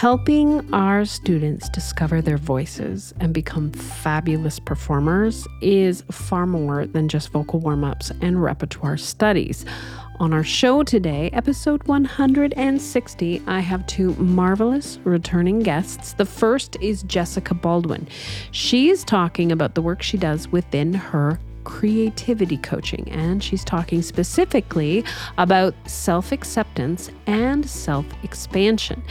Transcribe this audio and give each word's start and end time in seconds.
Helping 0.00 0.66
our 0.72 1.04
students 1.04 1.68
discover 1.68 2.22
their 2.22 2.38
voices 2.38 3.12
and 3.20 3.34
become 3.34 3.70
fabulous 3.70 4.58
performers 4.58 5.46
is 5.60 6.02
far 6.10 6.46
more 6.46 6.86
than 6.86 7.06
just 7.06 7.28
vocal 7.28 7.60
warm 7.60 7.84
ups 7.84 8.10
and 8.22 8.42
repertoire 8.42 8.96
studies. 8.96 9.66
On 10.18 10.32
our 10.32 10.42
show 10.42 10.82
today, 10.82 11.28
episode 11.34 11.82
160, 11.82 13.42
I 13.46 13.60
have 13.60 13.86
two 13.86 14.14
marvelous 14.14 14.98
returning 15.04 15.60
guests. 15.60 16.14
The 16.14 16.24
first 16.24 16.78
is 16.80 17.02
Jessica 17.02 17.52
Baldwin. 17.52 18.08
She 18.52 18.88
is 18.88 19.04
talking 19.04 19.52
about 19.52 19.74
the 19.74 19.82
work 19.82 20.00
she 20.00 20.16
does 20.16 20.48
within 20.48 20.94
her 20.94 21.38
creativity 21.64 22.56
coaching, 22.56 23.08
and 23.10 23.42
she's 23.42 23.64
talking 23.64 24.02
specifically 24.02 25.04
about 25.38 25.74
self 25.88 26.32
acceptance 26.32 27.10
and 27.26 27.68
self 27.68 28.06
expansion. 28.22 29.02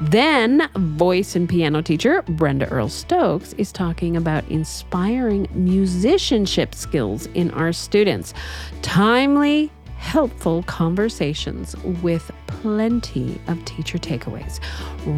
Then, 0.00 0.68
voice 0.76 1.36
and 1.36 1.48
piano 1.48 1.82
teacher 1.82 2.22
Brenda 2.22 2.68
Earle 2.68 2.88
Stokes 2.88 3.52
is 3.54 3.72
talking 3.72 4.16
about 4.16 4.46
inspiring 4.48 5.48
musicianship 5.52 6.74
skills 6.74 7.26
in 7.34 7.50
our 7.52 7.72
students. 7.72 8.34
Timely, 8.82 9.70
helpful 9.96 10.62
conversations 10.64 11.74
with 12.02 12.30
plenty 12.46 13.40
of 13.46 13.64
teacher 13.64 13.98
takeaways 13.98 14.60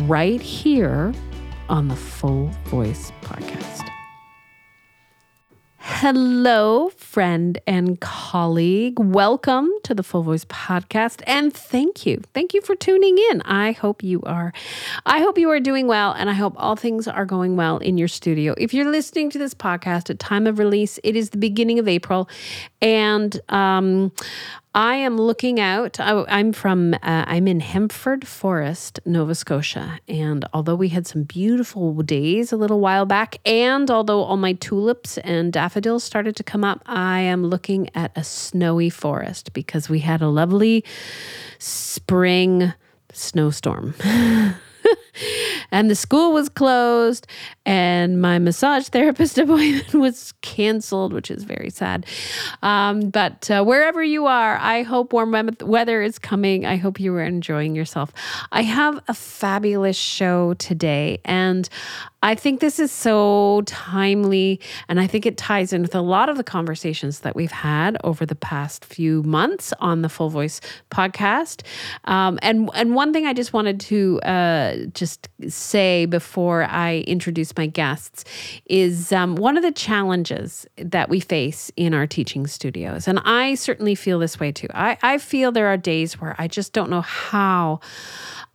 right 0.08 0.40
here 0.40 1.12
on 1.68 1.88
the 1.88 1.96
Full 1.96 2.46
Voice 2.66 3.12
Podcast. 3.22 3.95
Hello, 5.88 6.90
friend 6.96 7.58
and 7.64 8.00
colleague. 8.00 8.98
Welcome 8.98 9.70
to 9.84 9.94
the 9.94 10.02
Full 10.02 10.24
Voice 10.24 10.44
podcast 10.44 11.22
and 11.28 11.54
thank 11.54 12.04
you. 12.04 12.22
Thank 12.34 12.54
you 12.54 12.60
for 12.60 12.74
tuning 12.74 13.16
in. 13.30 13.40
I 13.42 13.70
hope 13.70 14.02
you 14.02 14.20
are 14.22 14.52
I 15.06 15.20
hope 15.20 15.38
you 15.38 15.48
are 15.50 15.60
doing 15.60 15.86
well 15.86 16.12
and 16.12 16.28
I 16.28 16.32
hope 16.32 16.54
all 16.56 16.74
things 16.74 17.06
are 17.06 17.24
going 17.24 17.54
well 17.54 17.78
in 17.78 17.98
your 17.98 18.08
studio. 18.08 18.52
If 18.58 18.74
you're 18.74 18.90
listening 18.90 19.30
to 19.30 19.38
this 19.38 19.54
podcast 19.54 20.10
at 20.10 20.18
time 20.18 20.48
of 20.48 20.58
release, 20.58 20.98
it 21.04 21.14
is 21.14 21.30
the 21.30 21.38
beginning 21.38 21.78
of 21.78 21.86
April 21.86 22.28
and 22.82 23.40
um 23.48 24.10
I 24.76 24.96
am 24.96 25.16
looking 25.16 25.58
out. 25.58 25.98
I, 25.98 26.38
am 26.38 26.52
from, 26.52 26.92
uh, 26.92 26.98
I'm 27.02 27.48
in 27.48 27.60
Hempford 27.60 28.26
Forest, 28.26 29.00
Nova 29.06 29.34
Scotia. 29.34 30.00
And 30.06 30.44
although 30.52 30.74
we 30.74 30.90
had 30.90 31.06
some 31.06 31.22
beautiful 31.22 31.94
days 32.02 32.52
a 32.52 32.58
little 32.58 32.78
while 32.78 33.06
back, 33.06 33.38
and 33.46 33.90
although 33.90 34.20
all 34.20 34.36
my 34.36 34.52
tulips 34.52 35.16
and 35.16 35.50
daffodils 35.50 36.04
started 36.04 36.36
to 36.36 36.42
come 36.42 36.62
up, 36.62 36.82
I 36.84 37.20
am 37.20 37.46
looking 37.46 37.88
at 37.94 38.12
a 38.16 38.22
snowy 38.22 38.90
forest 38.90 39.54
because 39.54 39.88
we 39.88 40.00
had 40.00 40.20
a 40.20 40.28
lovely 40.28 40.84
spring 41.58 42.74
snowstorm. 43.14 43.94
and 45.70 45.90
the 45.90 45.94
school 45.94 46.32
was 46.32 46.48
closed 46.48 47.26
and 47.64 48.20
my 48.20 48.38
massage 48.38 48.88
therapist 48.96 49.38
appointment 49.38 49.94
was 49.94 50.32
canceled 50.42 51.12
which 51.12 51.30
is 51.30 51.44
very 51.44 51.70
sad. 51.70 52.06
Um, 52.62 53.10
but 53.10 53.50
uh, 53.50 53.64
wherever 53.64 54.02
you 54.02 54.26
are 54.26 54.58
i 54.58 54.82
hope 54.82 55.12
warm 55.12 55.50
weather 55.60 56.02
is 56.02 56.18
coming. 56.18 56.64
I 56.66 56.76
hope 56.76 56.98
you 56.98 57.14
are 57.14 57.22
enjoying 57.22 57.74
yourself. 57.74 58.12
I 58.52 58.62
have 58.62 59.02
a 59.08 59.14
fabulous 59.14 59.96
show 59.96 60.54
today 60.54 61.20
and 61.24 61.68
I 62.26 62.34
think 62.34 62.58
this 62.58 62.80
is 62.80 62.90
so 62.90 63.62
timely, 63.66 64.58
and 64.88 64.98
I 64.98 65.06
think 65.06 65.26
it 65.26 65.36
ties 65.36 65.72
in 65.72 65.80
with 65.80 65.94
a 65.94 66.00
lot 66.00 66.28
of 66.28 66.36
the 66.36 66.42
conversations 66.42 67.20
that 67.20 67.36
we've 67.36 67.52
had 67.52 67.96
over 68.02 68.26
the 68.26 68.34
past 68.34 68.84
few 68.84 69.22
months 69.22 69.72
on 69.78 70.02
the 70.02 70.08
Full 70.08 70.28
Voice 70.28 70.60
podcast. 70.90 71.62
Um, 72.06 72.40
and 72.42 72.68
and 72.74 72.96
one 72.96 73.12
thing 73.12 73.26
I 73.26 73.32
just 73.32 73.52
wanted 73.52 73.78
to 73.80 74.20
uh, 74.22 74.76
just 74.92 75.05
say 75.48 76.06
before 76.06 76.64
I 76.64 76.98
introduce 77.06 77.56
my 77.56 77.66
guests 77.66 78.24
is 78.66 79.12
um, 79.12 79.36
one 79.36 79.56
of 79.56 79.62
the 79.62 79.72
challenges 79.72 80.66
that 80.76 81.08
we 81.08 81.20
face 81.20 81.70
in 81.76 81.94
our 81.94 82.06
teaching 82.06 82.46
studios, 82.46 83.08
and 83.08 83.20
I 83.24 83.54
certainly 83.54 83.94
feel 83.94 84.18
this 84.18 84.40
way 84.40 84.52
too. 84.52 84.68
I, 84.74 84.98
I 85.02 85.18
feel 85.18 85.52
there 85.52 85.68
are 85.68 85.76
days 85.76 86.20
where 86.20 86.34
I 86.38 86.48
just 86.48 86.72
don't 86.72 86.90
know 86.90 87.02
how 87.02 87.80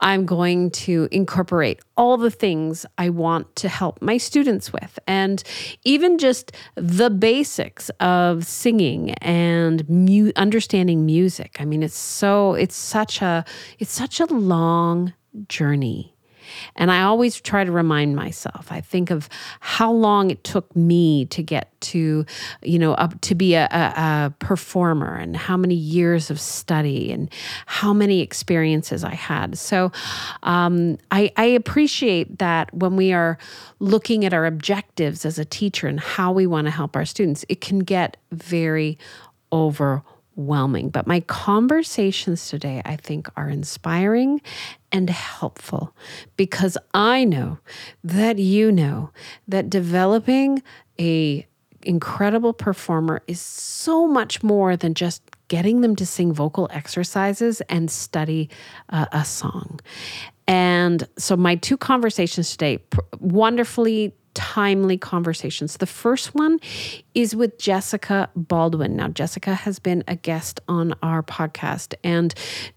I'm 0.01 0.25
going 0.25 0.71
to 0.71 1.07
incorporate 1.11 1.79
all 1.95 2.17
the 2.17 2.31
things 2.31 2.85
I 2.97 3.09
want 3.09 3.55
to 3.57 3.69
help 3.69 4.01
my 4.01 4.17
students 4.17 4.73
with. 4.73 4.97
And 5.07 5.43
even 5.83 6.17
just 6.17 6.51
the 6.75 7.09
basics 7.09 7.89
of 7.99 8.45
singing 8.45 9.11
and 9.15 9.87
mu- 9.87 10.31
understanding 10.35 11.05
music. 11.05 11.57
I 11.59 11.65
mean, 11.65 11.83
it's 11.83 11.97
so, 11.97 12.55
it's 12.55 12.75
such 12.75 13.21
a, 13.21 13.45
it's 13.79 13.91
such 13.91 14.19
a 14.19 14.25
long 14.25 15.13
journey 15.47 16.10
and 16.75 16.91
I 16.91 17.03
always 17.03 17.39
try 17.39 17.63
to 17.63 17.71
remind 17.71 18.15
myself. 18.15 18.71
I 18.71 18.81
think 18.81 19.11
of 19.11 19.29
how 19.59 19.91
long 19.91 20.31
it 20.31 20.43
took 20.43 20.75
me 20.75 21.25
to 21.25 21.43
get 21.43 21.69
to, 21.81 22.25
you 22.61 22.79
know, 22.79 22.93
up 22.93 23.19
to 23.21 23.35
be 23.35 23.55
a, 23.55 23.65
a, 23.65 23.75
a 24.25 24.33
performer 24.39 25.15
and 25.15 25.35
how 25.35 25.57
many 25.57 25.75
years 25.75 26.29
of 26.29 26.39
study 26.39 27.11
and 27.11 27.29
how 27.65 27.93
many 27.93 28.21
experiences 28.21 29.03
I 29.03 29.15
had. 29.15 29.57
So 29.57 29.91
um, 30.43 30.97
I, 31.09 31.31
I 31.37 31.45
appreciate 31.45 32.39
that 32.39 32.73
when 32.73 32.95
we 32.95 33.13
are 33.13 33.37
looking 33.79 34.25
at 34.25 34.33
our 34.33 34.45
objectives 34.45 35.25
as 35.25 35.39
a 35.39 35.45
teacher 35.45 35.87
and 35.87 35.99
how 35.99 36.31
we 36.31 36.45
want 36.45 36.65
to 36.67 36.71
help 36.71 36.95
our 36.95 37.05
students, 37.05 37.43
it 37.49 37.61
can 37.61 37.79
get 37.79 38.17
very 38.31 38.97
overwhelming. 39.51 40.10
But 40.89 41.07
my 41.07 41.21
conversations 41.21 42.47
today, 42.49 42.81
I 42.85 42.95
think, 42.95 43.27
are 43.35 43.49
inspiring 43.49 44.41
and 44.91 45.09
helpful 45.09 45.95
because 46.37 46.77
I 46.93 47.23
know 47.23 47.59
that 48.03 48.39
you 48.39 48.71
know 48.71 49.11
that 49.47 49.69
developing 49.69 50.63
a 50.99 51.45
incredible 51.83 52.53
performer 52.53 53.21
is 53.27 53.41
so 53.41 54.07
much 54.07 54.43
more 54.43 54.77
than 54.77 54.93
just 54.93 55.23
getting 55.47 55.81
them 55.81 55.95
to 55.95 56.05
sing 56.05 56.31
vocal 56.31 56.69
exercises 56.71 57.61
and 57.61 57.89
study 57.89 58.49
uh, 58.89 59.07
a 59.11 59.25
song. 59.25 59.79
And 60.47 61.07
so 61.17 61.35
my 61.35 61.55
two 61.55 61.77
conversations 61.77 62.51
today 62.51 62.79
wonderfully 63.19 64.13
timely 64.33 64.97
conversations. 64.97 65.77
The 65.77 65.85
first 65.85 66.33
one 66.33 66.59
is 67.13 67.35
with 67.35 67.57
Jessica 67.57 68.29
Baldwin. 68.35 68.95
Now, 68.95 69.09
Jessica 69.09 69.53
has 69.53 69.79
been 69.79 70.03
a 70.07 70.15
guest 70.15 70.59
on 70.67 70.93
our 71.03 71.21
podcast, 71.21 71.93
and 72.03 72.33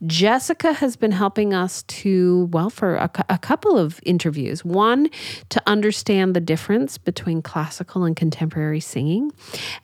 Jessica 0.06 0.72
has 0.72 0.96
been 0.96 1.12
helping 1.12 1.54
us 1.54 1.82
to, 1.84 2.48
well, 2.50 2.70
for 2.70 2.96
a, 2.96 3.10
a, 3.28 3.38
couple 3.38 3.78
of 3.78 4.00
interviews. 4.04 4.64
One, 4.64 5.08
to 5.50 5.62
understand 5.66 6.34
the 6.34 6.40
difference 6.40 6.98
between 6.98 7.42
classical 7.42 8.04
and 8.04 8.16
contemporary 8.16 8.80
singing. 8.80 9.30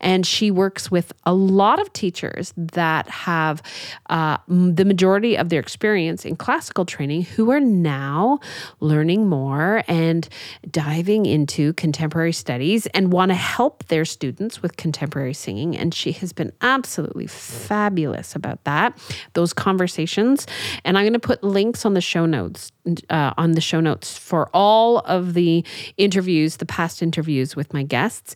And 0.00 0.27
she 0.27 0.50
works 0.50 0.91
with 0.91 1.12
a 1.25 1.34
lot 1.34 1.81
of 1.81 1.93
teachers 1.93 2.53
that 2.56 3.09
have 3.09 3.62
uh, 4.09 4.39
the 4.49 4.84
majority 4.84 5.37
of 5.37 5.50
their 5.50 5.60
experience 5.60 6.25
in 6.25 6.37
classical 6.37 6.84
training 6.84 7.22
who 7.22 7.50
are 7.50 7.60
now 7.60 8.41
learning 8.81 9.28
more 9.28 9.84
and 9.87 10.28
diving 10.71 11.27
into 11.27 11.72
contemporary 11.75 12.33
studies 12.33 12.87
and 12.87 13.12
want 13.12 13.31
to 13.31 13.34
help 13.34 13.87
their 13.87 14.05
students 14.05 14.40
students 14.41 14.62
with 14.62 14.78
contemporary 14.78 15.34
singing, 15.34 15.77
and 15.77 15.93
she 15.93 16.12
has 16.12 16.33
been 16.33 16.51
absolutely 16.62 17.27
fabulous 17.27 18.34
about 18.34 18.65
that, 18.65 18.97
those 19.34 19.53
conversations. 19.53 20.47
And 20.83 20.97
I'm 20.97 21.05
going 21.05 21.12
to 21.12 21.19
put 21.19 21.45
links 21.45 21.84
on 21.84 21.93
the 21.93 22.01
show 22.01 22.25
notes, 22.25 22.73
uh, 23.11 23.34
on 23.37 23.53
the 23.53 23.61
show 23.61 23.81
notes 23.81 24.17
for 24.17 24.49
all 24.55 25.01
of 25.01 25.34
the 25.34 25.62
interviews, 25.99 26.56
the 26.56 26.65
past 26.65 27.03
interviews 27.03 27.55
with 27.55 27.75
my 27.75 27.83
guests. 27.83 28.34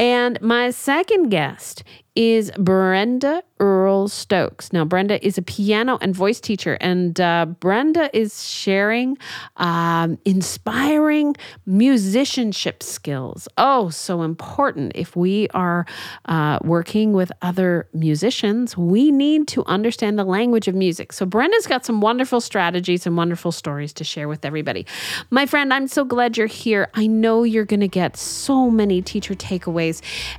And 0.00 0.40
my 0.40 0.70
second 0.70 1.28
guest 1.28 1.84
is 2.16 2.50
Brenda 2.58 3.42
Earle 3.60 4.08
Stokes. 4.08 4.72
Now, 4.72 4.84
Brenda 4.84 5.24
is 5.24 5.38
a 5.38 5.42
piano 5.42 5.98
and 6.00 6.14
voice 6.14 6.40
teacher, 6.40 6.76
and 6.80 7.20
uh, 7.20 7.46
Brenda 7.46 8.14
is 8.16 8.48
sharing 8.48 9.16
um, 9.58 10.18
inspiring 10.24 11.36
musicianship 11.66 12.82
skills. 12.82 13.48
Oh, 13.58 13.90
so 13.90 14.22
important. 14.22 14.92
If 14.94 15.14
we 15.14 15.48
are 15.50 15.86
uh, 16.24 16.58
working 16.62 17.12
with 17.12 17.30
other 17.42 17.88
musicians, 17.92 18.76
we 18.76 19.10
need 19.10 19.46
to 19.48 19.64
understand 19.66 20.18
the 20.18 20.24
language 20.24 20.68
of 20.68 20.74
music. 20.74 21.12
So, 21.12 21.26
Brenda's 21.26 21.66
got 21.66 21.84
some 21.84 22.00
wonderful 22.00 22.40
strategies 22.40 23.06
and 23.06 23.16
wonderful 23.16 23.52
stories 23.52 23.92
to 23.94 24.04
share 24.04 24.26
with 24.26 24.44
everybody. 24.44 24.84
My 25.30 25.46
friend, 25.46 25.72
I'm 25.72 25.86
so 25.86 26.04
glad 26.04 26.36
you're 26.36 26.46
here. 26.46 26.88
I 26.94 27.06
know 27.06 27.44
you're 27.44 27.64
going 27.64 27.80
to 27.80 27.88
get 27.88 28.16
so 28.16 28.70
many 28.70 29.00
teacher 29.00 29.34
takeaways. 29.34 29.89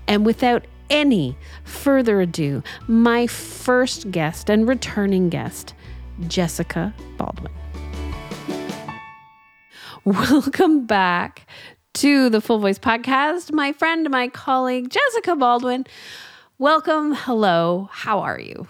And 0.07 0.25
without 0.25 0.65
any 0.89 1.37
further 1.63 2.21
ado, 2.21 2.63
my 2.87 3.27
first 3.27 4.11
guest 4.11 4.49
and 4.49 4.67
returning 4.67 5.29
guest, 5.29 5.73
Jessica 6.27 6.93
Baldwin. 7.17 7.51
Welcome 10.03 10.85
back 10.85 11.47
to 11.93 12.29
the 12.29 12.41
Full 12.41 12.59
Voice 12.59 12.79
Podcast, 12.79 13.51
my 13.51 13.71
friend, 13.73 14.09
my 14.09 14.27
colleague, 14.27 14.89
Jessica 14.89 15.35
Baldwin. 15.35 15.85
Welcome. 16.57 17.13
Hello. 17.13 17.89
How 17.91 18.19
are 18.19 18.39
you? 18.39 18.67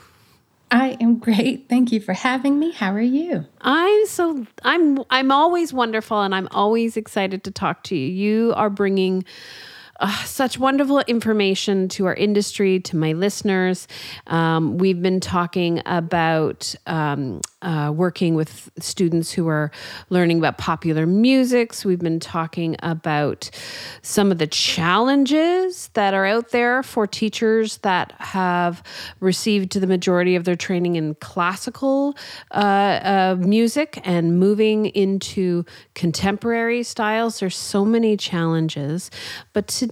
I 0.72 0.98
am 1.02 1.18
great. 1.18 1.68
Thank 1.68 1.92
you 1.92 2.00
for 2.00 2.14
having 2.14 2.58
me. 2.58 2.72
How 2.72 2.94
are 2.94 3.02
you? 3.02 3.46
I'm 3.60 4.06
so 4.06 4.46
I'm 4.64 5.04
I'm 5.10 5.32
always 5.32 5.74
wonderful 5.74 6.22
and 6.22 6.34
I'm 6.34 6.48
always 6.52 6.96
excited 6.96 7.44
to 7.44 7.52
talk 7.52 7.84
to 7.84 7.96
you. 7.98 8.08
You 8.08 8.54
are 8.56 8.70
bringing 8.70 9.26
uh, 10.02 10.24
such 10.24 10.58
wonderful 10.58 11.00
information 11.02 11.88
to 11.88 12.08
our 12.08 12.16
industry, 12.16 12.80
to 12.80 12.98
my 12.98 13.14
listeners. 13.14 13.88
Um, 14.26 14.80
we've 14.80 15.00
been 15.00 15.20
talking 15.20 15.80
about 15.86 16.74
um, 16.88 17.40
uh, 17.62 17.94
working 17.96 18.34
with 18.34 18.72
students 18.80 19.32
who 19.32 19.48
are 19.48 19.70
learning 20.10 20.40
about 20.40 20.58
popular 20.58 21.06
musics. 21.06 21.86
We've 21.86 22.00
been 22.00 22.20
talking 22.20 22.76
about 22.80 23.52
some 24.02 24.32
of 24.32 24.40
the 24.40 24.48
challenges 24.48 25.90
that 25.94 26.16
are 26.16 26.26
out 26.26 26.50
there 26.50 26.82
for 26.82 27.06
teachers 27.06 27.78
that 27.80 28.14
have 28.18 28.82
received 29.20 29.80
the 29.80 29.86
majority 29.86 30.36
of 30.36 30.46
their 30.46 30.56
training 30.56 30.96
in 30.96 31.14
classical 31.16 32.16
uh, 32.50 32.56
uh, 32.56 33.36
music 33.38 34.02
and 34.04 34.40
moving 34.40 34.88
into 34.88 35.64
contemporary 35.94 36.82
styles. 36.82 37.40
There's 37.40 37.56
so 37.56 37.86
many 37.86 38.18
challenges, 38.18 39.12
but 39.54 39.68
today 39.68 39.91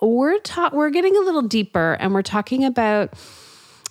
we're 0.00 0.38
ta- 0.40 0.70
we're 0.72 0.90
getting 0.90 1.16
a 1.16 1.20
little 1.20 1.42
deeper 1.42 1.96
and 2.00 2.14
we're 2.14 2.22
talking 2.22 2.64
about 2.64 3.14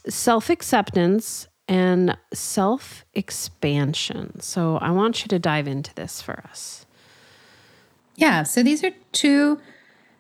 self 0.08 0.50
acceptance 0.50 1.48
and 1.68 2.18
self 2.34 3.06
expansion. 3.14 4.40
So 4.42 4.78
I 4.78 4.92
want 4.92 5.24
you 5.24 5.28
to 5.30 5.40
dive 5.40 5.68
into 5.68 5.94
this 5.96 6.22
for 6.22 6.44
us. 6.50 6.86
Yeah, 8.16 8.44
so 8.44 8.64
these 8.64 8.84
are 8.84 8.92
two 9.12 9.60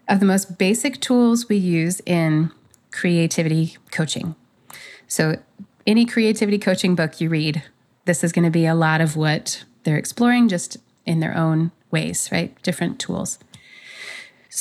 of 0.07 0.19
the 0.19 0.25
most 0.25 0.57
basic 0.57 1.01
tools 1.01 1.49
we 1.49 1.57
use 1.57 2.01
in 2.05 2.51
creativity 2.91 3.77
coaching. 3.91 4.35
So, 5.07 5.37
any 5.87 6.05
creativity 6.05 6.59
coaching 6.59 6.95
book 6.95 7.19
you 7.19 7.29
read, 7.29 7.63
this 8.05 8.23
is 8.23 8.31
going 8.31 8.45
to 8.45 8.51
be 8.51 8.65
a 8.65 8.75
lot 8.75 9.01
of 9.01 9.15
what 9.15 9.63
they're 9.83 9.97
exploring 9.97 10.47
just 10.47 10.77
in 11.05 11.19
their 11.19 11.35
own 11.35 11.71
ways, 11.89 12.29
right? 12.31 12.55
Different 12.61 12.99
tools. 12.99 13.39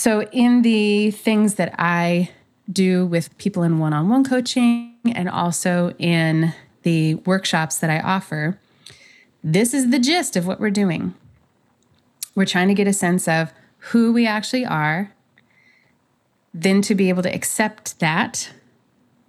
So, 0.01 0.23
in 0.31 0.63
the 0.63 1.11
things 1.11 1.57
that 1.57 1.75
I 1.77 2.31
do 2.71 3.05
with 3.05 3.37
people 3.37 3.65
in 3.65 3.81
one 3.81 3.93
on 3.93 4.09
one 4.09 4.23
coaching 4.23 4.95
and 5.13 5.29
also 5.29 5.93
in 5.99 6.55
the 6.85 7.15
workshops 7.15 7.81
that 7.81 7.91
I 7.91 7.99
offer, 7.99 8.61
this 9.43 9.75
is 9.75 9.91
the 9.91 9.99
gist 9.99 10.37
of 10.37 10.47
what 10.47 10.61
we're 10.61 10.71
doing. 10.71 11.15
We're 12.37 12.45
trying 12.45 12.69
to 12.69 12.75
get 12.75 12.87
a 12.87 12.93
sense 12.93 13.27
of 13.27 13.53
who 13.91 14.13
we 14.13 14.25
actually 14.25 14.65
are, 14.65 15.13
then 16.55 16.81
to 16.83 16.95
be 16.95 17.09
able 17.09 17.25
to 17.25 17.35
accept 17.35 17.99
that, 17.99 18.51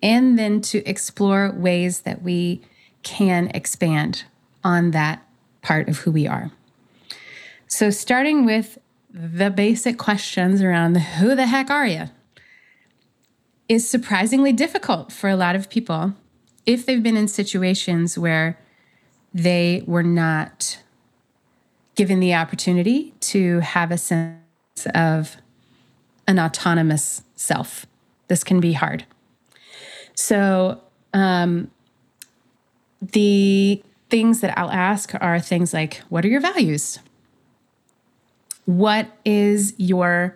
and 0.03 0.37
then 0.37 0.61
to 0.61 0.87
explore 0.87 1.51
ways 1.51 2.01
that 2.01 2.21
we 2.21 2.61
can 3.01 3.47
expand 3.55 4.25
on 4.63 4.91
that 4.91 5.27
part 5.63 5.89
of 5.89 5.97
who 6.01 6.11
we 6.11 6.27
are. 6.27 6.51
So, 7.65 7.89
starting 7.89 8.45
with 8.45 8.77
the 9.11 9.49
basic 9.49 9.97
questions 9.97 10.61
around 10.61 10.95
who 10.95 11.35
the 11.35 11.47
heck 11.47 11.69
are 11.69 11.87
you 11.87 12.09
is 13.67 13.89
surprisingly 13.89 14.53
difficult 14.53 15.11
for 15.11 15.29
a 15.29 15.35
lot 15.35 15.55
of 15.55 15.69
people 15.69 16.13
if 16.65 16.85
they've 16.85 17.03
been 17.03 17.17
in 17.17 17.27
situations 17.27 18.17
where 18.17 18.59
they 19.33 19.83
were 19.85 20.03
not 20.03 20.79
given 21.95 22.19
the 22.19 22.33
opportunity 22.33 23.13
to 23.19 23.59
have 23.59 23.91
a 23.91 23.97
sense 23.97 24.37
of 24.95 25.37
an 26.27 26.39
autonomous 26.39 27.23
self. 27.35 27.85
This 28.27 28.43
can 28.43 28.59
be 28.59 28.73
hard. 28.73 29.05
So, 30.13 30.81
um, 31.13 31.71
the 33.01 33.81
things 34.09 34.41
that 34.41 34.57
I'll 34.57 34.71
ask 34.71 35.13
are 35.21 35.39
things 35.39 35.73
like 35.73 35.97
what 36.09 36.25
are 36.25 36.27
your 36.27 36.41
values? 36.41 36.99
What 38.69 39.07
is 39.25 39.73
your 39.77 40.35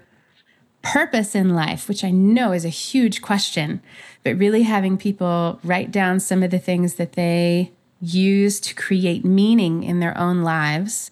purpose 0.82 1.36
in 1.36 1.54
life, 1.54 1.88
which 1.88 2.04
I 2.04 2.10
know 2.10 2.52
is 2.52 2.66
a 2.66 2.70
huge 2.70 3.22
question, 3.22 3.80
but 4.24 4.40
really 4.40 4.64
having 4.64 4.98
people 4.98 5.60
write 5.64 5.92
down 5.92 6.20
some 6.20 6.42
of 6.42 6.50
the 6.50 6.58
things 6.58 6.96
that 6.96 7.12
they 7.12 7.72
use 8.02 8.60
to 8.62 8.74
create 8.74 9.24
meaning 9.24 9.84
in 9.84 10.00
their 10.00 10.18
own 10.18 10.42
lives. 10.42 11.12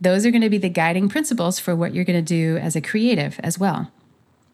Those 0.00 0.26
are 0.26 0.32
going 0.32 0.42
to 0.42 0.50
be 0.50 0.58
the 0.58 0.68
guiding 0.68 1.08
principles 1.08 1.60
for 1.60 1.76
what 1.76 1.94
you're 1.94 2.04
going 2.04 2.24
to 2.24 2.34
do 2.34 2.56
as 2.56 2.74
a 2.74 2.80
creative 2.80 3.38
as 3.44 3.56
well. 3.56 3.92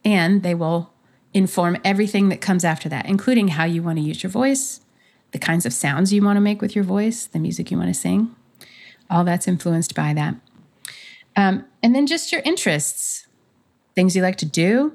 And 0.05 0.43
they 0.43 0.55
will 0.55 0.93
inform 1.33 1.79
everything 1.83 2.29
that 2.29 2.43
comes 2.43 2.67
after 2.67 2.91
that, 2.91 3.07
including 3.07 3.49
how 3.49 3.65
you 3.65 3.83
want 3.83 3.97
to 3.97 4.05
use 4.05 4.23
your 4.23 4.31
voice, 4.31 4.83
the 5.31 5.39
kinds 5.39 5.65
of 5.65 5.73
sounds 5.73 6.13
you 6.13 6.23
want 6.23 6.37
to 6.37 6.43
make 6.43 6.61
with 6.61 6.77
your 6.77 6.85
voice, 6.85 7.25
the 7.25 7.39
music 7.39 7.71
you 7.71 7.79
want 7.79 7.89
to 7.89 7.95
sing. 7.95 8.37
All 9.09 9.25
that's 9.25 9.49
influenced 9.49 9.95
by 9.95 10.13
that. 10.13 10.35
Um, 11.37 11.65
and 11.83 11.95
then 11.95 12.07
just 12.07 12.31
your 12.33 12.43
interests 12.45 13.27
things 13.95 14.17
you 14.17 14.23
like 14.23 14.37
to 14.37 14.47
do, 14.47 14.95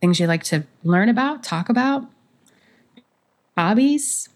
things 0.00 0.20
you 0.20 0.26
like 0.26 0.44
to 0.44 0.64
learn 0.84 1.08
about, 1.08 1.42
talk 1.42 1.68
about, 1.68 2.04
hobbies, 3.56 4.28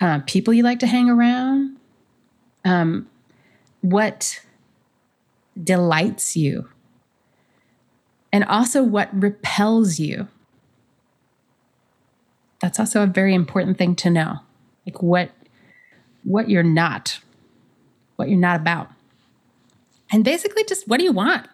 uh, 0.00 0.20
people 0.26 0.52
you 0.52 0.62
like 0.62 0.80
to 0.80 0.86
hang 0.86 1.08
around, 1.08 1.76
um, 2.64 3.08
what 3.80 4.40
delights 5.62 6.36
you, 6.36 6.68
and 8.32 8.44
also 8.44 8.82
what 8.82 9.08
repels 9.12 9.98
you. 9.98 10.26
That's 12.60 12.80
also 12.80 13.02
a 13.02 13.06
very 13.06 13.34
important 13.34 13.78
thing 13.78 13.94
to 13.96 14.10
know. 14.10 14.38
Like 14.86 15.02
what 15.02 15.30
what 16.24 16.48
you're 16.48 16.62
not, 16.62 17.20
what 18.16 18.28
you're 18.28 18.38
not 18.38 18.60
about. 18.60 18.88
And 20.12 20.24
basically 20.24 20.62
just 20.64 20.86
what 20.86 20.98
do 20.98 21.04
you 21.04 21.12
want? 21.12 21.48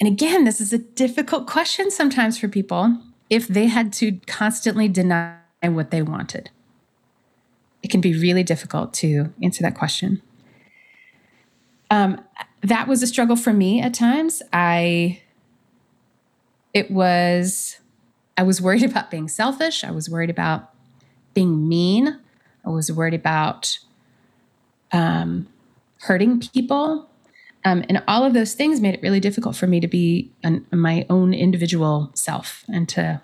And 0.00 0.08
again, 0.08 0.44
this 0.44 0.60
is 0.60 0.72
a 0.72 0.78
difficult 0.78 1.46
question 1.46 1.90
sometimes 1.90 2.36
for 2.36 2.48
people 2.48 3.00
if 3.30 3.46
they 3.46 3.66
had 3.66 3.92
to 3.94 4.18
constantly 4.26 4.88
deny 4.88 5.38
what 5.62 5.90
they 5.90 6.02
wanted. 6.02 6.50
It 7.82 7.90
can 7.90 8.00
be 8.00 8.18
really 8.18 8.42
difficult 8.42 8.92
to 8.94 9.32
answer 9.42 9.62
that 9.62 9.76
question. 9.76 10.20
Um, 11.90 12.20
that 12.62 12.88
was 12.88 13.02
a 13.02 13.06
struggle 13.06 13.36
for 13.36 13.52
me 13.52 13.80
at 13.80 13.94
times. 13.94 14.42
I, 14.52 15.22
it 16.72 16.90
was, 16.90 17.78
I 18.36 18.42
was 18.42 18.60
worried 18.60 18.82
about 18.82 19.10
being 19.10 19.28
selfish. 19.28 19.84
I 19.84 19.90
was 19.90 20.10
worried 20.10 20.30
about 20.30 20.70
being 21.34 21.68
mean. 21.68 22.18
I 22.64 22.70
was 22.70 22.90
worried 22.90 23.14
about 23.14 23.78
um, 24.92 25.46
hurting 26.04 26.40
people. 26.40 27.08
Um, 27.64 27.82
and 27.88 28.02
all 28.06 28.24
of 28.24 28.34
those 28.34 28.54
things 28.54 28.80
made 28.80 28.94
it 28.94 29.02
really 29.02 29.20
difficult 29.20 29.56
for 29.56 29.66
me 29.66 29.80
to 29.80 29.88
be 29.88 30.30
an, 30.42 30.66
my 30.70 31.06
own 31.08 31.32
individual 31.32 32.10
self 32.14 32.64
and 32.68 32.88
to 32.90 33.22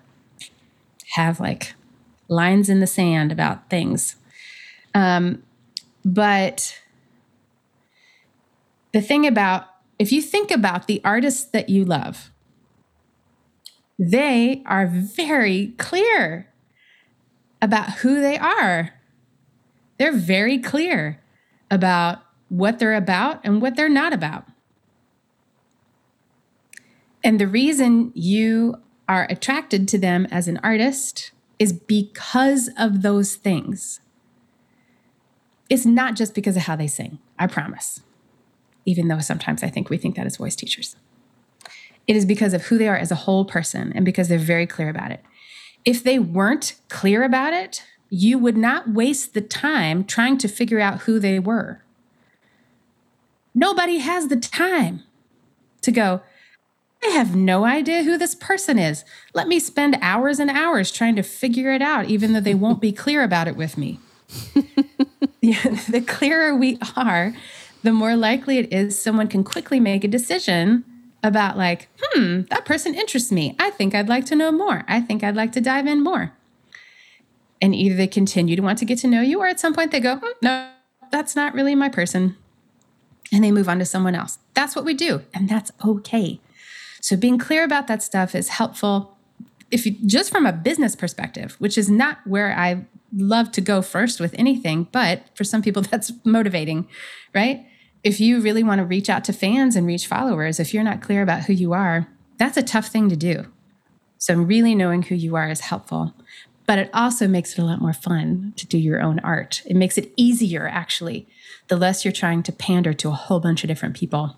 have 1.13 1.39
like 1.39 1.75
lines 2.27 2.69
in 2.69 2.79
the 2.79 2.87
sand 2.87 3.31
about 3.31 3.69
things. 3.69 4.15
Um, 4.95 5.43
but 6.03 6.79
the 8.93 9.01
thing 9.01 9.27
about, 9.27 9.67
if 9.99 10.11
you 10.11 10.21
think 10.21 10.49
about 10.49 10.87
the 10.87 11.01
artists 11.05 11.43
that 11.43 11.69
you 11.69 11.85
love, 11.85 12.31
they 13.99 14.63
are 14.65 14.87
very 14.87 15.73
clear 15.77 16.47
about 17.61 17.91
who 17.99 18.19
they 18.19 18.39
are. 18.39 18.95
They're 19.99 20.11
very 20.11 20.57
clear 20.57 21.21
about 21.69 22.23
what 22.51 22.79
they're 22.79 22.93
about 22.93 23.39
and 23.45 23.61
what 23.61 23.77
they're 23.77 23.87
not 23.87 24.11
about. 24.11 24.45
And 27.23 27.39
the 27.39 27.47
reason 27.47 28.11
you 28.13 28.75
are 29.07 29.25
attracted 29.29 29.87
to 29.87 29.97
them 29.97 30.27
as 30.31 30.49
an 30.49 30.59
artist 30.61 31.31
is 31.59 31.71
because 31.71 32.69
of 32.77 33.03
those 33.03 33.35
things. 33.35 34.01
It's 35.69 35.85
not 35.85 36.17
just 36.17 36.35
because 36.35 36.57
of 36.57 36.63
how 36.63 36.75
they 36.75 36.87
sing, 36.87 37.19
I 37.39 37.47
promise. 37.47 38.01
Even 38.85 39.07
though 39.07 39.19
sometimes 39.19 39.63
I 39.63 39.69
think 39.69 39.89
we 39.89 39.97
think 39.97 40.17
that 40.17 40.25
as 40.25 40.35
voice 40.35 40.55
teachers. 40.55 40.97
It 42.05 42.17
is 42.17 42.25
because 42.25 42.53
of 42.53 42.63
who 42.63 42.77
they 42.77 42.89
are 42.89 42.97
as 42.97 43.11
a 43.11 43.15
whole 43.23 43.45
person 43.45 43.93
and 43.95 44.03
because 44.03 44.27
they're 44.27 44.37
very 44.37 44.67
clear 44.67 44.89
about 44.89 45.11
it. 45.11 45.23
If 45.85 46.03
they 46.03 46.19
weren't 46.19 46.75
clear 46.89 47.23
about 47.23 47.53
it, 47.53 47.85
you 48.09 48.37
would 48.37 48.57
not 48.57 48.89
waste 48.89 49.33
the 49.33 49.39
time 49.39 50.03
trying 50.03 50.37
to 50.39 50.49
figure 50.49 50.81
out 50.81 51.03
who 51.03 51.17
they 51.17 51.39
were. 51.39 51.81
Nobody 53.53 53.97
has 53.97 54.27
the 54.27 54.37
time 54.37 55.03
to 55.81 55.91
go, 55.91 56.21
I 57.03 57.07
have 57.07 57.35
no 57.35 57.65
idea 57.65 58.03
who 58.03 58.17
this 58.17 58.35
person 58.35 58.77
is. 58.77 59.03
Let 59.33 59.47
me 59.47 59.59
spend 59.59 59.97
hours 60.01 60.39
and 60.39 60.49
hours 60.49 60.91
trying 60.91 61.15
to 61.15 61.23
figure 61.23 61.71
it 61.73 61.81
out, 61.81 62.05
even 62.05 62.33
though 62.33 62.39
they 62.39 62.53
won't 62.53 62.81
be 62.81 62.91
clear 62.91 63.23
about 63.23 63.47
it 63.47 63.55
with 63.55 63.77
me. 63.77 63.99
yeah, 65.41 65.61
the 65.89 66.03
clearer 66.07 66.55
we 66.55 66.77
are, 66.95 67.33
the 67.83 67.91
more 67.91 68.15
likely 68.15 68.57
it 68.57 68.71
is 68.71 68.97
someone 68.97 69.27
can 69.27 69.43
quickly 69.43 69.79
make 69.79 70.03
a 70.03 70.07
decision 70.07 70.85
about, 71.23 71.57
like, 71.57 71.89
hmm, 71.99 72.41
that 72.49 72.65
person 72.65 72.95
interests 72.95 73.31
me. 73.31 73.55
I 73.59 73.71
think 73.71 73.93
I'd 73.93 74.09
like 74.09 74.25
to 74.27 74.35
know 74.35 74.51
more. 74.51 74.83
I 74.87 75.01
think 75.01 75.23
I'd 75.23 75.35
like 75.35 75.51
to 75.53 75.61
dive 75.61 75.87
in 75.87 76.03
more. 76.03 76.33
And 77.61 77.75
either 77.75 77.95
they 77.95 78.07
continue 78.07 78.55
to 78.55 78.61
want 78.61 78.79
to 78.79 78.85
get 78.85 78.99
to 78.99 79.07
know 79.07 79.21
you, 79.21 79.39
or 79.39 79.47
at 79.47 79.59
some 79.59 79.73
point 79.73 79.91
they 79.91 79.99
go, 79.99 80.15
"Hmm, 80.15 80.31
no, 80.41 80.69
that's 81.11 81.35
not 81.35 81.53
really 81.53 81.75
my 81.75 81.89
person. 81.89 82.37
And 83.31 83.43
they 83.43 83.51
move 83.51 83.69
on 83.69 83.79
to 83.79 83.85
someone 83.85 84.15
else. 84.15 84.39
That's 84.53 84.75
what 84.75 84.85
we 84.85 84.93
do. 84.93 85.21
And 85.33 85.47
that's 85.47 85.71
okay. 85.85 86.39
So 86.99 87.15
being 87.15 87.37
clear 87.37 87.63
about 87.63 87.87
that 87.87 88.03
stuff 88.03 88.35
is 88.35 88.49
helpful 88.49 89.17
if 89.71 89.85
you 89.85 89.95
just 90.05 90.31
from 90.31 90.45
a 90.45 90.53
business 90.53 90.95
perspective, 90.95 91.55
which 91.59 91.77
is 91.77 91.89
not 91.89 92.19
where 92.25 92.55
I 92.55 92.85
love 93.15 93.51
to 93.53 93.61
go 93.61 93.81
first 93.81 94.19
with 94.19 94.35
anything, 94.37 94.87
but 94.91 95.23
for 95.33 95.43
some 95.43 95.61
people 95.61 95.81
that's 95.89 96.11
motivating, 96.23 96.87
right? 97.33 97.65
If 98.03 98.19
you 98.19 98.41
really 98.41 98.63
want 98.63 98.79
to 98.79 98.85
reach 98.85 99.09
out 99.09 99.23
to 99.25 99.33
fans 99.33 99.75
and 99.75 99.87
reach 99.87 100.07
followers, 100.07 100.59
if 100.59 100.73
you're 100.73 100.83
not 100.83 101.01
clear 101.01 101.21
about 101.21 101.43
who 101.43 101.53
you 101.53 101.73
are, 101.73 102.07
that's 102.37 102.57
a 102.57 102.63
tough 102.63 102.87
thing 102.87 103.09
to 103.09 103.15
do. 103.15 103.45
So 104.17 104.35
really 104.35 104.75
knowing 104.75 105.03
who 105.03 105.15
you 105.15 105.35
are 105.35 105.49
is 105.49 105.61
helpful. 105.61 106.13
But 106.65 106.79
it 106.79 106.89
also 106.93 107.27
makes 107.27 107.53
it 107.53 107.59
a 107.59 107.65
lot 107.65 107.81
more 107.81 107.93
fun 107.93 108.53
to 108.55 108.67
do 108.67 108.77
your 108.77 109.01
own 109.01 109.19
art. 109.19 109.61
It 109.65 109.75
makes 109.75 109.97
it 109.97 110.11
easier 110.15 110.67
actually. 110.67 111.27
The 111.71 111.77
less 111.77 112.05
you're 112.05 112.11
trying 112.11 112.43
to 112.43 112.51
pander 112.51 112.93
to 112.93 113.07
a 113.07 113.13
whole 113.13 113.39
bunch 113.39 113.63
of 113.63 113.69
different 113.69 113.95
people 113.95 114.37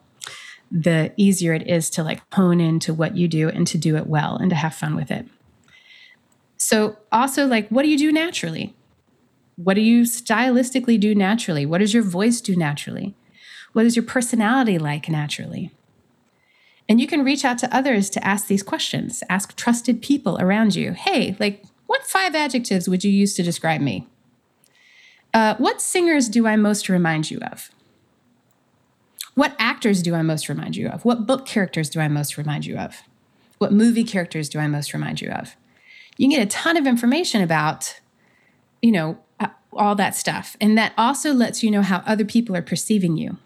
the 0.74 1.14
easier 1.18 1.54
it 1.54 1.68
is 1.68 1.90
to 1.92 2.04
like 2.04 2.22
hone 2.34 2.60
into 2.60 2.94
what 2.94 3.16
you 3.16 3.28
do 3.28 3.48
and 3.48 3.68
to 3.68 3.78
do 3.78 3.96
it 3.96 4.08
well 4.08 4.36
and 4.36 4.50
to 4.50 4.56
have 4.56 4.74
fun 4.74 4.96
with 4.96 5.12
it. 5.12 5.28
So, 6.58 6.98
also, 7.12 7.46
like, 7.46 7.70
what 7.70 7.84
do 7.84 7.90
you 7.90 7.98
do 7.98 8.12
naturally? 8.12 8.76
What 9.56 9.76
do 9.76 9.82
you 9.82 10.02
stylistically 10.02 11.00
do 11.00 11.14
naturally? 11.14 11.66
What 11.66 11.78
does 11.78 11.94
your 11.94 12.04
voice 12.04 12.42
do 12.42 12.56
naturally? 12.56 13.16
What 13.74 13.86
is 13.86 13.96
your 13.96 14.04
personality 14.04 14.80
like 14.80 15.10
naturally? 15.10 15.72
And 16.90 17.00
you 17.00 17.06
can 17.06 17.24
reach 17.24 17.46
out 17.46 17.60
to 17.60 17.76
others 17.76 18.10
to 18.12 18.26
ask 18.26 18.48
these 18.48 18.64
questions. 18.64 19.24
Ask 19.30 19.56
trusted 19.56 20.02
people 20.02 20.38
around 20.40 20.76
you. 20.76 20.94
Hey, 20.94 21.36
like, 21.40 21.64
what 21.86 22.04
five 22.04 22.34
adjectives 22.34 22.90
would 22.90 23.04
you 23.04 23.12
use 23.12 23.36
to 23.36 23.44
describe 23.44 23.82
me? 23.82 24.08
Uh, 25.34 25.56
what 25.58 25.82
singers 25.82 26.30
do 26.30 26.46
I 26.46 26.56
most 26.56 26.90
remind 26.90 27.32
you 27.32 27.40
of? 27.40 27.72
What 29.36 29.56
actors 29.58 30.02
do 30.04 30.14
I 30.14 30.22
most 30.22 30.48
remind 30.48 30.76
you 30.76 30.88
of? 30.90 31.04
What 31.06 31.26
book 31.26 31.46
characters 31.46 31.90
do 31.90 32.00
I 32.00 32.08
most 32.08 32.38
remind 32.38 32.66
you 32.66 32.78
of? 32.78 33.02
What 33.58 33.74
movie 33.74 34.04
characters 34.04 34.48
do 34.48 34.60
I 34.60 34.68
most 34.68 34.94
remind 34.94 35.22
you 35.22 35.32
of? 35.32 35.56
You 36.18 36.30
can 36.30 36.38
get 36.38 36.48
a 36.48 36.50
ton 36.50 36.78
of 36.78 36.86
information 36.86 37.42
about, 37.42 38.00
you 38.82 38.92
know, 38.92 39.18
uh, 39.40 39.48
all 39.74 39.96
that 39.96 40.16
stuff. 40.16 40.56
And 40.62 40.78
that 40.78 40.94
also 40.98 41.34
lets 41.34 41.64
you 41.64 41.72
know 41.72 41.82
how 41.82 42.04
other 42.06 42.26
people 42.26 42.56
are 42.56 42.62
perceiving 42.62 43.18
you, 43.18 43.38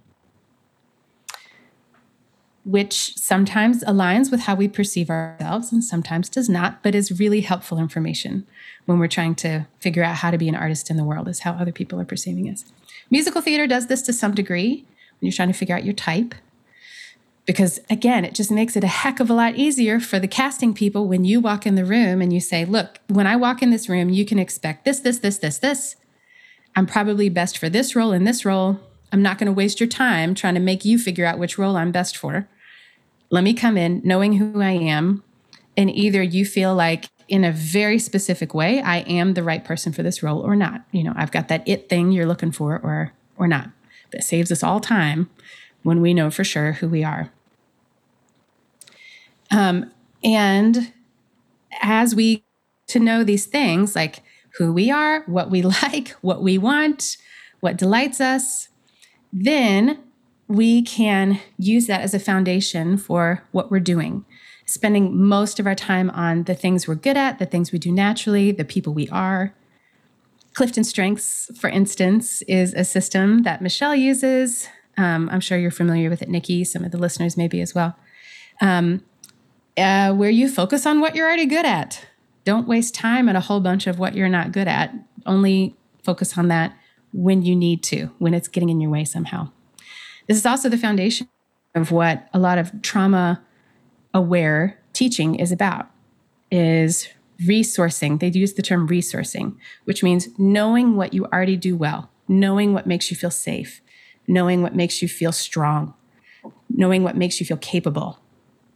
which 2.68 3.16
sometimes 3.16 3.82
aligns 3.86 4.30
with 4.30 4.42
how 4.42 4.54
we 4.54 4.68
perceive 4.68 5.10
ourselves 5.10 5.72
and 5.72 5.82
sometimes 5.82 6.28
does 6.28 6.50
not, 6.50 6.84
but 6.84 6.94
is 6.94 7.18
really 7.18 7.40
helpful 7.40 7.80
information 7.80 8.46
when 8.86 9.00
we're 9.00 9.08
trying 9.08 9.34
to 9.34 9.66
figure 9.80 10.04
out 10.04 10.18
how 10.18 10.30
to 10.30 10.38
be 10.38 10.50
an 10.50 10.56
artist 10.56 10.90
in 10.90 10.98
the 10.98 11.04
world, 11.06 11.30
is 11.30 11.40
how 11.40 11.54
other 11.54 11.72
people 11.72 11.98
are 11.98 12.04
perceiving 12.04 12.50
us. 12.50 12.66
Musical 13.10 13.40
theater 13.40 13.68
does 13.68 13.88
this 13.88 14.02
to 14.02 14.12
some 14.12 14.36
degree 14.36 14.84
when 15.20 15.28
you're 15.28 15.32
trying 15.32 15.48
to 15.48 15.58
figure 15.58 15.78
out 15.78 15.86
your 15.86 15.94
type. 15.94 16.36
Because 17.46 17.80
again, 17.90 18.26
it 18.26 18.36
just 18.36 18.52
makes 18.52 18.76
it 18.76 18.84
a 18.84 18.88
heck 18.88 19.22
of 19.22 19.30
a 19.30 19.34
lot 19.34 19.56
easier 19.56 20.02
for 20.02 20.20
the 20.20 20.28
casting 20.28 20.74
people 20.74 21.08
when 21.08 21.24
you 21.24 21.40
walk 21.40 21.66
in 21.66 21.76
the 21.76 21.86
room 21.86 22.22
and 22.22 22.34
you 22.34 22.42
say, 22.42 22.66
Look, 22.66 23.00
when 23.08 23.28
I 23.28 23.38
walk 23.38 23.62
in 23.62 23.70
this 23.70 23.88
room, 23.88 24.10
you 24.10 24.26
can 24.26 24.40
expect 24.40 24.84
this, 24.84 25.00
this, 25.00 25.20
this, 25.20 25.38
this, 25.38 25.60
this. 25.60 25.96
I'm 26.76 26.86
probably 26.86 27.30
best 27.30 27.58
for 27.58 27.70
this 27.70 27.96
role 27.96 28.12
and 28.12 28.28
this 28.28 28.44
role. 28.44 28.82
I'm 29.14 29.22
not 29.22 29.38
going 29.38 29.48
to 29.48 29.54
waste 29.54 29.80
your 29.80 29.88
time 29.88 30.36
trying 30.36 30.56
to 30.56 30.60
make 30.60 30.84
you 30.84 31.00
figure 31.00 31.26
out 31.26 31.40
which 31.40 31.58
role 31.58 31.78
I'm 31.78 31.94
best 31.94 32.18
for. 32.18 32.50
Let 33.30 33.44
me 33.44 33.54
come 33.54 33.78
in 33.78 34.02
knowing 34.04 34.34
who 34.34 34.62
I 34.62 34.72
am. 34.72 35.24
And 35.76 35.90
either 35.92 36.24
you 36.24 36.46
feel 36.46 36.74
like 36.74 37.10
in 37.28 37.44
a 37.44 37.52
very 37.52 38.00
specific 38.00 38.54
way, 38.54 38.82
I 38.82 39.00
am 39.00 39.34
the 39.34 39.44
right 39.44 39.64
person 39.64 39.92
for 39.92 40.02
this 40.02 40.24
role 40.24 40.40
or 40.40 40.56
not. 40.56 40.86
You 40.92 41.04
know, 41.04 41.14
I've 41.16 41.32
got 41.32 41.50
that 41.50 41.68
it 41.68 41.90
thing 41.90 42.12
you're 42.12 42.26
looking 42.26 42.52
for 42.52 42.80
or 42.80 43.14
or 43.38 43.48
not 43.48 43.70
that 44.12 44.24
saves 44.24 44.52
us 44.52 44.64
all 44.64 44.80
time 44.80 45.30
when 45.84 46.02
we 46.02 46.14
know 46.14 46.32
for 46.32 46.44
sure 46.44 46.74
who 46.74 46.88
we 46.88 47.04
are. 47.04 47.32
Um, 49.52 49.92
and 50.24 50.92
as 51.82 52.16
we 52.16 52.44
to 52.88 53.00
know 53.00 53.24
these 53.24 53.46
things 53.46 53.96
like 53.96 54.24
who 54.58 54.74
we 54.74 54.90
are, 54.90 55.22
what 55.26 55.50
we 55.52 55.62
like, 55.84 56.10
what 56.22 56.42
we 56.42 56.58
want, 56.58 57.18
what 57.60 57.78
delights 57.78 58.22
us, 58.22 58.70
then 59.32 60.00
we 60.48 60.82
can 60.82 61.40
use 61.58 61.88
that 61.88 62.02
as 62.02 62.14
a 62.14 62.20
foundation 62.20 62.98
for 62.98 63.44
what 63.52 63.70
we're 63.70 63.80
doing. 63.80 64.26
Spending 64.66 65.18
most 65.18 65.60
of 65.60 65.68
our 65.68 65.76
time 65.76 66.10
on 66.12 66.44
the 66.44 66.56
things 66.56 66.88
we're 66.88 66.96
good 66.96 67.18
at, 67.18 67.40
the 67.40 67.46
things 67.46 67.72
we 67.72 67.80
do 67.80 67.92
naturally, 67.92 68.52
the 68.52 68.66
people 68.66 68.94
we 68.94 69.08
are, 69.10 69.54
Clifton 70.58 70.84
Strengths, 70.84 71.52
for 71.56 71.70
instance, 71.70 72.42
is 72.48 72.74
a 72.74 72.84
system 72.84 73.44
that 73.44 73.62
Michelle 73.62 73.96
uses. 73.96 74.68
Um, 74.98 75.30
I'm 75.32 75.40
sure 75.40 75.56
you're 75.56 75.70
familiar 75.70 76.10
with 76.10 76.24
it, 76.24 76.30
Nikki. 76.30 76.64
Some 76.64 76.84
of 76.84 76.90
the 76.90 76.98
listeners 76.98 77.38
maybe 77.38 77.62
as 77.62 77.76
well. 77.76 77.96
Um, 78.60 79.04
uh, 79.78 80.16
where 80.16 80.32
you 80.32 80.50
focus 80.50 80.88
on 80.88 81.00
what 81.00 81.16
you're 81.16 81.28
already 81.28 81.46
good 81.46 81.66
at. 81.66 82.08
Don't 82.44 82.68
waste 82.68 82.96
time 82.96 83.30
on 83.30 83.36
a 83.36 83.40
whole 83.40 83.60
bunch 83.60 83.86
of 83.86 84.00
what 84.00 84.16
you're 84.16 84.30
not 84.30 84.52
good 84.52 84.68
at. 84.68 84.92
Only 85.28 85.76
focus 86.04 86.40
on 86.40 86.48
that 86.48 86.76
when 87.14 87.44
you 87.44 87.56
need 87.56 87.84
to, 87.84 88.08
when 88.18 88.34
it's 88.34 88.48
getting 88.48 88.70
in 88.70 88.82
your 88.82 88.90
way 88.90 89.06
somehow. 89.06 89.52
This 90.28 90.38
is 90.38 90.46
also 90.46 90.70
the 90.70 90.78
foundation 90.78 91.28
of 91.74 91.92
what 91.92 92.28
a 92.34 92.40
lot 92.40 92.58
of 92.58 92.82
trauma 92.82 93.42
aware 94.14 94.80
teaching 94.94 95.36
is 95.36 95.52
about 95.52 95.90
is 96.52 97.08
resourcing. 97.42 98.20
They 98.20 98.28
use 98.28 98.54
the 98.54 98.62
term 98.62 98.88
resourcing, 98.88 99.56
which 99.86 100.04
means 100.04 100.28
knowing 100.38 100.96
what 100.96 101.14
you 101.14 101.26
already 101.26 101.58
do 101.58 101.76
well, 101.76 102.10
knowing 102.28 102.74
what 102.74 102.88
makes 102.88 103.12
you 103.12 103.18
feel 103.18 103.32
safe, 103.32 103.82
knowing 104.28 104.62
what 104.62 104.76
makes 104.76 105.02
you 105.02 105.08
feel 105.08 105.32
strong, 105.32 105.94
knowing 106.70 107.04
what 107.04 107.16
makes 107.16 107.40
you 107.40 107.46
feel 107.46 107.58
capable. 107.58 108.20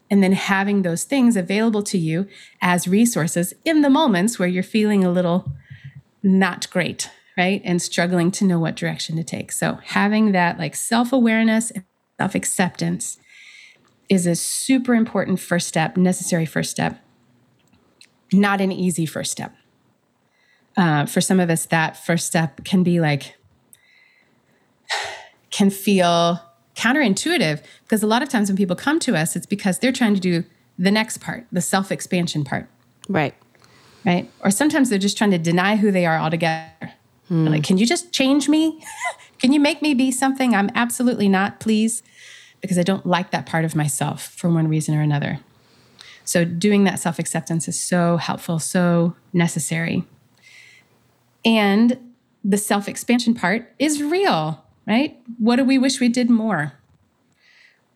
And 0.10 0.22
then 0.22 0.34
having 0.34 0.82
those 0.82 1.06
things 1.06 1.38
available 1.38 1.84
to 1.84 1.98
you 1.98 2.28
as 2.62 2.88
resources 2.88 3.54
in 3.64 3.82
the 3.82 3.90
moments 3.90 4.38
where 4.38 4.48
you're 4.48 4.64
feeling 4.64 5.04
a 5.04 5.12
little 5.12 5.52
not 6.22 6.70
great, 6.70 7.10
right? 7.38 7.62
And 7.64 7.82
struggling 7.82 8.32
to 8.32 8.46
know 8.46 8.60
what 8.60 8.76
direction 8.76 9.16
to 9.18 9.24
take. 9.24 9.52
So 9.52 9.80
having 9.84 10.32
that 10.32 10.58
like 10.58 10.76
self 10.76 11.14
awareness 11.14 11.72
and 11.72 11.84
self 12.20 12.36
acceptance 12.36 13.18
is 14.10 14.28
a 14.28 14.36
super 14.36 14.94
important 14.94 15.40
first 15.40 15.68
step, 15.68 15.96
necessary 15.98 16.46
first 16.46 16.72
step 16.72 17.02
not 18.32 18.62
an 18.62 18.72
easy 18.72 19.06
first 19.06 19.32
step. 19.32 19.56
Uh, 20.78 21.06
for 21.06 21.20
some 21.20 21.40
of 21.40 21.50
us, 21.50 21.66
that 21.66 21.98
first 21.98 22.28
step 22.28 22.64
can 22.64 22.84
be 22.84 23.00
like, 23.00 23.36
can 25.52 25.70
feel 25.70 26.42
counterintuitive 26.76 27.62
because 27.84 28.02
a 28.02 28.08
lot 28.08 28.24
of 28.24 28.30
times 28.30 28.50
when 28.50 28.56
people 28.56 28.76
come 28.76 29.00
to 29.00 29.16
us, 29.16 29.36
it's 29.36 29.46
because 29.46 29.80
they're 29.80 29.92
trying 29.92 30.16
to 30.16 30.22
do 30.22 30.44
the 30.80 30.92
next 30.92 31.20
part, 31.20 31.46
the 31.52 31.62
self 31.62 31.92
expansion 31.92 32.44
part. 32.44 32.70
Right. 33.10 33.36
Right. 34.06 34.32
Or 34.40 34.50
sometimes 34.50 34.90
they're 34.90 34.98
just 34.98 35.18
trying 35.18 35.32
to 35.32 35.38
deny 35.38 35.76
who 35.76 35.92
they 35.92 36.06
are 36.06 36.18
altogether. 36.18 36.94
Hmm. 37.32 37.48
Like, 37.48 37.64
can 37.64 37.78
you 37.78 37.86
just 37.86 38.12
change 38.12 38.50
me? 38.50 38.84
can 39.40 39.54
you 39.54 39.60
make 39.62 39.82
me 39.82 39.94
be 39.94 40.12
something 40.12 40.54
I'm 40.54 40.70
absolutely 40.76 41.30
not, 41.30 41.62
please? 41.62 42.04
Because 42.60 42.78
I 42.78 42.84
don't 42.84 43.06
like 43.06 43.32
that 43.32 43.46
part 43.46 43.64
of 43.64 43.74
myself 43.74 44.28
for 44.36 44.50
one 44.50 44.68
reason 44.68 44.96
or 44.96 45.02
another. 45.02 45.40
So, 46.26 46.44
doing 46.44 46.84
that 46.84 47.00
self 47.00 47.20
acceptance 47.20 47.70
is 47.70 47.80
so 47.80 48.18
helpful, 48.18 48.60
so 48.60 49.16
necessary. 49.32 50.04
And 51.46 51.98
the 52.44 52.58
self 52.58 52.90
expansion 52.90 53.34
part 53.34 53.74
is 53.80 54.04
real, 54.04 54.66
right? 54.86 55.18
What 55.38 55.56
do 55.56 55.64
we 55.64 55.78
wish 55.78 56.02
we 56.02 56.10
did 56.10 56.30
more? 56.30 56.74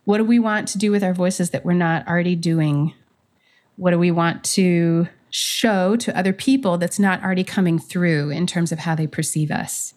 What 0.05 0.19
do 0.19 0.23
we 0.23 0.39
want 0.39 0.69
to 0.69 0.77
do 0.77 0.91
with 0.91 1.03
our 1.03 1.13
voices 1.13 1.49
that 1.49 1.65
we're 1.65 1.73
not 1.73 2.07
already 2.07 2.37
doing? 2.37 2.93
What 3.75 3.91
do 3.91 3.99
we 3.99 4.11
want 4.11 4.45
to 4.45 5.09
show 5.35 5.97
to 5.97 6.17
other 6.17 6.31
people 6.31 6.77
that's 6.77 6.97
not 6.97 7.21
already 7.21 7.43
coming 7.43 7.77
through 7.77 8.29
in 8.29 8.47
terms 8.47 8.71
of 8.71 8.79
how 8.79 8.95
they 8.95 9.05
perceive 9.05 9.51
us, 9.51 9.93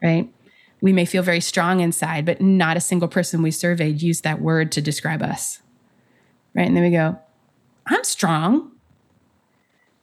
right? 0.00 0.32
We 0.80 0.92
may 0.92 1.04
feel 1.04 1.24
very 1.24 1.40
strong 1.40 1.80
inside, 1.80 2.24
but 2.24 2.40
not 2.40 2.76
a 2.76 2.80
single 2.80 3.08
person 3.08 3.42
we 3.42 3.50
surveyed 3.50 4.00
used 4.00 4.22
that 4.22 4.40
word 4.40 4.70
to 4.72 4.80
describe 4.80 5.22
us, 5.22 5.60
right? 6.54 6.68
And 6.68 6.76
then 6.76 6.84
we 6.84 6.90
go, 6.90 7.18
I'm 7.86 8.04
strong. 8.04 8.70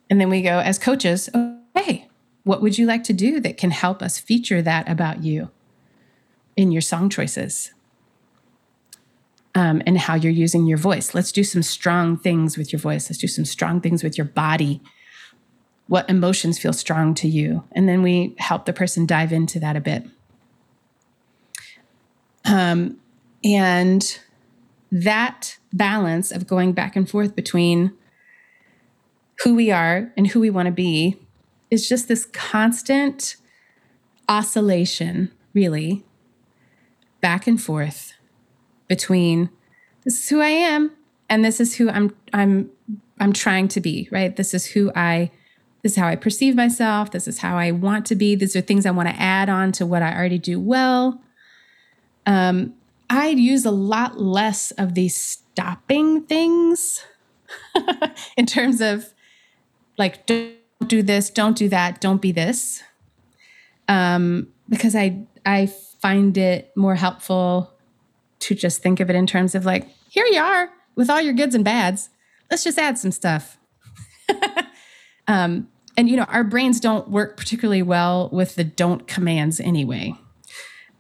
And 0.10 0.20
then 0.20 0.30
we 0.30 0.42
go, 0.42 0.60
as 0.60 0.78
coaches, 0.78 1.30
okay, 1.78 2.10
what 2.44 2.62
would 2.62 2.78
you 2.78 2.86
like 2.86 3.06
to 3.06 3.13
do 3.13 3.40
that 3.40 3.56
can 3.56 3.72
help 3.72 4.02
us 4.02 4.20
feature 4.20 4.62
that 4.62 4.90
about 4.90 5.24
you 5.24 5.50
in 6.58 6.74
your 6.74 6.82
song 6.82 7.10
choices? 7.10 7.73
Um, 9.55 9.83
and 9.86 10.00
how 10.00 10.15
you're 10.15 10.31
using 10.31 10.65
your 10.65 10.79
voice. 10.79 11.13
Let's 11.13 11.31
do 11.31 11.43
some 11.43 11.62
strong 11.62 12.17
things 12.17 12.57
with 12.57 12.74
your 12.74 12.79
voice. 12.79 13.07
Let's 13.07 13.19
do 13.19 13.27
some 13.27 13.45
strong 13.45 13.81
things 13.81 14.03
with 14.03 14.17
your 14.17 14.25
body. 14.25 14.81
What 15.86 16.10
emotions 16.10 16.57
feel 16.57 16.74
strong 16.74 17.13
to 17.15 17.27
you? 17.27 17.63
And 17.74 17.88
then 17.88 18.01
we 18.01 18.33
help 18.39 18.65
the 18.65 18.74
person 18.74 19.05
dive 19.05 19.31
into 19.31 19.60
that 19.60 19.75
a 19.75 19.81
bit. 19.81 20.07
Um, 22.45 22.98
and 23.43 24.19
that 24.91 25.57
balance 25.72 26.31
of 26.31 26.48
going 26.48 26.74
back 26.74 26.95
and 26.95 27.10
forth 27.10 27.36
between 27.36 27.93
who 29.43 29.55
we 29.55 29.72
are 29.72 30.12
and 30.15 30.27
who 30.27 30.39
we 30.39 30.50
want 30.50 30.67
to 30.67 30.72
be 30.72 31.19
is 31.72 31.89
just 31.89 32.07
this 32.07 32.25
constant 32.25 33.36
oscillation, 34.29 35.31
really, 35.53 36.03
back 37.22 37.48
and 37.48 37.62
forth 37.62 38.13
between 38.94 39.50
this 40.04 40.20
is 40.20 40.30
who 40.30 40.40
I 40.40 40.50
am 40.50 40.92
and 41.28 41.44
this 41.44 41.60
is 41.60 41.76
who 41.76 41.90
I'm 41.90 42.16
I'm 42.32 42.70
I'm 43.20 43.34
trying 43.34 43.68
to 43.70 43.82
be, 43.82 44.08
right? 44.12 44.36
This 44.36 44.54
is 44.54 44.68
who 44.68 44.92
I 44.96 45.32
this 45.82 45.94
is 45.94 45.98
how 45.98 46.08
I 46.08 46.16
perceive 46.16 46.56
myself. 46.56 47.10
This 47.10 47.28
is 47.28 47.40
how 47.40 47.58
I 47.58 47.72
want 47.72 48.06
to 48.08 48.16
be. 48.16 48.36
These 48.36 48.56
are 48.56 48.62
things 48.62 48.86
I 48.86 48.92
want 48.92 49.10
to 49.10 49.20
add 49.20 49.50
on 49.50 49.72
to 49.74 49.86
what 49.88 50.04
I 50.04 50.16
already 50.16 50.38
do 50.38 50.60
well. 50.60 51.20
Um, 52.28 52.76
I'd 53.10 53.40
use 53.40 53.66
a 53.66 53.72
lot 53.72 54.22
less 54.22 54.70
of 54.72 54.94
these 54.94 55.16
stopping 55.16 56.22
things 56.22 57.04
in 58.38 58.46
terms 58.46 58.80
of 58.80 59.12
like, 59.98 60.28
don't 60.28 60.54
do 60.88 61.02
this, 61.02 61.32
don't 61.32 61.58
do 61.58 61.68
that, 61.70 62.00
don't 62.00 62.22
be 62.22 62.32
this. 62.32 62.84
Um, 63.88 64.50
because 64.70 64.96
I 64.96 65.26
I 65.48 65.66
find 66.00 66.38
it 66.38 66.72
more 66.76 66.96
helpful 66.96 67.73
to 68.44 68.56
just 68.56 68.82
think 68.82 69.00
of 69.00 69.10
it 69.10 69.16
in 69.16 69.26
terms 69.26 69.56
of 69.56 69.66
like, 69.66 69.88
here 70.10 70.26
you 70.26 70.40
are 70.40 70.70
with 70.96 71.10
all 71.10 71.22
your 71.22 71.34
goods 71.34 71.56
and 71.56 71.64
bads. 71.64 72.10
Let's 72.52 72.64
just 72.64 72.78
add 72.78 72.98
some 72.98 73.12
stuff. 73.12 73.58
um, 75.28 75.70
and 75.96 76.10
you 76.10 76.18
know, 76.18 76.24
our 76.24 76.44
brains 76.44 76.80
don't 76.80 77.10
work 77.10 77.38
particularly 77.38 77.82
well 77.82 78.30
with 78.32 78.56
the 78.56 78.64
don't 78.64 79.08
commands 79.08 79.60
anyway. 79.60 80.14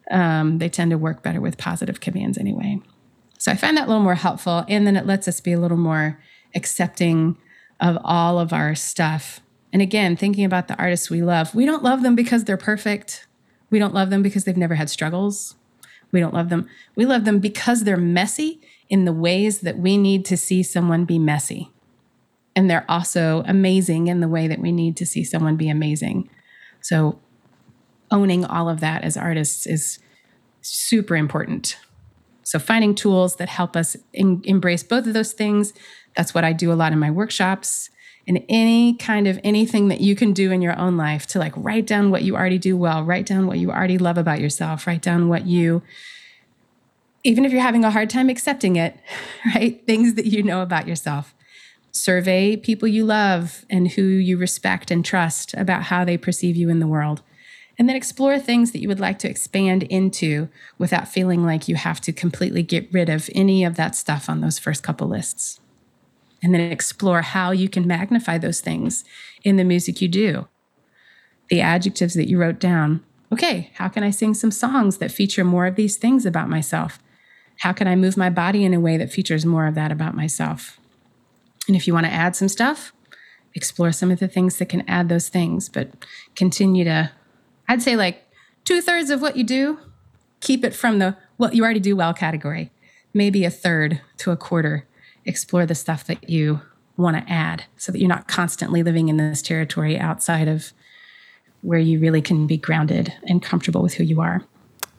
Um, 0.09 0.59
they 0.59 0.69
tend 0.69 0.91
to 0.91 0.97
work 0.97 1.21
better 1.21 1.41
with 1.41 1.57
positive 1.57 1.99
commands 1.99 2.37
anyway. 2.37 2.79
So 3.39 3.51
I 3.51 3.55
find 3.55 3.75
that 3.75 3.87
a 3.87 3.89
little 3.89 4.03
more 4.03 4.15
helpful. 4.15 4.63
And 4.69 4.87
then 4.87 4.95
it 4.95 5.05
lets 5.05 5.27
us 5.27 5.41
be 5.41 5.51
a 5.51 5.59
little 5.59 5.77
more 5.77 6.19
accepting 6.55 7.37
of 7.79 7.97
all 8.03 8.39
of 8.39 8.53
our 8.53 8.73
stuff. 8.73 9.41
And 9.73 9.81
again, 9.81 10.15
thinking 10.15 10.45
about 10.45 10.69
the 10.69 10.77
artists 10.77 11.09
we 11.09 11.21
love, 11.21 11.53
we 11.53 11.65
don't 11.65 11.83
love 11.83 12.03
them 12.03 12.15
because 12.15 12.45
they're 12.45 12.57
perfect. 12.57 13.27
We 13.69 13.79
don't 13.79 13.93
love 13.93 14.11
them 14.11 14.21
because 14.21 14.45
they've 14.45 14.55
never 14.55 14.75
had 14.75 14.89
struggles. 14.89 15.55
We 16.13 16.21
don't 16.21 16.33
love 16.33 16.47
them. 16.47 16.69
We 16.95 17.05
love 17.05 17.25
them 17.25 17.39
because 17.39 17.83
they're 17.83 17.97
messy 17.97 18.61
in 18.87 19.03
the 19.03 19.11
ways 19.11 19.59
that 19.61 19.79
we 19.79 19.97
need 19.97 20.23
to 20.25 20.37
see 20.37 20.63
someone 20.63 21.03
be 21.03 21.19
messy. 21.19 21.71
And 22.55 22.69
they're 22.69 22.85
also 22.87 23.43
amazing 23.47 24.07
in 24.07 24.21
the 24.21 24.27
way 24.27 24.47
that 24.47 24.59
we 24.59 24.71
need 24.71 24.95
to 24.97 25.05
see 25.05 25.23
someone 25.23 25.57
be 25.57 25.69
amazing. 25.69 26.29
So, 26.79 27.19
owning 28.11 28.45
all 28.45 28.69
of 28.69 28.79
that 28.81 29.03
as 29.03 29.17
artists 29.17 29.65
is 29.65 29.97
super 30.61 31.15
important. 31.15 31.77
So, 32.43 32.59
finding 32.59 32.93
tools 32.93 33.37
that 33.37 33.49
help 33.49 33.75
us 33.75 33.97
in, 34.13 34.41
embrace 34.43 34.83
both 34.83 35.07
of 35.07 35.13
those 35.13 35.33
things. 35.33 35.73
That's 36.15 36.35
what 36.35 36.43
I 36.43 36.53
do 36.53 36.71
a 36.71 36.75
lot 36.75 36.93
in 36.93 36.99
my 36.99 37.09
workshops. 37.09 37.89
And 38.27 38.43
any 38.47 38.93
kind 38.93 39.27
of 39.27 39.39
anything 39.43 39.89
that 39.89 39.99
you 39.99 40.15
can 40.15 40.31
do 40.31 40.51
in 40.51 40.61
your 40.61 40.77
own 40.79 40.95
life 40.95 41.27
to 41.27 41.39
like 41.39 41.53
write 41.57 41.85
down 41.85 42.09
what 42.09 42.23
you 42.23 42.35
already 42.35 42.57
do 42.57 42.77
well, 42.77 43.03
write 43.03 43.25
down 43.25 43.47
what 43.47 43.59
you 43.59 43.69
already 43.69 43.97
love 43.97 44.17
about 44.17 44.39
yourself, 44.39 44.87
write 44.87 45.01
down 45.01 45.27
what 45.27 45.45
you, 45.45 45.81
even 47.25 47.43
if 47.43 47.51
you're 47.51 47.61
having 47.61 47.83
a 47.83 47.91
hard 47.91 48.09
time 48.09 48.29
accepting 48.29 48.77
it, 48.77 48.97
right? 49.55 49.85
Things 49.85 50.13
that 50.13 50.25
you 50.25 50.41
know 50.41 50.61
about 50.61 50.87
yourself 50.87 51.33
Survey 51.95 52.57
people 52.57 52.87
you 52.87 53.05
love 53.05 53.65
and 53.69 53.91
who 53.91 54.01
you 54.01 54.35
respect 54.35 54.89
and 54.89 55.05
trust 55.05 55.53
about 55.53 55.83
how 55.83 56.03
they 56.03 56.17
perceive 56.17 56.55
you 56.55 56.67
in 56.69 56.79
the 56.79 56.87
world. 56.87 57.21
And 57.77 57.87
then 57.87 57.95
explore 57.95 58.39
things 58.39 58.71
that 58.71 58.79
you 58.79 58.87
would 58.87 58.99
like 58.99 59.19
to 59.19 59.29
expand 59.29 59.83
into 59.83 60.49
without 60.79 61.07
feeling 61.07 61.45
like 61.45 61.67
you 61.67 61.75
have 61.75 62.01
to 62.01 62.11
completely 62.11 62.63
get 62.63 62.91
rid 62.91 63.09
of 63.09 63.29
any 63.35 63.63
of 63.63 63.75
that 63.75 63.95
stuff 63.95 64.27
on 64.27 64.41
those 64.41 64.57
first 64.57 64.81
couple 64.81 65.07
lists. 65.07 65.59
And 66.43 66.53
then 66.53 66.61
explore 66.61 67.21
how 67.21 67.51
you 67.51 67.69
can 67.69 67.87
magnify 67.87 68.37
those 68.37 68.59
things 68.59 69.05
in 69.43 69.55
the 69.55 69.63
music 69.63 70.01
you 70.01 70.09
do. 70.09 70.47
The 71.49 71.61
adjectives 71.61 72.13
that 72.15 72.27
you 72.27 72.37
wrote 72.37 72.59
down. 72.59 73.01
Okay, 73.31 73.71
how 73.75 73.87
can 73.87 74.03
I 74.03 74.09
sing 74.09 74.33
some 74.33 74.51
songs 74.51 74.97
that 74.97 75.11
feature 75.11 75.45
more 75.45 75.65
of 75.65 75.75
these 75.75 75.95
things 75.95 76.25
about 76.25 76.49
myself? 76.49 76.99
How 77.59 77.71
can 77.71 77.87
I 77.87 77.95
move 77.95 78.17
my 78.17 78.29
body 78.29 78.65
in 78.65 78.73
a 78.73 78.79
way 78.79 78.97
that 78.97 79.11
features 79.11 79.45
more 79.45 79.67
of 79.67 79.75
that 79.75 79.91
about 79.91 80.15
myself? 80.15 80.79
And 81.67 81.75
if 81.75 81.87
you 81.87 81.93
want 81.93 82.05
to 82.05 82.11
add 82.11 82.35
some 82.35 82.49
stuff, 82.49 82.91
explore 83.55 83.91
some 83.91 84.11
of 84.11 84.19
the 84.19 84.27
things 84.27 84.57
that 84.57 84.69
can 84.69 84.87
add 84.87 85.09
those 85.09 85.29
things, 85.29 85.69
but 85.69 86.05
continue 86.35 86.83
to, 86.83 87.11
I'd 87.67 87.81
say 87.81 87.95
like 87.95 88.27
two 88.65 88.81
thirds 88.81 89.09
of 89.09 89.21
what 89.21 89.37
you 89.37 89.43
do, 89.43 89.79
keep 90.41 90.65
it 90.65 90.75
from 90.75 90.99
the 90.99 91.15
what 91.37 91.55
you 91.55 91.63
already 91.63 91.79
do 91.79 91.95
well 91.95 92.13
category. 92.13 92.71
Maybe 93.13 93.45
a 93.45 93.49
third 93.49 94.01
to 94.17 94.31
a 94.31 94.37
quarter, 94.37 94.87
explore 95.25 95.65
the 95.65 95.75
stuff 95.75 96.05
that 96.05 96.29
you 96.29 96.61
want 96.97 97.17
to 97.17 97.31
add 97.31 97.65
so 97.77 97.91
that 97.91 97.99
you're 97.99 98.07
not 98.07 98.27
constantly 98.27 98.83
living 98.83 99.09
in 99.09 99.17
this 99.17 99.41
territory 99.41 99.97
outside 99.97 100.47
of 100.47 100.73
where 101.61 101.79
you 101.79 101.99
really 101.99 102.21
can 102.21 102.45
be 102.45 102.57
grounded 102.57 103.13
and 103.27 103.41
comfortable 103.41 103.81
with 103.81 103.93
who 103.93 104.03
you 104.03 104.21
are. 104.21 104.43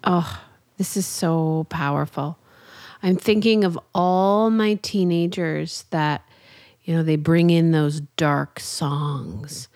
Oh, 0.03 0.43
this 0.77 0.97
is 0.97 1.07
so 1.07 1.67
powerful. 1.69 2.39
I'm 3.03 3.17
thinking 3.17 3.65
of 3.65 3.79
all 3.95 4.51
my 4.51 4.75
teenagers 4.75 5.85
that 5.91 6.23
you 6.85 6.95
know, 6.95 7.03
they 7.03 7.17
bring 7.17 7.51
in 7.51 7.73
those 7.73 8.01
dark 8.17 8.61
songs. 8.61 9.69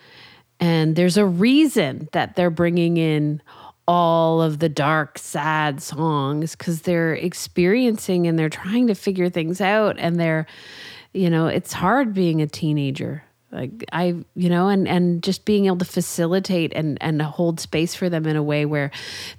And 0.61 0.97
there's 0.97 1.17
a 1.17 1.27
reason 1.27 2.09
that 2.13 2.37
they're 2.37 2.51
bringing 2.51 2.97
in 2.97 3.43
all 3.89 4.43
of 4.43 4.59
the 4.59 4.69
dark, 4.69 5.19
sad 5.19 5.83
songs 5.83 6.55
because 6.55 6.83
they're 6.83 7.15
experiencing 7.15 8.27
and 8.27 8.39
they're 8.39 8.51
trying 8.51 8.87
to 8.87 8.95
figure 8.95 9.31
things 9.31 9.63
out. 9.63 9.97
And 9.99 10.21
they're, 10.21 10.47
you 11.15 11.31
know, 11.31 11.47
it's 11.47 11.73
hard 11.73 12.13
being 12.13 12.43
a 12.43 12.47
teenager. 12.47 13.25
Like 13.51 13.87
I, 13.91 14.15
you 14.35 14.51
know, 14.51 14.69
and 14.69 14.87
and 14.87 15.23
just 15.23 15.47
being 15.47 15.67
able 15.67 15.79
to 15.79 15.87
facilitate 15.87 16.71
and 16.77 16.99
and 17.01 17.23
hold 17.23 17.61
space 17.61 17.95
for 17.95 18.11
them 18.11 18.27
in 18.27 18.37
a 18.37 18.43
way 18.43 18.67
where 18.67 18.91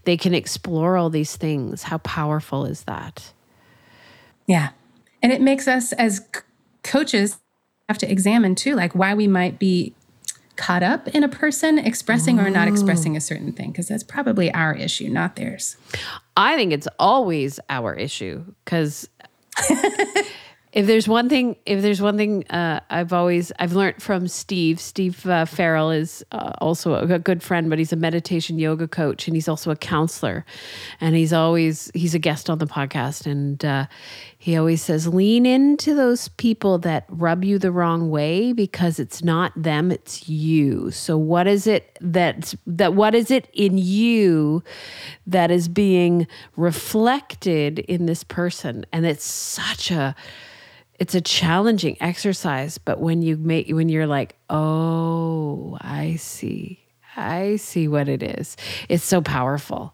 they 0.06 0.18
can 0.18 0.34
explore 0.34 0.98
all 0.98 1.12
these 1.12 1.38
things. 1.38 1.84
How 1.84 2.00
powerful 2.00 2.66
is 2.66 2.86
that? 2.86 3.32
Yeah, 4.48 4.70
and 5.22 5.32
it 5.32 5.42
makes 5.42 5.68
us 5.68 5.94
as 5.94 6.28
coaches 6.84 7.38
have 7.88 8.00
to 8.00 8.12
examine 8.12 8.56
too, 8.56 8.74
like 8.74 8.96
why 8.96 9.14
we 9.14 9.28
might 9.28 9.60
be 9.60 9.94
caught 10.60 10.84
up 10.84 11.08
in 11.08 11.24
a 11.24 11.30
person 11.30 11.80
expressing 11.80 12.38
or 12.38 12.50
not 12.50 12.68
oh. 12.68 12.72
expressing 12.72 13.16
a 13.16 13.22
certain 13.22 13.54
thing, 13.54 13.72
because 13.72 13.88
that's 13.88 14.04
probably 14.04 14.54
our 14.54 14.76
issue, 14.76 15.08
not 15.08 15.38
theirs. 15.38 15.78
I 16.36 16.56
think 16.58 16.74
it's 16.74 16.88
always 17.00 17.60
our 17.70 17.96
issue 17.96 18.44
because 18.66 19.10
if 20.80 20.88
there's 20.88 21.10
one 21.10 21.28
thing, 21.28 21.58
if 21.66 21.82
there's 21.82 22.02
one 22.02 22.16
thing 22.16 22.48
uh, 22.48 22.80
I've 22.90 23.12
always 23.12 23.52
I've 23.60 23.74
learned 23.74 24.02
from 24.02 24.30
Steve. 24.30 24.80
Steve 24.80 25.26
uh, 25.26 25.44
Farrell 25.44 25.92
is 25.92 26.24
uh, 26.32 26.54
also 26.62 26.96
a, 26.96 27.20
good 27.20 27.44
friend, 27.44 27.70
but 27.70 27.80
he's 27.80 27.92
a 27.92 27.98
meditation 27.98 28.58
yoga 28.58 28.88
coach 28.88 29.28
and 29.28 29.36
he's 29.36 29.50
also 29.50 29.72
a 29.72 29.76
counselor, 29.76 30.46
and 31.02 31.18
he's 31.18 31.34
always 31.34 31.92
he's 31.94 32.16
a 32.16 32.20
guest 32.20 32.50
on 32.50 32.60
the 32.60 32.66
podcast, 32.66 33.26
and 33.26 33.66
uh, 33.66 33.88
he 34.38 34.56
always 34.56 34.82
says 34.82 35.06
lean 35.06 35.46
into 35.46 35.94
those 35.94 36.30
people 36.30 36.78
that 36.78 37.04
rub 37.10 37.44
you 37.44 37.60
the 37.60 37.74
wrong 37.74 38.10
way 38.10 38.54
because 38.54 39.00
it's 39.00 39.22
not 39.22 39.52
them, 39.62 39.92
it's 39.92 40.30
you. 40.30 40.92
So 40.92 41.18
what 41.18 41.46
is 41.46 41.68
it 41.68 41.98
that 42.00 42.54
that 42.66 42.94
what 42.94 43.14
is 43.16 43.32
it 43.32 43.50
in 43.52 43.78
you 43.78 44.64
that 45.28 45.52
is 45.52 45.68
being 45.68 46.26
reflected 46.56 47.80
in 47.80 48.06
this 48.06 48.24
person, 48.24 48.86
and 48.94 49.06
it's 49.06 49.26
such 49.26 49.92
a 49.92 50.16
it's 51.00 51.16
a 51.16 51.22
challenging 51.22 51.98
exercise 52.02 52.78
but 52.78 53.00
when 53.00 53.22
you 53.22 53.38
make 53.38 53.70
when 53.70 53.90
you're 53.90 54.08
like 54.08 54.36
oh 54.50 55.78
i 55.82 56.16
see. 56.16 56.86
I 57.16 57.58
see 57.58 57.90
what 57.90 58.08
it 58.08 58.24
is. 58.24 58.56
It's 58.88 59.04
so 59.04 59.22
powerful. 59.22 59.94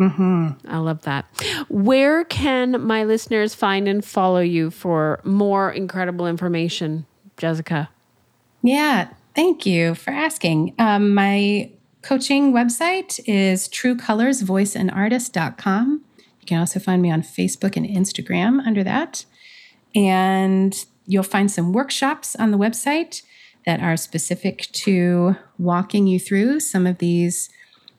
Mm-hmm. 0.00 0.68
i 0.68 0.78
love 0.78 1.02
that. 1.02 1.26
Where 1.68 2.24
can 2.24 2.84
my 2.84 3.04
listeners 3.04 3.54
find 3.54 3.88
and 3.88 4.04
follow 4.04 4.40
you 4.40 4.70
for 4.70 5.20
more 5.24 5.70
incredible 5.70 6.26
information 6.26 7.06
jessica? 7.36 7.90
Yeah 8.62 9.08
thank 9.36 9.64
you 9.66 9.94
for 9.94 10.10
asking. 10.10 10.74
Um, 10.78 11.14
my 11.14 11.70
coaching 12.02 12.52
website 12.52 13.20
is 13.26 13.68
truecolorsvoiceandartist.com 13.68 16.02
you 16.40 16.46
can 16.46 16.58
also 16.58 16.78
find 16.78 17.02
me 17.02 17.10
on 17.10 17.20
facebook 17.20 17.76
and 17.76 17.84
instagram 17.84 18.64
under 18.64 18.84
that 18.84 19.24
and 19.96 20.84
you'll 21.06 21.22
find 21.22 21.50
some 21.50 21.72
workshops 21.72 22.36
on 22.36 22.50
the 22.52 22.58
website 22.58 23.22
that 23.64 23.80
are 23.80 23.96
specific 23.96 24.68
to 24.72 25.34
walking 25.58 26.06
you 26.06 26.20
through 26.20 26.60
some 26.60 26.86
of 26.86 26.98
these 26.98 27.50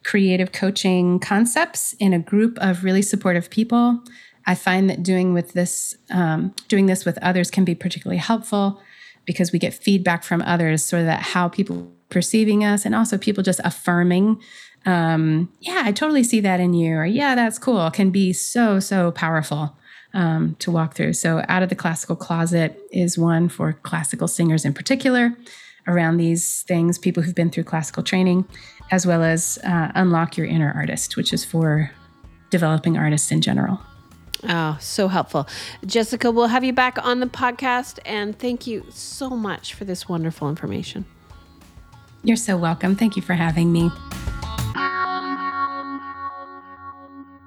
creative 0.04 0.52
coaching 0.52 1.18
concepts 1.18 1.92
in 1.94 2.14
a 2.14 2.18
group 2.18 2.56
of 2.60 2.84
really 2.84 3.02
supportive 3.02 3.50
people. 3.50 4.02
I 4.46 4.54
find 4.54 4.88
that 4.88 5.02
doing 5.02 5.34
with 5.34 5.52
this, 5.52 5.94
um, 6.10 6.54
doing 6.68 6.86
this 6.86 7.04
with 7.04 7.18
others 7.18 7.50
can 7.50 7.64
be 7.64 7.74
particularly 7.74 8.18
helpful 8.18 8.80
because 9.26 9.52
we 9.52 9.58
get 9.58 9.74
feedback 9.74 10.24
from 10.24 10.40
others, 10.40 10.82
so 10.82 11.04
that 11.04 11.20
how 11.20 11.48
people 11.48 11.92
perceiving 12.08 12.64
us, 12.64 12.86
and 12.86 12.94
also 12.94 13.18
people 13.18 13.42
just 13.42 13.60
affirming, 13.62 14.40
um, 14.86 15.52
yeah, 15.60 15.82
I 15.84 15.92
totally 15.92 16.24
see 16.24 16.40
that 16.40 16.60
in 16.60 16.72
you, 16.72 16.94
or 16.94 17.04
yeah, 17.04 17.34
that's 17.34 17.58
cool, 17.58 17.90
can 17.90 18.08
be 18.08 18.32
so 18.32 18.80
so 18.80 19.10
powerful 19.10 19.76
um, 20.14 20.56
to 20.60 20.70
walk 20.70 20.94
through. 20.94 21.12
So, 21.12 21.44
Out 21.48 21.62
of 21.62 21.68
the 21.68 21.74
Classical 21.74 22.16
Closet 22.16 22.78
is 22.92 23.18
one 23.18 23.48
for 23.48 23.72
classical 23.72 24.28
singers 24.28 24.64
in 24.64 24.72
particular. 24.72 25.36
around 25.86 26.18
these 26.18 26.62
things, 26.64 26.98
people 26.98 27.22
who've 27.22 27.34
been 27.34 27.48
through 27.50 27.64
classical 27.64 28.02
training, 28.02 28.46
as 28.90 29.06
well 29.06 29.22
as 29.22 29.58
uh, 29.64 29.90
Unlock 29.94 30.36
Your 30.36 30.46
Inner 30.46 30.70
Artist, 30.74 31.16
which 31.16 31.32
is 31.32 31.46
for 31.46 31.90
developing 32.50 32.98
artists 32.98 33.32
in 33.32 33.40
general. 33.40 33.80
Oh, 34.48 34.76
so 34.80 35.08
helpful. 35.08 35.48
Jessica, 35.84 36.30
we'll 36.30 36.46
have 36.46 36.62
you 36.62 36.72
back 36.72 37.02
on 37.04 37.20
the 37.20 37.26
podcast. 37.26 37.98
And 38.04 38.38
thank 38.38 38.66
you 38.66 38.84
so 38.90 39.30
much 39.30 39.74
for 39.74 39.84
this 39.84 40.08
wonderful 40.08 40.48
information. 40.48 41.04
You're 42.22 42.36
so 42.36 42.56
welcome. 42.56 42.94
Thank 42.94 43.16
you 43.16 43.22
for 43.22 43.34
having 43.34 43.72
me. 43.72 43.90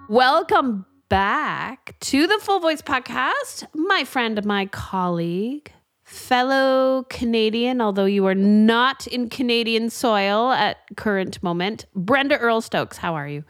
Welcome 0.09 0.85
back 1.11 1.93
to 1.99 2.25
the 2.25 2.39
Full 2.39 2.61
Voice 2.61 2.81
Podcast, 2.81 3.65
my 3.75 4.05
friend, 4.05 4.45
my 4.45 4.65
colleague, 4.67 5.73
fellow 6.05 7.05
Canadian, 7.09 7.81
although 7.81 8.05
you 8.05 8.25
are 8.27 8.33
not 8.33 9.07
in 9.07 9.27
Canadian 9.27 9.89
soil 9.89 10.51
at 10.51 10.77
current 10.95 11.43
moment, 11.43 11.85
Brenda 11.93 12.37
Earle 12.37 12.61
Stokes. 12.61 12.95
How 12.95 13.15
are 13.15 13.27
you? 13.27 13.43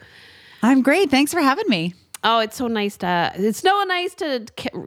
I'm 0.64 0.82
great. 0.82 1.12
Thanks 1.12 1.32
for 1.32 1.40
having 1.40 1.70
me. 1.70 1.94
Oh, 2.24 2.40
it's 2.40 2.56
so 2.56 2.66
nice 2.66 2.98
to 2.98 3.32
it's 3.36 3.60
so 3.60 3.84
nice 3.84 4.16
to 4.16 4.46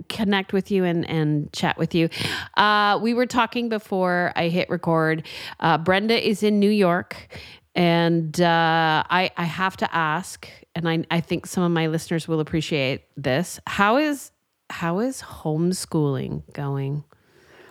connect 0.09 0.53
with 0.53 0.73
you 0.73 0.83
and 0.83 1.09
and 1.09 1.53
chat 1.53 1.79
with 1.79 1.95
you. 1.95 2.09
Uh, 2.57 2.99
we 3.01 3.15
were 3.15 3.27
talking 3.27 3.69
before 3.69 4.33
I 4.35 4.49
hit 4.49 4.69
record. 4.69 5.25
Uh, 5.61 5.79
Brenda 5.79 6.29
is 6.29 6.43
in 6.43 6.59
New 6.59 6.71
York, 6.71 7.29
and 7.75 8.41
uh, 8.41 9.03
I 9.09 9.31
I 9.37 9.45
have 9.45 9.77
to 9.79 9.95
ask, 9.95 10.49
and 10.75 10.89
I 10.89 11.05
I 11.11 11.21
think 11.21 11.47
some 11.47 11.65
of 11.65 11.73
my 11.73 11.87
listeners 11.89 12.29
will 12.29 12.41
appreciate 12.41 13.05
this. 13.17 13.61
How 13.67 13.97
is 13.97 14.31
how 14.71 15.01
is 15.01 15.23
homeschooling 15.23 16.43
going? 16.53 17.05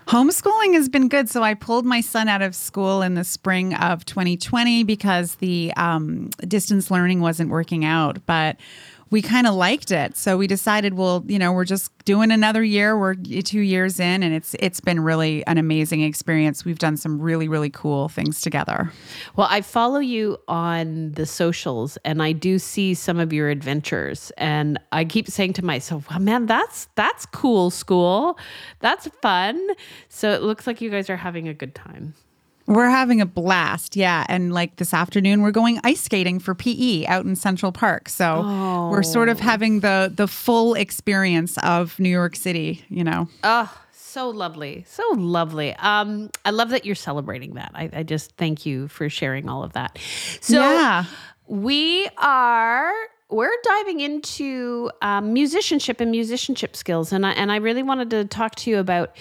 Homeschooling 0.07 0.73
has 0.73 0.89
been 0.89 1.07
good. 1.07 1.29
So 1.29 1.43
I 1.43 1.53
pulled 1.53 1.85
my 1.85 2.01
son 2.01 2.27
out 2.27 2.41
of 2.41 2.55
school 2.55 3.01
in 3.01 3.13
the 3.13 3.23
spring 3.23 3.73
of 3.75 4.03
2020 4.05 4.83
because 4.83 5.35
the 5.35 5.73
um, 5.77 6.29
distance 6.45 6.91
learning 6.91 7.21
wasn't 7.21 7.49
working 7.49 7.85
out. 7.85 8.25
But 8.25 8.57
we 9.13 9.21
kind 9.21 9.45
of 9.45 9.53
liked 9.53 9.91
it. 9.91 10.17
So 10.17 10.37
we 10.37 10.47
decided, 10.47 10.95
well, 10.95 11.23
you 11.27 11.37
know, 11.37 11.51
we're 11.51 11.65
just 11.65 11.91
doing 12.03 12.31
another 12.31 12.63
year. 12.63 12.97
We're 12.97 13.13
two 13.13 13.59
years 13.59 13.99
in, 13.99 14.23
and 14.23 14.33
it's 14.33 14.55
it's 14.55 14.79
been 14.79 15.01
really 15.01 15.45
an 15.45 15.59
amazing 15.59 16.01
experience. 16.01 16.65
We've 16.65 16.79
done 16.79 16.97
some 16.97 17.21
really 17.21 17.47
really 17.47 17.69
cool 17.69 18.09
things 18.09 18.41
together. 18.41 18.91
Well, 19.35 19.47
I 19.51 19.61
follow 19.61 19.99
you 19.99 20.39
on 20.47 21.11
the 21.11 21.27
socials, 21.27 21.95
and 22.03 22.23
I 22.23 22.31
do 22.31 22.57
see 22.57 22.95
some 22.95 23.19
of 23.19 23.31
your 23.31 23.51
adventures, 23.51 24.31
and 24.35 24.79
I 24.91 25.05
keep 25.05 25.27
saying 25.27 25.53
to 25.53 25.63
myself, 25.63 26.09
"Well, 26.09 26.17
man, 26.17 26.47
that's 26.47 26.87
that's 26.95 27.27
cool 27.27 27.69
school. 27.69 28.39
That's 28.79 29.07
fun." 29.21 29.63
So 30.09 30.31
it 30.31 30.41
looks 30.41 30.65
like 30.65 30.81
you 30.81 30.89
guys 30.89 31.07
are 31.11 31.17
having 31.17 31.47
a 31.47 31.53
good 31.53 31.75
time. 31.75 32.15
We're 32.65 32.89
having 32.89 33.19
a 33.19 33.25
blast, 33.25 33.95
yeah. 33.95 34.25
And 34.29 34.53
like 34.53 34.77
this 34.77 34.93
afternoon, 34.93 35.41
we're 35.41 35.51
going 35.51 35.79
ice 35.83 36.01
skating 36.01 36.39
for 36.39 36.55
PE 36.55 37.05
out 37.05 37.25
in 37.25 37.35
Central 37.35 37.71
Park. 37.71 38.07
So 38.07 38.41
oh. 38.43 38.89
we're 38.89 39.03
sort 39.03 39.29
of 39.29 39.39
having 39.39 39.81
the 39.81 40.11
the 40.13 40.27
full 40.27 40.73
experience 40.73 41.57
of 41.59 41.99
New 41.99 42.09
York 42.09 42.35
City, 42.35 42.85
you 42.89 43.03
know. 43.03 43.27
Oh, 43.43 43.73
so 43.91 44.29
lovely, 44.29 44.85
so 44.87 45.03
lovely. 45.15 45.73
Um, 45.77 46.29
I 46.45 46.51
love 46.51 46.69
that 46.69 46.85
you're 46.85 46.95
celebrating 46.95 47.55
that. 47.55 47.71
I, 47.73 47.89
I 47.91 48.03
just 48.03 48.31
thank 48.37 48.65
you 48.65 48.87
for 48.87 49.09
sharing 49.09 49.49
all 49.49 49.63
of 49.63 49.73
that. 49.73 49.97
So 50.39 50.59
yeah. 50.59 51.05
we 51.47 52.07
are 52.17 52.93
we're 53.29 53.57
diving 53.63 53.99
into 53.99 54.91
um, 55.01 55.33
musicianship 55.33 55.99
and 55.99 56.11
musicianship 56.11 56.75
skills, 56.75 57.11
and 57.11 57.25
I 57.25 57.31
and 57.31 57.51
I 57.51 57.57
really 57.57 57.83
wanted 57.83 58.11
to 58.11 58.25
talk 58.25 58.55
to 58.55 58.69
you 58.69 58.77
about 58.77 59.15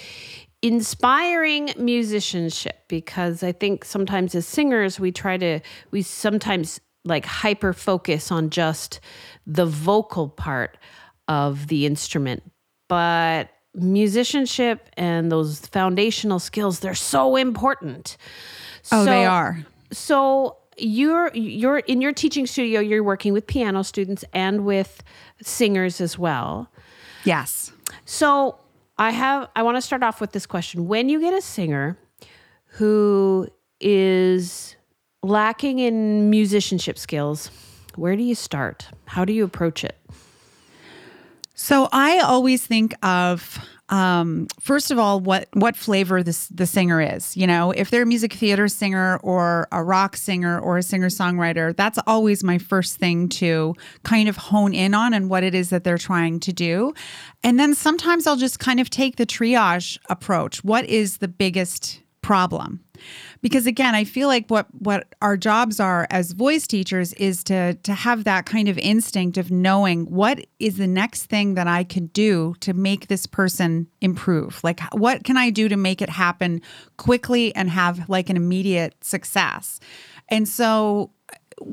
inspiring 0.63 1.73
musicianship 1.77 2.85
because 2.89 3.43
I 3.43 3.51
think 3.51 3.85
sometimes 3.85 4.35
as 4.35 4.47
singers 4.47 5.01
we 5.01 5.11
try 5.11 5.37
to 5.37 5.61
we 5.91 6.03
sometimes 6.03 6.81
like 7.05 7.27
hyper 7.27 7.73
focus 7.73 8.31
on 8.31 8.49
just 8.51 9.01
the 9.45 9.67
vocal 9.67 10.29
part 10.29 10.79
of 11.27 11.67
the 11.67 11.85
instrument. 11.85 12.45
But 12.89 13.51
musicianship 13.75 14.89
and 14.97 15.33
those 15.33 15.61
foundational 15.61 16.39
skills 16.39 16.81
they're 16.81 16.95
so 16.95 17.37
important. 17.37 18.17
Oh 18.93 19.05
so, 19.05 19.11
they 19.11 19.25
are. 19.25 19.67
so 19.91 20.59
you're 20.79 21.31
you're 21.35 21.79
in 21.79 22.01
your 22.01 22.13
teaching 22.13 22.47
studio 22.47 22.81
you're 22.81 23.03
working 23.03 23.33
with 23.33 23.47
piano 23.47 23.83
students 23.83 24.25
and 24.33 24.65
with 24.65 25.03
singers 25.43 26.01
as 26.01 26.17
well. 26.17 26.71
Yes. 27.25 27.73
So 28.05 28.59
I 29.03 29.11
have 29.11 29.49
I 29.57 29.65
want 29.65 29.77
to 29.77 29.83
start 29.83 30.05
off 30.05 30.21
with 30.21 30.31
this 30.31 30.47
question. 30.47 30.87
When 30.87 31.09
you 31.09 31.19
get 31.19 31.35
a 31.35 31.43
singer 31.43 31.99
who 32.67 33.49
is 33.81 34.77
lacking 35.25 35.81
in 35.81 36.31
musicianship 36.31 36.97
skills, 36.97 37.51
where 37.97 38.15
do 38.15 38.23
you 38.23 38.37
start? 38.37 38.87
How 39.07 39.25
do 39.25 39.33
you 39.33 39.43
approach 39.43 39.83
it? 39.83 39.99
So 41.55 41.89
I 41.91 42.21
always 42.21 42.65
think 42.65 42.95
of 43.03 43.59
um, 43.93 44.47
first 44.59 44.91
of 44.91 44.99
all, 44.99 45.21
what 45.21 45.49
what 45.53 45.77
flavor 45.77 46.23
this 46.23 46.49
the 46.49 46.65
singer 46.65 47.03
is. 47.03 47.37
You 47.37 47.47
know, 47.47 47.73
if 47.73 47.91
they're 47.91 48.05
a 48.05 48.07
music 48.07 48.33
theater 48.33 48.67
singer 48.67 49.19
or 49.23 49.69
a 49.71 49.85
rock 49.85 50.17
singer 50.17 50.59
or 50.59 50.79
a 50.79 50.83
singer 50.83 51.11
songwriter, 51.11 51.77
that's 51.77 51.99
always 52.07 52.43
my 52.43 52.57
first 52.57 52.97
thing 52.97 53.29
to 53.29 53.75
kind 54.03 54.31
of 54.31 54.39
hone 54.39 54.73
in 54.73 54.95
on 54.95 55.13
and 55.13 55.29
what 55.29 55.45
it 55.45 55.55
is 55.55 55.69
that 55.69 55.85
they're 55.85 55.99
trying 55.99 56.41
to 56.41 56.55
do. 56.55 56.95
And 57.45 57.61
then 57.61 57.75
sometimes 57.75 58.27
I'll 58.27 58.37
just 58.37 58.59
kind 58.59 58.81
of 58.81 58.89
take 58.89 59.17
the 59.17 59.27
triage 59.27 59.99
approach. 60.09 60.65
What 60.65 60.87
is 60.87 61.19
the 61.19 61.29
biggest 61.29 62.01
problem? 62.23 62.81
Because 63.43 63.67
again 63.67 63.95
i 63.95 64.05
feel 64.05 64.29
like 64.29 64.49
what 64.49 64.67
what 64.79 65.07
our 65.21 65.37
jobs 65.37 65.79
are 65.79 66.07
as 66.11 66.33
voice 66.33 66.67
teachers 66.67 67.13
is 67.15 67.45
to 67.45 67.75
to 67.75 67.93
have 67.93 68.25
that 68.25 68.47
kind 68.47 68.69
of 68.69 68.79
instinct 68.79 69.37
of 69.37 69.51
knowing 69.51 70.07
what 70.07 70.47
is 70.59 70.79
the 70.79 70.87
next 70.87 71.25
thing 71.27 71.55
that 71.55 71.67
i 71.67 71.85
could 71.85 72.13
do 72.13 72.55
to 72.61 72.73
make 72.73 73.09
this 73.09 73.27
person 73.27 73.87
improve. 74.01 74.63
Like 74.63 74.81
what 74.93 75.25
can 75.25 75.37
i 75.37 75.51
do 75.51 75.69
to 75.69 75.77
make 75.77 76.03
it 76.03 76.09
happen 76.09 76.61
quickly 76.97 77.55
and 77.55 77.71
have 77.71 78.09
like 78.09 78.31
an 78.31 78.37
immediate 78.37 78.95
success? 79.03 79.81
And 80.29 80.49
so 80.49 81.11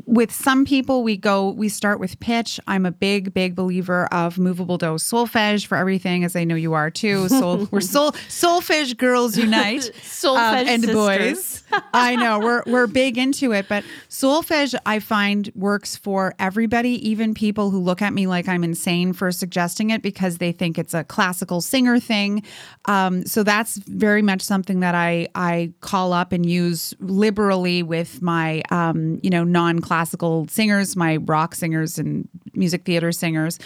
with 0.05 0.31
some 0.31 0.65
people 0.65 1.03
we 1.03 1.17
go 1.17 1.49
we 1.49 1.69
start 1.69 1.99
with 1.99 2.19
pitch. 2.19 2.59
I'm 2.67 2.85
a 2.85 2.91
big 2.91 3.33
big 3.33 3.55
believer 3.55 4.07
of 4.13 4.37
movable 4.37 4.77
dose 4.77 5.03
solfege 5.03 5.65
for 5.65 5.77
everything 5.77 6.23
as 6.23 6.35
i 6.35 6.43
know 6.43 6.55
you 6.55 6.73
are 6.73 6.89
too. 6.89 7.27
So 7.29 7.67
we're 7.71 7.81
sol 7.81 8.11
solfege 8.11 8.97
girls 8.97 9.37
unite 9.37 9.91
solfege 10.01 10.61
um, 10.61 10.67
and 10.67 10.83
sisters. 10.83 11.63
boys. 11.71 11.81
I 11.93 12.15
know 12.15 12.39
we're 12.39 12.63
we're 12.65 12.87
big 12.87 13.17
into 13.17 13.51
it 13.51 13.67
but 13.69 13.83
solfege 14.09 14.75
i 14.85 14.99
find 14.99 15.51
works 15.55 15.95
for 15.95 16.33
everybody 16.39 17.09
even 17.09 17.33
people 17.33 17.69
who 17.69 17.79
look 17.79 18.01
at 18.01 18.13
me 18.13 18.27
like 18.27 18.47
i'm 18.47 18.63
insane 18.63 19.13
for 19.13 19.31
suggesting 19.31 19.89
it 19.89 20.01
because 20.01 20.37
they 20.37 20.51
think 20.51 20.77
it's 20.77 20.93
a 20.93 21.03
classical 21.03 21.61
singer 21.61 21.99
thing. 21.99 22.43
Um, 22.85 23.25
so 23.25 23.43
that's 23.43 23.77
very 23.77 24.21
much 24.21 24.41
something 24.41 24.79
that 24.79 24.95
i 24.95 25.27
i 25.35 25.71
call 25.81 26.13
up 26.13 26.31
and 26.31 26.45
use 26.45 26.93
liberally 26.99 27.83
with 27.83 28.21
my 28.21 28.61
um, 28.69 29.19
you 29.23 29.29
know 29.29 29.43
non 29.43 29.78
classical 29.81 30.47
singers, 30.47 30.95
my 30.95 31.17
rock 31.17 31.55
singers 31.55 31.97
and 31.97 32.27
music 32.53 32.85
theater 32.85 33.11
singers. 33.11 33.59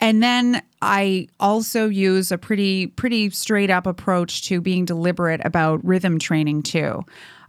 And 0.00 0.22
then 0.22 0.62
I 0.80 1.28
also 1.38 1.88
use 1.88 2.32
a 2.32 2.38
pretty 2.38 2.88
pretty 2.88 3.30
straight 3.30 3.70
up 3.70 3.86
approach 3.86 4.42
to 4.48 4.60
being 4.60 4.84
deliberate 4.84 5.40
about 5.44 5.84
rhythm 5.84 6.18
training 6.18 6.62
too. 6.62 7.04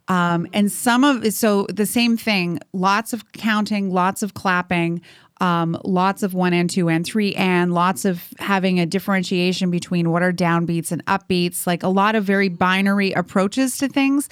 Um, 0.07 0.47
and 0.53 0.71
some 0.71 1.03
of 1.03 1.33
so 1.33 1.65
the 1.69 1.85
same 1.85 2.17
thing, 2.17 2.59
lots 2.73 3.13
of 3.13 3.31
counting, 3.31 3.91
lots 3.91 4.21
of 4.21 4.33
clapping, 4.33 5.01
um, 5.39 5.79
lots 5.83 6.23
of 6.23 6.33
one 6.33 6.53
and 6.53 6.69
two 6.69 6.89
and 6.89 7.05
three 7.05 7.33
and 7.35 7.73
lots 7.73 8.05
of 8.05 8.33
having 8.39 8.79
a 8.79 8.85
differentiation 8.85 9.71
between 9.71 10.11
what 10.11 10.21
are 10.21 10.33
downbeats 10.33 10.91
and 10.91 11.05
upbeats, 11.05 11.65
like 11.65 11.83
a 11.83 11.87
lot 11.87 12.15
of 12.15 12.23
very 12.23 12.49
binary 12.49 13.11
approaches 13.13 13.77
to 13.77 13.87
things. 13.87 14.29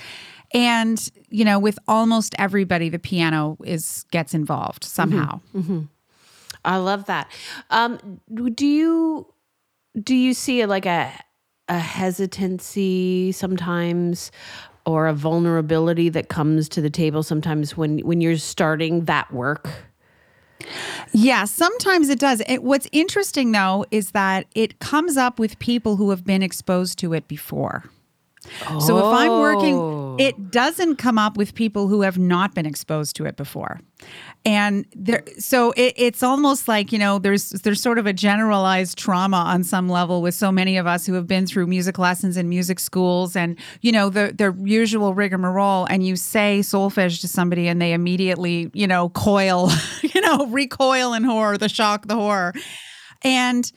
And, 0.54 1.10
you 1.30 1.46
know, 1.46 1.60
with 1.60 1.80
almost 1.88 2.36
everybody, 2.38 2.90
the 2.90 3.00
piano 3.00 3.58
is 3.64 4.06
gets 4.12 4.34
involved 4.34 4.84
somehow. 4.84 5.40
Mm-hmm. 5.56 5.60
Mm-hmm. 5.60 5.82
I 6.66 6.78
love 6.78 7.06
that. 7.06 7.32
Um, 7.70 8.20
do 8.54 8.68
you 8.68 9.28
do 10.02 10.16
you 10.16 10.34
see 10.34 10.66
like 10.66 10.86
a 10.86 11.12
a 11.68 11.80
hesitancy 11.80 13.32
sometimes 13.32 14.32
or 14.86 15.08
a 15.08 15.14
vulnerability 15.14 16.10
that 16.10 16.28
comes 16.28 16.68
to 16.70 16.82
the 16.82 16.90
table 16.90 17.24
sometimes 17.24 17.78
when 17.78 18.00
when 18.00 18.22
you're 18.22 18.38
starting 18.38 19.06
that 19.06 19.32
work? 19.34 19.70
Yeah, 21.14 21.46
sometimes 21.46 22.10
it 22.10 22.20
does. 22.20 22.42
It, 22.48 22.64
what's 22.64 22.88
interesting 22.92 23.52
though 23.52 23.86
is 23.92 24.12
that 24.12 24.46
it 24.54 24.80
comes 24.80 25.18
up 25.18 25.40
with 25.40 25.58
people 25.60 25.96
who 25.96 26.10
have 26.12 26.24
been 26.24 26.44
exposed 26.44 27.00
to 27.00 27.14
it 27.14 27.28
before. 27.28 27.86
Oh. 28.70 28.80
So 28.80 28.98
if 28.98 29.06
I'm 29.06 29.32
working 29.40 29.78
it 30.20 30.52
doesn't 30.52 30.98
come 30.98 31.18
up 31.18 31.38
with 31.38 31.56
people 31.56 31.88
who 31.88 32.02
have 32.02 32.18
not 32.18 32.54
been 32.54 32.66
exposed 32.66 33.16
to 33.18 33.26
it 33.26 33.38
before. 33.38 33.80
And 34.44 34.86
there 34.96 35.24
so 35.38 35.72
it, 35.72 35.94
it's 35.96 36.24
almost 36.24 36.68
like, 36.68 36.92
you 36.92 36.98
know, 36.98 37.20
there's 37.20 37.50
there's 37.50 37.82
sort 37.82 38.00
of 38.00 38.08
a 38.08 38.14
generalized 38.14 38.98
trauma 38.98 39.38
on 39.38 39.64
some 39.64 39.88
level 39.88 40.22
with 40.22 40.34
so 40.34 40.52
many 40.52 40.78
of 40.78 40.88
us 40.88 41.06
who 41.06 41.14
have 41.14 41.28
been 41.28 41.46
through 41.46 41.68
music 41.68 42.00
lessons 42.00 42.38
in 42.38 42.50
music 42.50 42.80
schools 42.80 43.36
and, 43.36 43.58
you 43.82 43.92
know, 43.92 44.10
the 44.10 44.34
the 44.36 44.56
usual 44.68 45.14
rigmarole 45.14 45.86
and 45.86 46.06
you 46.06 46.16
say 46.16 46.60
solfege 46.62 47.22
to 47.22 47.28
somebody 47.28 47.68
and 47.68 47.82
they 47.82 47.94
immediately, 47.94 48.72
you 48.74 48.88
know, 48.88 49.10
coil, 49.10 49.70
you 50.02 50.22
know, 50.22 50.48
recoil 50.48 51.14
in 51.14 51.24
horror, 51.24 51.58
the 51.58 51.70
shock, 51.70 52.08
the 52.08 52.16
horror. 52.16 52.54
And 53.24 53.72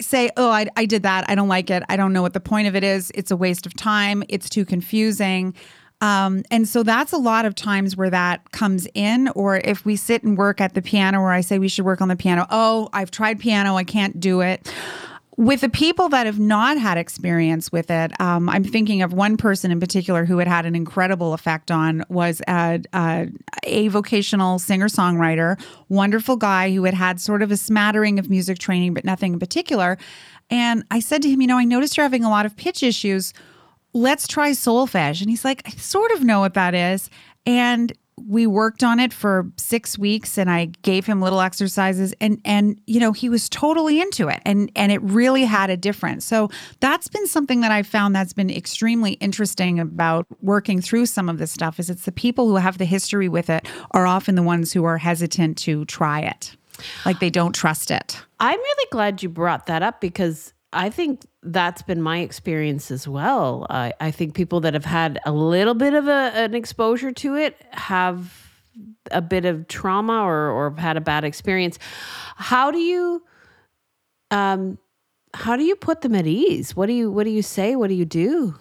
say, 0.00 0.30
oh, 0.36 0.50
I, 0.50 0.66
I 0.76 0.86
did 0.86 1.02
that. 1.02 1.24
I 1.28 1.34
don't 1.34 1.48
like 1.48 1.70
it. 1.70 1.82
I 1.88 1.96
don't 1.96 2.12
know 2.12 2.22
what 2.22 2.32
the 2.32 2.40
point 2.40 2.68
of 2.68 2.76
it 2.76 2.84
is. 2.84 3.10
It's 3.14 3.30
a 3.30 3.36
waste 3.36 3.66
of 3.66 3.74
time. 3.74 4.22
It's 4.28 4.48
too 4.48 4.64
confusing. 4.64 5.54
Um, 6.00 6.42
and 6.50 6.68
so 6.68 6.82
that's 6.82 7.12
a 7.12 7.16
lot 7.16 7.46
of 7.46 7.54
times 7.54 7.96
where 7.96 8.10
that 8.10 8.50
comes 8.52 8.86
in. 8.94 9.28
Or 9.28 9.56
if 9.58 9.84
we 9.84 9.96
sit 9.96 10.22
and 10.22 10.36
work 10.36 10.60
at 10.60 10.74
the 10.74 10.82
piano, 10.82 11.22
where 11.22 11.30
I 11.30 11.40
say 11.40 11.58
we 11.58 11.68
should 11.68 11.84
work 11.84 12.00
on 12.00 12.08
the 12.08 12.16
piano, 12.16 12.46
oh, 12.50 12.88
I've 12.92 13.10
tried 13.10 13.38
piano, 13.38 13.76
I 13.76 13.84
can't 13.84 14.18
do 14.20 14.40
it 14.40 14.70
with 15.36 15.62
the 15.62 15.68
people 15.68 16.08
that 16.10 16.26
have 16.26 16.38
not 16.38 16.78
had 16.78 16.96
experience 16.96 17.72
with 17.72 17.90
it, 17.90 18.18
um, 18.20 18.48
I'm 18.48 18.62
thinking 18.62 19.02
of 19.02 19.12
one 19.12 19.36
person 19.36 19.72
in 19.72 19.80
particular 19.80 20.24
who 20.24 20.38
had 20.38 20.46
had 20.46 20.64
an 20.64 20.76
incredible 20.76 21.34
effect 21.34 21.70
on 21.70 22.04
was 22.08 22.40
a, 22.46 22.80
a, 22.92 23.28
a 23.64 23.88
vocational 23.88 24.58
singer 24.58 24.86
songwriter, 24.86 25.60
wonderful 25.88 26.36
guy 26.36 26.72
who 26.72 26.84
had 26.84 26.94
had 26.94 27.20
sort 27.20 27.42
of 27.42 27.50
a 27.50 27.56
smattering 27.56 28.18
of 28.18 28.30
music 28.30 28.58
training, 28.58 28.94
but 28.94 29.04
nothing 29.04 29.32
in 29.32 29.38
particular. 29.40 29.98
And 30.50 30.84
I 30.90 31.00
said 31.00 31.22
to 31.22 31.28
him, 31.28 31.40
you 31.40 31.48
know, 31.48 31.58
I 31.58 31.64
noticed 31.64 31.96
you're 31.96 32.04
having 32.04 32.24
a 32.24 32.30
lot 32.30 32.46
of 32.46 32.56
pitch 32.56 32.82
issues. 32.82 33.32
Let's 33.92 34.28
try 34.28 34.50
solfege. 34.50 35.20
And 35.20 35.30
he's 35.30 35.44
like, 35.44 35.62
I 35.66 35.70
sort 35.70 36.12
of 36.12 36.22
know 36.22 36.40
what 36.40 36.54
that 36.54 36.74
is. 36.74 37.10
And 37.44 37.92
we 38.16 38.46
worked 38.46 38.82
on 38.84 39.00
it 39.00 39.12
for 39.12 39.50
six 39.56 39.98
weeks 39.98 40.38
and 40.38 40.50
I 40.50 40.66
gave 40.82 41.04
him 41.04 41.20
little 41.20 41.40
exercises 41.40 42.14
and 42.20 42.40
and 42.44 42.80
you 42.86 43.00
know 43.00 43.12
he 43.12 43.28
was 43.28 43.48
totally 43.48 44.00
into 44.00 44.28
it 44.28 44.40
and 44.44 44.70
and 44.76 44.92
it 44.92 45.02
really 45.02 45.44
had 45.44 45.70
a 45.70 45.76
difference. 45.76 46.24
So 46.24 46.50
that's 46.80 47.08
been 47.08 47.26
something 47.26 47.60
that 47.60 47.72
I've 47.72 47.86
found 47.86 48.14
that's 48.14 48.32
been 48.32 48.50
extremely 48.50 49.12
interesting 49.14 49.80
about 49.80 50.26
working 50.40 50.80
through 50.80 51.06
some 51.06 51.28
of 51.28 51.38
this 51.38 51.52
stuff 51.52 51.78
is 51.80 51.90
it's 51.90 52.04
the 52.04 52.12
people 52.12 52.48
who 52.48 52.56
have 52.56 52.78
the 52.78 52.84
history 52.84 53.28
with 53.28 53.50
it 53.50 53.66
are 53.90 54.06
often 54.06 54.36
the 54.36 54.42
ones 54.42 54.72
who 54.72 54.84
are 54.84 54.98
hesitant 54.98 55.58
to 55.58 55.84
try 55.86 56.20
it. 56.20 56.56
Like 57.04 57.20
they 57.20 57.30
don't 57.30 57.52
trust 57.52 57.90
it. 57.90 58.20
I'm 58.40 58.58
really 58.58 58.88
glad 58.90 59.22
you 59.22 59.28
brought 59.28 59.66
that 59.66 59.82
up 59.82 60.00
because 60.00 60.53
I 60.74 60.90
think 60.90 61.22
that's 61.42 61.82
been 61.82 62.02
my 62.02 62.18
experience 62.18 62.90
as 62.90 63.06
well. 63.06 63.66
I, 63.70 63.92
I 64.00 64.10
think 64.10 64.34
people 64.34 64.60
that 64.60 64.74
have 64.74 64.84
had 64.84 65.20
a 65.24 65.32
little 65.32 65.74
bit 65.74 65.94
of 65.94 66.08
a, 66.08 66.32
an 66.34 66.54
exposure 66.54 67.12
to 67.12 67.36
it 67.36 67.56
have 67.70 68.50
a 69.10 69.22
bit 69.22 69.44
of 69.44 69.68
trauma 69.68 70.22
or, 70.22 70.50
or 70.50 70.74
had 70.76 70.96
a 70.96 71.00
bad 71.00 71.24
experience. 71.24 71.78
How 72.36 72.70
do 72.70 72.78
you, 72.78 73.22
um, 74.30 74.78
how 75.32 75.56
do 75.56 75.64
you 75.64 75.76
put 75.76 76.00
them 76.00 76.14
at 76.14 76.26
ease? 76.26 76.74
What 76.74 76.86
do 76.86 76.92
you, 76.92 77.10
what 77.10 77.24
do 77.24 77.30
you 77.30 77.42
say? 77.42 77.76
What 77.76 77.88
do 77.88 77.94
you 77.94 78.04
do? 78.04 78.56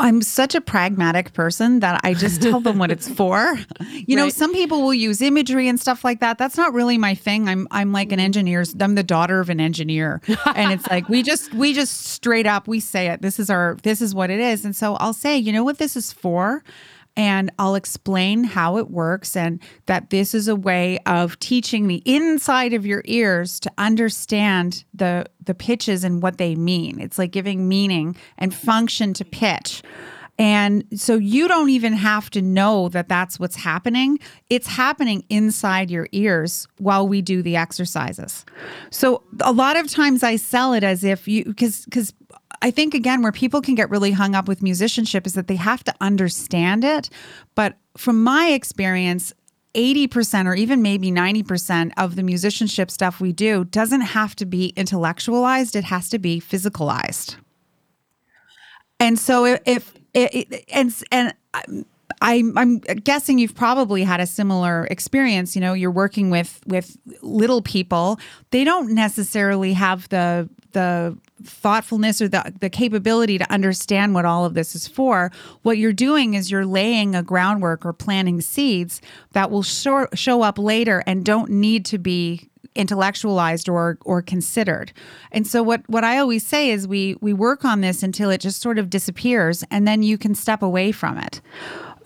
I'm 0.00 0.22
such 0.22 0.54
a 0.54 0.60
pragmatic 0.60 1.32
person 1.32 1.80
that 1.80 2.00
I 2.04 2.14
just 2.14 2.42
tell 2.42 2.60
them 2.60 2.78
what 2.78 2.90
it's 2.90 3.08
for. 3.16 3.58
You 3.80 4.16
know, 4.16 4.28
some 4.28 4.52
people 4.52 4.82
will 4.82 4.94
use 4.94 5.22
imagery 5.22 5.68
and 5.68 5.78
stuff 5.78 6.04
like 6.04 6.20
that. 6.20 6.38
That's 6.38 6.56
not 6.56 6.72
really 6.72 6.98
my 6.98 7.14
thing. 7.14 7.48
I'm 7.48 7.68
I'm 7.70 7.92
like 7.92 8.12
an 8.12 8.20
engineer. 8.20 8.64
I'm 8.80 8.94
the 8.94 9.02
daughter 9.02 9.40
of 9.40 9.50
an 9.50 9.60
engineer. 9.60 10.20
and 10.54 10.72
it's 10.72 10.86
like 10.88 11.08
we 11.08 11.22
just 11.22 11.52
we 11.54 11.72
just 11.72 12.06
straight 12.06 12.46
up 12.46 12.66
we 12.66 12.80
say 12.80 13.08
it. 13.08 13.22
This 13.22 13.38
is 13.38 13.50
our 13.50 13.76
this 13.82 14.00
is 14.00 14.14
what 14.14 14.30
it 14.30 14.40
is. 14.40 14.64
And 14.64 14.74
so 14.74 14.94
I'll 14.96 15.12
say, 15.12 15.36
you 15.38 15.52
know 15.52 15.64
what 15.64 15.78
this 15.78 15.96
is 15.96 16.12
for? 16.12 16.62
And 17.16 17.50
I'll 17.58 17.74
explain 17.74 18.44
how 18.44 18.76
it 18.78 18.90
works 18.90 19.36
and 19.36 19.60
that 19.86 20.10
this 20.10 20.34
is 20.34 20.48
a 20.48 20.56
way 20.56 20.98
of 21.06 21.38
teaching 21.38 21.86
the 21.86 22.02
inside 22.04 22.72
of 22.72 22.84
your 22.84 23.02
ears 23.04 23.60
to 23.60 23.72
understand 23.78 24.84
the 24.92 25.26
the 25.42 25.54
pitches 25.54 26.04
and 26.04 26.22
what 26.22 26.38
they 26.38 26.54
mean. 26.54 27.00
It's 27.00 27.18
like 27.18 27.30
giving 27.30 27.68
meaning 27.68 28.16
and 28.38 28.54
function 28.54 29.12
to 29.14 29.24
pitch. 29.24 29.82
And 30.36 30.84
so 30.94 31.14
you 31.14 31.46
don't 31.46 31.70
even 31.70 31.92
have 31.92 32.28
to 32.30 32.42
know 32.42 32.88
that 32.88 33.08
that's 33.08 33.38
what's 33.38 33.54
happening. 33.54 34.18
It's 34.50 34.66
happening 34.66 35.24
inside 35.28 35.90
your 35.90 36.08
ears 36.10 36.66
while 36.78 37.06
we 37.06 37.22
do 37.22 37.40
the 37.40 37.54
exercises. 37.54 38.44
So 38.90 39.22
a 39.42 39.52
lot 39.52 39.76
of 39.76 39.88
times 39.88 40.24
I 40.24 40.36
sell 40.36 40.72
it 40.72 40.82
as 40.82 41.04
if 41.04 41.28
you 41.28 41.44
because 41.44 41.84
because 41.84 42.12
I 42.64 42.70
think 42.70 42.94
again 42.94 43.20
where 43.20 43.30
people 43.30 43.60
can 43.60 43.74
get 43.74 43.90
really 43.90 44.12
hung 44.12 44.34
up 44.34 44.48
with 44.48 44.62
musicianship 44.62 45.26
is 45.26 45.34
that 45.34 45.48
they 45.48 45.56
have 45.56 45.84
to 45.84 45.94
understand 46.00 46.82
it. 46.82 47.10
But 47.54 47.76
from 47.94 48.24
my 48.24 48.52
experience, 48.52 49.34
80% 49.74 50.46
or 50.46 50.54
even 50.54 50.80
maybe 50.80 51.12
90% 51.12 51.92
of 51.98 52.16
the 52.16 52.22
musicianship 52.22 52.90
stuff 52.90 53.20
we 53.20 53.34
do 53.34 53.64
doesn't 53.64 54.00
have 54.00 54.34
to 54.36 54.46
be 54.46 54.72
intellectualized, 54.76 55.76
it 55.76 55.84
has 55.84 56.08
to 56.08 56.18
be 56.18 56.40
physicalized. 56.40 57.36
And 58.98 59.18
so 59.18 59.44
if, 59.44 59.60
if 59.66 59.94
it, 60.14 60.64
and 60.72 60.94
and 61.12 61.34
I, 62.22 62.42
I'm 62.56 62.78
guessing 62.78 63.38
you've 63.38 63.54
probably 63.54 64.04
had 64.04 64.20
a 64.20 64.26
similar 64.26 64.86
experience. 64.90 65.54
You 65.54 65.60
know, 65.60 65.74
you're 65.74 65.90
working 65.90 66.30
with 66.30 66.60
with 66.66 66.96
little 67.20 67.60
people. 67.60 68.18
They 68.52 68.64
don't 68.64 68.94
necessarily 68.94 69.74
have 69.74 70.08
the 70.08 70.48
the 70.74 71.16
thoughtfulness 71.42 72.20
or 72.20 72.28
the, 72.28 72.52
the 72.60 72.70
capability 72.70 73.38
to 73.38 73.50
understand 73.50 74.14
what 74.14 74.24
all 74.24 74.44
of 74.44 74.54
this 74.54 74.74
is 74.74 74.86
for, 74.86 75.32
what 75.62 75.78
you're 75.78 75.92
doing 75.92 76.34
is 76.34 76.50
you're 76.50 76.66
laying 76.66 77.14
a 77.14 77.22
groundwork 77.22 77.84
or 77.84 77.92
planting 77.92 78.40
seeds 78.40 79.00
that 79.32 79.50
will 79.50 79.62
show, 79.62 80.06
show 80.14 80.42
up 80.42 80.58
later 80.58 81.02
and 81.06 81.24
don't 81.24 81.50
need 81.50 81.84
to 81.86 81.98
be 81.98 82.50
intellectualized 82.74 83.68
or 83.68 83.98
or 84.04 84.20
considered. 84.20 84.92
And 85.30 85.46
so 85.46 85.62
what 85.62 85.88
what 85.88 86.04
I 86.04 86.18
always 86.18 86.46
say 86.46 86.70
is 86.70 86.88
we 86.88 87.16
we 87.20 87.32
work 87.32 87.64
on 87.64 87.80
this 87.80 88.02
until 88.02 88.30
it 88.30 88.40
just 88.40 88.60
sort 88.60 88.78
of 88.78 88.90
disappears 88.90 89.64
and 89.70 89.86
then 89.86 90.02
you 90.02 90.18
can 90.18 90.34
step 90.34 90.60
away 90.60 90.90
from 90.90 91.18
it. 91.18 91.40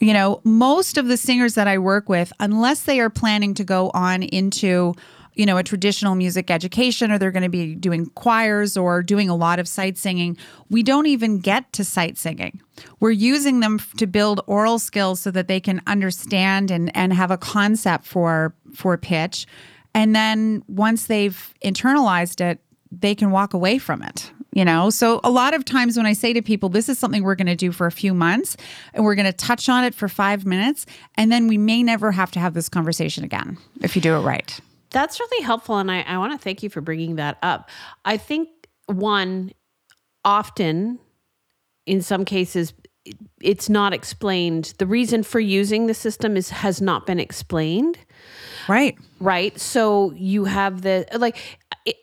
You 0.01 0.13
know, 0.13 0.41
most 0.45 0.99
of 0.99 1.09
the 1.09 1.17
singers 1.17 1.55
that 1.55 1.67
I 1.67 1.79
work 1.79 2.09
with 2.09 2.33
unless 2.39 2.83
they 2.83 3.01
are 3.01 3.11
planning 3.11 3.55
to 3.55 3.65
go 3.65 3.91
on 3.95 4.23
into 4.23 4.95
you 5.39 5.47
know, 5.47 5.57
a 5.57 5.63
traditional 5.63 6.17
music 6.17 6.51
education 6.51 7.13
or 7.13 7.19
they're 7.19 7.31
going 7.31 7.45
to 7.45 7.49
be 7.49 7.77
doing 7.77 8.07
choirs 8.11 8.77
or 8.77 9.03
doing 9.03 9.31
a 9.31 9.37
lot 9.37 9.61
of 9.61 9.69
sight 9.69 9.97
singing, 9.97 10.37
we 10.69 10.83
don't 10.83 11.07
even 11.07 11.39
get 11.39 11.73
to 11.73 11.85
sight 11.85 12.19
singing. 12.19 12.61
We're 12.99 13.13
using 13.13 13.61
them 13.61 13.79
to 13.99 14.07
build 14.09 14.41
aural 14.49 14.81
skills 14.81 15.21
so 15.21 15.31
that 15.31 15.47
they 15.47 15.61
can 15.61 15.81
understand 15.87 16.73
and, 16.73 16.95
and 16.95 17.13
have 17.13 17.31
a 17.31 17.39
concept 17.39 18.05
for 18.05 18.53
for 18.75 18.99
pitch. 18.99 19.47
And 19.95 20.15
then 20.15 20.63
once 20.67 21.07
they've 21.07 21.55
internalized 21.65 22.41
it, 22.41 22.61
they 22.91 23.15
can 23.15 23.31
walk 23.31 23.55
away 23.55 23.79
from 23.79 24.03
it 24.03 24.33
you 24.53 24.65
know 24.65 24.89
so 24.89 25.21
a 25.25 25.31
lot 25.31 25.53
of 25.53 25.63
times 25.63 25.95
when 25.95 26.07
i 26.07 26.15
say 26.15 26.33
to 26.33 26.41
people 26.41 26.71
this 26.71 26.89
is 26.89 26.99
something 26.99 27.23
we're 27.23 27.35
going 27.35 27.47
to 27.47 27.55
do 27.55 27.71
for 27.71 27.87
a 27.87 27.93
few 27.93 28.15
months 28.15 28.57
and 28.95 29.05
we're 29.05 29.15
going 29.15 29.27
to 29.27 29.33
touch 29.33 29.69
on 29.69 29.85
it 29.85 29.95
for 29.95 30.09
five 30.09 30.47
minutes 30.47 30.87
and 31.17 31.31
then 31.31 31.49
we 31.49 31.59
may 31.59 31.83
never 31.83 32.13
have 32.13 32.31
to 32.31 32.41
have 32.41 32.55
this 32.55 32.67
conversation 32.67 33.25
again 33.25 33.59
if 33.83 33.95
you 33.95 34.01
do 34.01 34.17
it 34.17 34.21
right 34.21 34.59
that's 34.91 35.21
really 35.21 35.45
helpful. 35.45 35.79
And 35.79 35.91
I, 35.91 36.03
I 36.03 36.19
want 36.19 36.33
to 36.33 36.39
thank 36.39 36.63
you 36.63 36.71
for 36.71 36.81
bringing 36.81 37.17
that 37.17 37.39
up. 37.43 37.69
I 38.05 38.17
think, 38.17 38.49
one, 38.87 39.53
often 40.25 40.99
in 41.87 42.01
some 42.03 42.25
cases, 42.25 42.73
it's 43.41 43.69
not 43.69 43.93
explained. 43.93 44.75
The 44.79 44.87
reason 44.87 45.23
for 45.23 45.41
using 45.41 45.87
the 45.87 45.95
system 45.95 46.37
is 46.37 46.51
has 46.51 46.81
not 46.81 47.07
been 47.07 47.21
explained. 47.21 47.99
Right. 48.69 48.99
Right. 49.21 49.59
So 49.59 50.13
you 50.13 50.45
have 50.45 50.83
the 50.83 51.07
like 51.15 51.37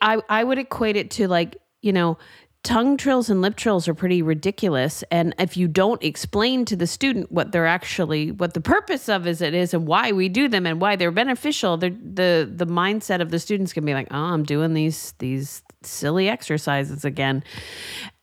I 0.00 0.20
I 0.28 0.44
would 0.44 0.58
equate 0.58 0.96
it 0.96 1.10
to 1.12 1.28
like, 1.28 1.56
you 1.82 1.92
know, 1.92 2.18
tongue 2.66 2.96
trills 2.96 3.30
and 3.30 3.40
lip 3.40 3.56
trills 3.56 3.86
are 3.86 3.94
pretty 3.94 4.22
ridiculous 4.22 5.04
and 5.12 5.34
if 5.38 5.56
you 5.56 5.68
don't 5.68 6.02
explain 6.02 6.64
to 6.64 6.74
the 6.74 6.86
student 6.86 7.30
what 7.30 7.52
they're 7.52 7.66
actually 7.66 8.32
what 8.32 8.54
the 8.54 8.60
purpose 8.60 9.08
of 9.08 9.26
is 9.26 9.40
it 9.40 9.54
is 9.54 9.72
and 9.72 9.86
why 9.86 10.10
we 10.10 10.28
do 10.28 10.48
them 10.48 10.66
and 10.66 10.80
why 10.80 10.96
they're 10.96 11.12
beneficial 11.12 11.76
the 11.76 11.90
the 11.90 12.50
the 12.52 12.66
mindset 12.66 13.20
of 13.20 13.30
the 13.30 13.38
students 13.38 13.72
can 13.72 13.84
be 13.84 13.94
like 13.94 14.08
oh 14.10 14.16
i'm 14.16 14.42
doing 14.42 14.74
these 14.74 15.14
these 15.18 15.62
silly 15.86 16.28
exercises 16.28 17.04
again. 17.04 17.42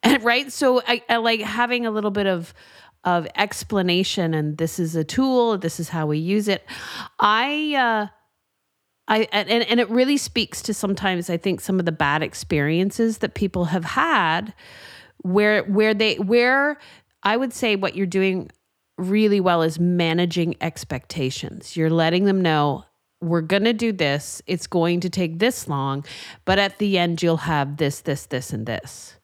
And 0.05 0.21
right? 0.21 0.51
So 0.51 0.81
I, 0.85 1.01
I 1.07 1.15
like 1.15 1.39
having 1.39 1.85
a 1.85 1.91
little 1.91 2.11
bit 2.11 2.27
of 2.27 2.53
of 3.05 3.25
explanation 3.37 4.33
and 4.33 4.57
this 4.57 4.77
is 4.77 4.97
a 4.97 5.03
tool 5.05 5.57
this 5.57 5.79
is 5.79 5.87
how 5.87 6.07
we 6.07 6.17
use 6.17 6.49
it. 6.49 6.65
I 7.19 7.73
uh 7.73 8.07
I 9.07 9.27
and, 9.31 9.49
and 9.49 9.79
it 9.79 9.89
really 9.89 10.17
speaks 10.17 10.61
to 10.63 10.73
sometimes 10.73 11.29
I 11.29 11.37
think 11.37 11.59
some 11.61 11.79
of 11.79 11.85
the 11.85 11.91
bad 11.91 12.23
experiences 12.23 13.17
that 13.19 13.33
people 13.33 13.65
have 13.65 13.83
had 13.83 14.53
where 15.17 15.63
where 15.63 15.93
they 15.93 16.15
where 16.15 16.79
I 17.23 17.37
would 17.37 17.53
say 17.53 17.75
what 17.75 17.95
you're 17.95 18.05
doing 18.05 18.49
really 18.97 19.39
well 19.39 19.61
is 19.61 19.79
managing 19.79 20.55
expectations. 20.61 21.75
You're 21.75 21.89
letting 21.89 22.25
them 22.25 22.41
know 22.41 22.85
we're 23.21 23.41
going 23.41 23.63
to 23.63 23.73
do 23.73 23.91
this. 23.91 24.41
It's 24.47 24.67
going 24.67 24.99
to 25.01 25.09
take 25.09 25.39
this 25.39 25.67
long, 25.67 26.05
but 26.45 26.59
at 26.59 26.77
the 26.77 26.97
end 26.97 27.21
you'll 27.23 27.37
have 27.37 27.77
this 27.77 28.01
this 28.01 28.25
this 28.27 28.53
and 28.53 28.65
this. 28.65 29.17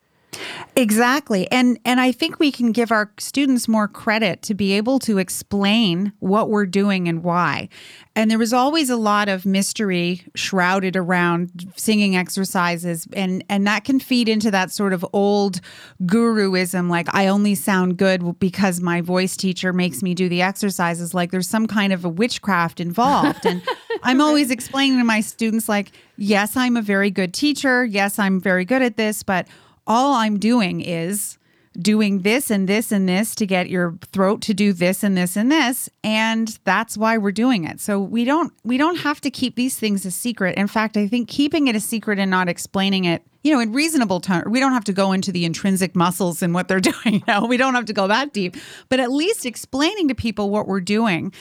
Exactly. 0.76 1.50
And 1.52 1.80
and 1.84 2.00
I 2.00 2.12
think 2.12 2.40
we 2.40 2.52
can 2.52 2.72
give 2.72 2.92
our 2.92 3.12
students 3.18 3.68
more 3.68 3.88
credit 3.88 4.42
to 4.44 4.54
be 4.54 4.74
able 4.74 5.00
to 5.00 5.18
explain 5.18 6.14
what 6.20 6.50
we're 6.50 6.66
doing 6.66 7.08
and 7.08 7.24
why. 7.24 7.70
And 8.16 8.30
there 8.30 8.38
was 8.38 8.54
always 8.54 8.90
a 8.90 8.96
lot 8.96 9.28
of 9.30 9.46
mystery 9.46 10.22
shrouded 10.36 10.96
around 10.96 11.72
singing 11.76 12.16
exercises 12.16 13.08
and 13.14 13.44
and 13.50 13.66
that 13.68 13.84
can 13.84 14.00
feed 14.00 14.30
into 14.30 14.52
that 14.52 14.72
sort 14.72 14.94
of 14.94 15.06
old 15.12 15.60
guruism 16.04 16.90
like 16.90 17.14
I 17.14 17.28
only 17.28 17.56
sound 17.56 17.98
good 17.98 18.40
because 18.40 18.80
my 18.80 19.02
voice 19.02 19.36
teacher 19.36 19.74
makes 19.74 20.02
me 20.02 20.14
do 20.14 20.30
the 20.30 20.42
exercises 20.42 21.14
like 21.14 21.32
there's 21.32 21.50
some 21.50 21.68
kind 21.68 21.92
of 21.92 22.06
a 22.06 22.10
witchcraft 22.10 22.80
involved. 22.80 23.46
And 23.46 23.62
I'm 24.04 24.22
always 24.22 24.52
explaining 24.52 25.00
to 25.00 25.04
my 25.04 25.22
students 25.22 25.68
like 25.68 25.92
yes, 26.16 26.56
I'm 26.56 26.78
a 26.78 26.82
very 26.82 27.12
good 27.12 27.34
teacher. 27.34 27.84
Yes, 27.86 28.20
I'm 28.20 28.40
very 28.40 28.66
good 28.66 28.82
at 28.82 28.96
this, 28.96 29.24
but 29.24 29.48
all 29.90 30.14
I'm 30.14 30.38
doing 30.38 30.80
is 30.80 31.38
doing 31.80 32.22
this 32.22 32.50
and 32.52 32.68
this 32.68 32.92
and 32.92 33.08
this 33.08 33.36
to 33.36 33.46
get 33.46 33.70
your 33.70 33.98
throat 34.12 34.42
to 34.42 34.54
do 34.54 34.74
this 34.74 35.04
and 35.04 35.18
this 35.18 35.36
and 35.36 35.52
this 35.52 35.90
and 36.04 36.60
that's 36.64 36.98
why 36.98 37.18
we're 37.18 37.32
doing 37.32 37.64
it. 37.64 37.80
So 37.80 38.00
we 38.00 38.24
don't 38.24 38.54
we 38.64 38.78
don't 38.78 38.98
have 38.98 39.20
to 39.22 39.32
keep 39.32 39.56
these 39.56 39.78
things 39.78 40.06
a 40.06 40.12
secret. 40.12 40.58
In 40.58 40.68
fact 40.68 40.96
i 40.96 41.08
think 41.08 41.28
keeping 41.28 41.68
it 41.68 41.76
a 41.76 41.80
secret 41.80 42.20
and 42.20 42.30
not 42.30 42.48
explaining 42.48 43.06
it 43.06 43.24
you 43.44 43.54
know 43.54 43.60
in 43.60 43.72
reasonable 43.72 44.20
time 44.20 44.44
we 44.48 44.60
don't 44.60 44.74
have 44.74 44.84
to 44.86 44.94
go 44.94 45.12
into 45.12 45.32
the 45.32 45.46
intrinsic 45.46 45.96
muscles 45.96 46.42
and 46.42 46.54
what 46.54 46.68
they're 46.68 46.80
doing 46.92 46.96
you 47.06 47.22
know? 47.28 47.46
We 47.46 47.58
don't 47.58 47.76
have 47.76 47.86
to 47.86 47.94
go 47.94 48.08
that 48.08 48.34
deep. 48.34 48.56
But 48.90 49.00
at 49.00 49.12
least 49.12 49.46
explaining 49.46 50.08
to 50.10 50.16
people 50.16 50.50
what 50.50 50.68
we're 50.68 50.82
doing 50.82 51.34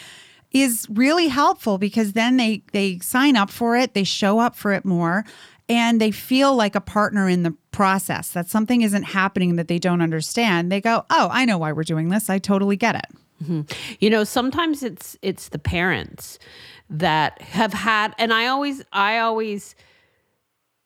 is 0.53 0.87
really 0.91 1.29
helpful 1.29 1.79
because 1.79 2.13
then 2.13 2.37
they 2.37 2.63
they 2.73 2.99
sign 3.01 3.37
up 3.37 3.51
for 3.51 3.77
it 3.77 3.95
they 3.95 4.05
show 4.05 4.39
up 4.39 4.57
for 4.57 4.73
it 4.73 4.85
more 4.85 5.25
and 5.69 6.01
they 6.01 6.11
feel 6.11 6.57
like 6.57 6.75
a 6.75 6.81
partner 6.81 7.29
in 7.29 7.43
the 7.43 7.55
process 7.71 8.31
that 8.31 8.49
something 8.49 8.81
isn't 8.81 9.03
happening 9.03 9.57
that 9.57 9.69
they 9.69 9.79
don't 9.79 10.01
understand. 10.01 10.73
They 10.73 10.81
go 10.81 11.05
oh 11.11 11.29
i 11.31 11.45
know 11.45 11.59
why 11.59 11.73
we're 11.73 11.83
doing 11.85 12.09
this. 12.09 12.31
I 12.31 12.39
totally 12.39 12.77
get 12.77 12.95
it. 12.97 13.07
Mm-hmm. 13.43 13.61
you 14.01 14.11
know 14.11 14.25
sometimes 14.25 14.83
it's 14.83 15.17
it's 15.23 15.51
the 15.51 15.61
parents 15.61 16.41
that 16.91 17.41
have 17.41 17.73
had 17.73 18.13
and 18.19 18.35
i 18.35 18.49
always 18.49 18.83
i 18.93 19.19
always 19.19 19.77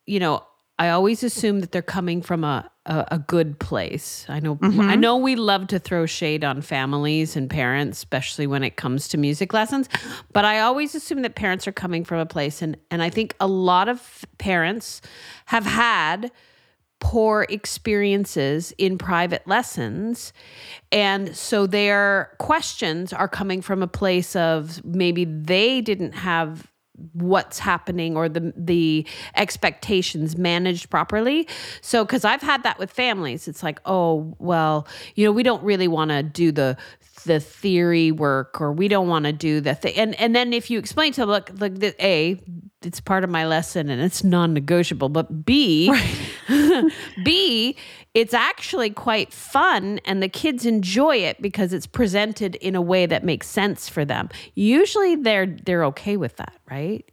you 0.05 0.21
know 0.21 0.45
i 0.79 0.89
always 0.89 1.23
assume 1.23 1.61
that 1.61 1.73
they're 1.73 1.83
coming 1.83 2.23
from 2.23 2.45
a 2.45 2.71
a, 2.87 3.07
a 3.13 3.19
good 3.19 3.59
place. 3.59 4.27
I 4.29 4.41
know 4.41 4.57
mm-hmm. 4.57 4.81
I 4.81 4.97
know 4.97 5.17
we 5.17 5.37
love 5.37 5.69
to 5.69 5.79
throw 5.79 6.07
shade 6.07 6.45
on 6.45 6.63
families 6.63 7.37
and 7.37 7.49
parents, 7.49 7.99
especially 7.99 8.47
when 8.47 8.65
it 8.65 8.77
comes 8.77 9.09
to 9.09 9.19
music 9.19 9.53
lessons, 9.53 9.89
but 10.33 10.45
I 10.45 10.61
always 10.61 10.95
assume 10.95 11.23
that 11.23 11.35
parents 11.35 11.69
are 11.69 11.73
coming 11.73 12.05
from 12.05 12.19
a 12.19 12.27
place 12.27 12.63
and 12.63 12.77
and 12.91 13.03
I 13.03 13.11
think 13.11 13.37
a 13.39 13.47
lot 13.47 13.89
of 13.89 14.25
parents 14.39 15.01
have 15.47 15.65
had 15.65 16.33
poor 16.99 17.47
experiences 17.49 18.73
in 18.79 18.97
private 18.97 19.47
lessons. 19.47 20.33
And 20.93 21.37
so 21.37 21.67
their 21.67 22.33
questions 22.39 23.13
are 23.13 23.27
coming 23.27 23.61
from 23.61 23.83
a 23.83 23.89
place 23.89 24.37
of 24.37 24.85
maybe 24.85 25.25
they 25.25 25.81
didn't 25.81 26.13
have 26.13 26.72
what's 27.13 27.59
happening 27.59 28.17
or 28.17 28.29
the 28.29 28.53
the 28.57 29.07
expectations 29.37 30.37
managed 30.37 30.91
properly. 30.91 31.49
So 31.81 32.05
cuz 32.05 32.25
I've 32.25 32.43
had 32.43 32.63
that 32.65 32.79
with 32.79 32.91
families. 32.91 33.49
It's 33.49 33.63
like, 33.63 33.81
"Oh, 33.85 34.35
well, 34.39 34.87
you 35.15 35.25
know, 35.25 35.33
we 35.33 35.43
don't 35.43 35.63
really 35.63 35.89
want 35.89 36.11
to 36.11 36.23
do 36.23 36.53
the 36.53 36.77
the 37.25 37.41
theory 37.41 38.13
work 38.13 38.61
or 38.61 38.73
we 38.73 38.89
don't 38.89 39.09
want 39.09 39.25
to 39.25 39.33
do 39.33 39.61
the 39.61 39.75
thing. 39.75 39.95
And 39.97 40.19
and 40.21 40.35
then 40.35 40.53
if 40.53 40.71
you 40.71 40.79
explain 40.79 41.13
to 41.13 41.23
them, 41.23 41.31
look, 41.31 41.51
look, 41.55 41.75
the, 41.75 41.95
A, 42.05 42.41
it's 42.83 43.01
part 43.01 43.25
of 43.25 43.31
my 43.31 43.47
lesson 43.47 43.89
and 43.89 44.03
it's 44.03 44.25
non-negotiable, 44.25 45.09
but 45.09 45.45
B, 45.45 45.91
right. 46.49 46.93
B, 47.25 47.77
it's 48.15 48.35
actually 48.35 48.91
quite 48.91 49.33
fun 49.33 50.01
and 50.05 50.23
the 50.23 50.29
kids 50.29 50.67
enjoy 50.67 51.17
it 51.17 51.41
because 51.41 51.73
it's 51.73 51.87
presented 51.87 52.57
in 52.57 52.75
a 52.75 52.83
way 52.83 53.07
that 53.07 53.25
makes 53.25 53.49
sense 53.49 53.89
for 53.89 54.05
them. 54.05 54.29
Usually 54.55 55.17
they're 55.17 55.47
they're 55.47 55.85
okay 55.87 56.17
with 56.17 56.37
that, 56.37 56.55
right? 56.71 57.05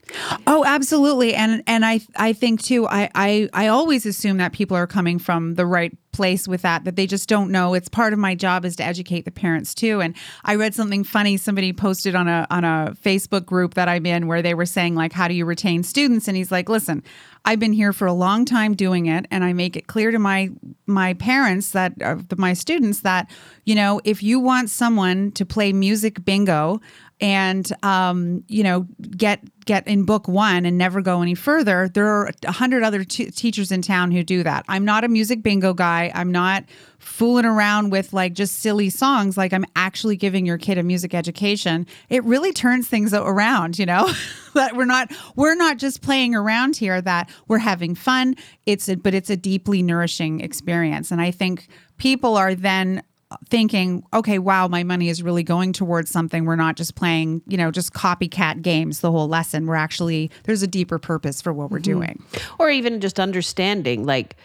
Oh, 0.48 0.64
absolutely. 0.66 1.36
And 1.36 1.64
and 1.68 1.86
I 1.86 2.02
I 2.16 2.34
think 2.34 2.62
too 2.62 2.88
I 2.88 3.10
I 3.16 3.50
I 3.54 3.68
always 3.68 4.06
assume 4.06 4.38
that 4.38 4.54
people 4.54 4.76
are 4.76 4.88
coming 4.88 5.20
from 5.20 5.56
the 5.56 5.66
right 5.66 5.96
place 6.12 6.48
with 6.48 6.62
that 6.62 6.84
that 6.84 6.96
they 6.96 7.08
just 7.08 7.30
don't 7.30 7.52
know. 7.52 7.74
It's 7.74 7.90
part 7.90 8.14
of 8.14 8.20
my 8.20 8.36
job 8.36 8.66
is 8.66 8.76
to 8.78 8.84
educate 8.84 9.26
the 9.26 9.32
parents 9.32 9.74
too. 9.74 10.02
And 10.02 10.16
i 10.44 10.56
read 10.56 10.74
something 10.76 11.04
funny. 11.04 11.38
Somebody 11.38 11.74
posted 11.74 12.16
on 12.16 12.28
a 12.28 12.48
on 12.50 12.64
a 12.64 12.96
facebook 13.04 13.46
group 13.46 13.76
that 13.76 13.88
i'm 13.88 14.06
in 14.06 14.28
where 14.28 14.42
they 14.42 14.54
were 14.54 14.66
saying 14.66 14.96
like 14.96 15.14
how 15.14 15.28
do 15.28 15.34
you 15.34 15.46
retain 15.46 15.84
students? 15.84 16.28
And 16.28 16.36
he's 16.36 16.52
like 16.52 16.70
listen 16.70 17.04
i've 17.46 17.60
been 17.60 17.74
here 17.74 17.94
for 17.94 18.08
a 18.08 18.14
long 18.14 18.46
time 18.46 18.74
doing 18.74 19.06
it 19.06 19.26
and 19.32 19.44
i 19.44 19.54
make 19.54 19.76
it 19.76 19.88
clear 19.88 20.12
to 20.12 20.20
my 20.20 20.50
my 20.86 21.14
parents 21.16 21.72
that 21.72 21.94
uh, 22.02 22.16
my 22.38 22.54
students 22.54 23.02
that 23.02 23.30
you 23.66 23.76
know 23.76 24.02
if 24.04 24.22
you 24.24 24.40
want 24.40 24.70
someone 24.70 25.32
to 25.32 25.46
play 25.46 25.74
music 25.74 26.24
bingo 26.26 26.80
and 27.22 27.72
um, 27.84 28.44
you 28.48 28.64
know 28.64 28.88
get 29.16 29.42
get 29.66 29.88
in 29.88 30.04
book 30.04 30.28
one 30.28 30.66
and 30.66 30.78
never 30.78 31.02
go 31.02 31.22
any 31.22 31.36
further 31.36 31.90
there 31.90 32.08
are 32.08 32.32
a 32.46 32.52
hundred 32.52 32.84
other 32.84 33.04
t- 33.04 33.30
teachers 33.32 33.72
in 33.72 33.82
town 33.82 34.12
who 34.12 34.24
do 34.24 34.44
that. 34.44 34.66
I'm 34.68 34.86
not 34.86 35.04
a 35.04 35.08
music 35.08 35.44
bingo 35.44 35.74
guy. 35.74 36.12
I'm 36.16 36.32
not 36.32 36.64
fooling 37.00 37.46
around 37.46 37.90
with 37.90 38.14
like 38.14 38.34
just 38.34 38.60
silly 38.60 38.90
songs 38.90 39.38
like 39.38 39.54
i'm 39.54 39.66
actually 39.76 40.16
giving 40.16 40.46
your 40.46 40.58
kid 40.58 40.78
a 40.78 40.84
music 40.84 41.14
education 41.14 41.88
it 42.10 42.24
really 42.26 42.52
turns 42.52 42.88
things 42.88 43.14
around 43.14 43.80
you 43.80 43.86
know 43.86 44.12
that 44.54 44.76
we're 44.76 44.86
not 44.86 45.10
we're 45.36 45.56
not 45.56 45.78
just 45.78 46.02
playing 46.02 46.36
around 46.36 46.76
here 46.76 47.02
that 47.02 47.30
we're 47.48 47.58
having 47.58 47.96
fun 47.96 48.36
it's 48.66 48.90
a, 48.90 48.96
but 48.96 49.14
it's 49.14 49.30
a 49.30 49.38
deeply 49.38 49.82
nourishing 49.82 50.42
experience 50.42 51.10
and 51.10 51.22
i 51.22 51.32
think 51.32 51.68
people 51.98 52.36
are 52.36 52.54
then 52.54 53.02
thinking, 53.48 54.04
okay, 54.14 54.40
wow, 54.40 54.68
my 54.68 54.84
money 54.84 55.08
is 55.10 55.22
really 55.22 55.44
going 55.44 55.72
towards 55.72 56.10
something. 56.10 56.46
We're 56.46 56.56
not 56.56 56.76
just 56.76 56.96
playing, 56.96 57.44
you 57.48 57.58
know, 57.58 57.70
just 57.70 57.94
copycat 57.94 58.62
games 58.62 59.02
the 59.02 59.12
whole 59.12 59.28
lesson. 59.28 59.68
We're 59.68 59.76
actually, 59.76 60.32
there's 60.46 60.64
a 60.64 60.68
deeper 60.68 60.98
purpose 60.98 61.42
for 61.42 61.54
what 61.54 61.70
we're 61.70 61.78
mm-hmm. 61.78 62.00
doing. 62.00 62.24
Or 62.58 62.70
even 62.70 63.00
just 63.00 63.20
understanding, 63.20 64.04
like, 64.06 64.36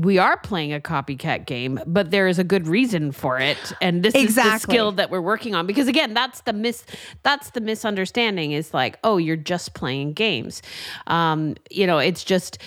we 0.00 0.18
are 0.18 0.36
playing 0.36 0.72
a 0.72 0.80
copycat 0.80 1.46
game, 1.46 1.80
but 1.86 2.10
there 2.10 2.28
is 2.28 2.38
a 2.38 2.44
good 2.44 2.66
reason 2.66 3.12
for 3.12 3.38
it, 3.38 3.72
and 3.80 4.02
this 4.02 4.14
exactly. 4.14 4.54
is 4.56 4.62
the 4.62 4.72
skill 4.72 4.92
that 4.92 5.10
we're 5.10 5.20
working 5.20 5.54
on. 5.54 5.66
Because 5.66 5.88
again, 5.88 6.14
that's 6.14 6.40
the 6.42 6.52
mis 6.52 6.84
that's 7.22 7.50
the 7.50 7.60
misunderstanding 7.60 8.52
is 8.52 8.74
like, 8.74 8.98
oh, 9.04 9.16
you're 9.16 9.36
just 9.36 9.74
playing 9.74 10.12
games. 10.12 10.62
Um, 11.06 11.56
you 11.70 11.86
know, 11.86 11.98
it's 11.98 12.24
just 12.24 12.58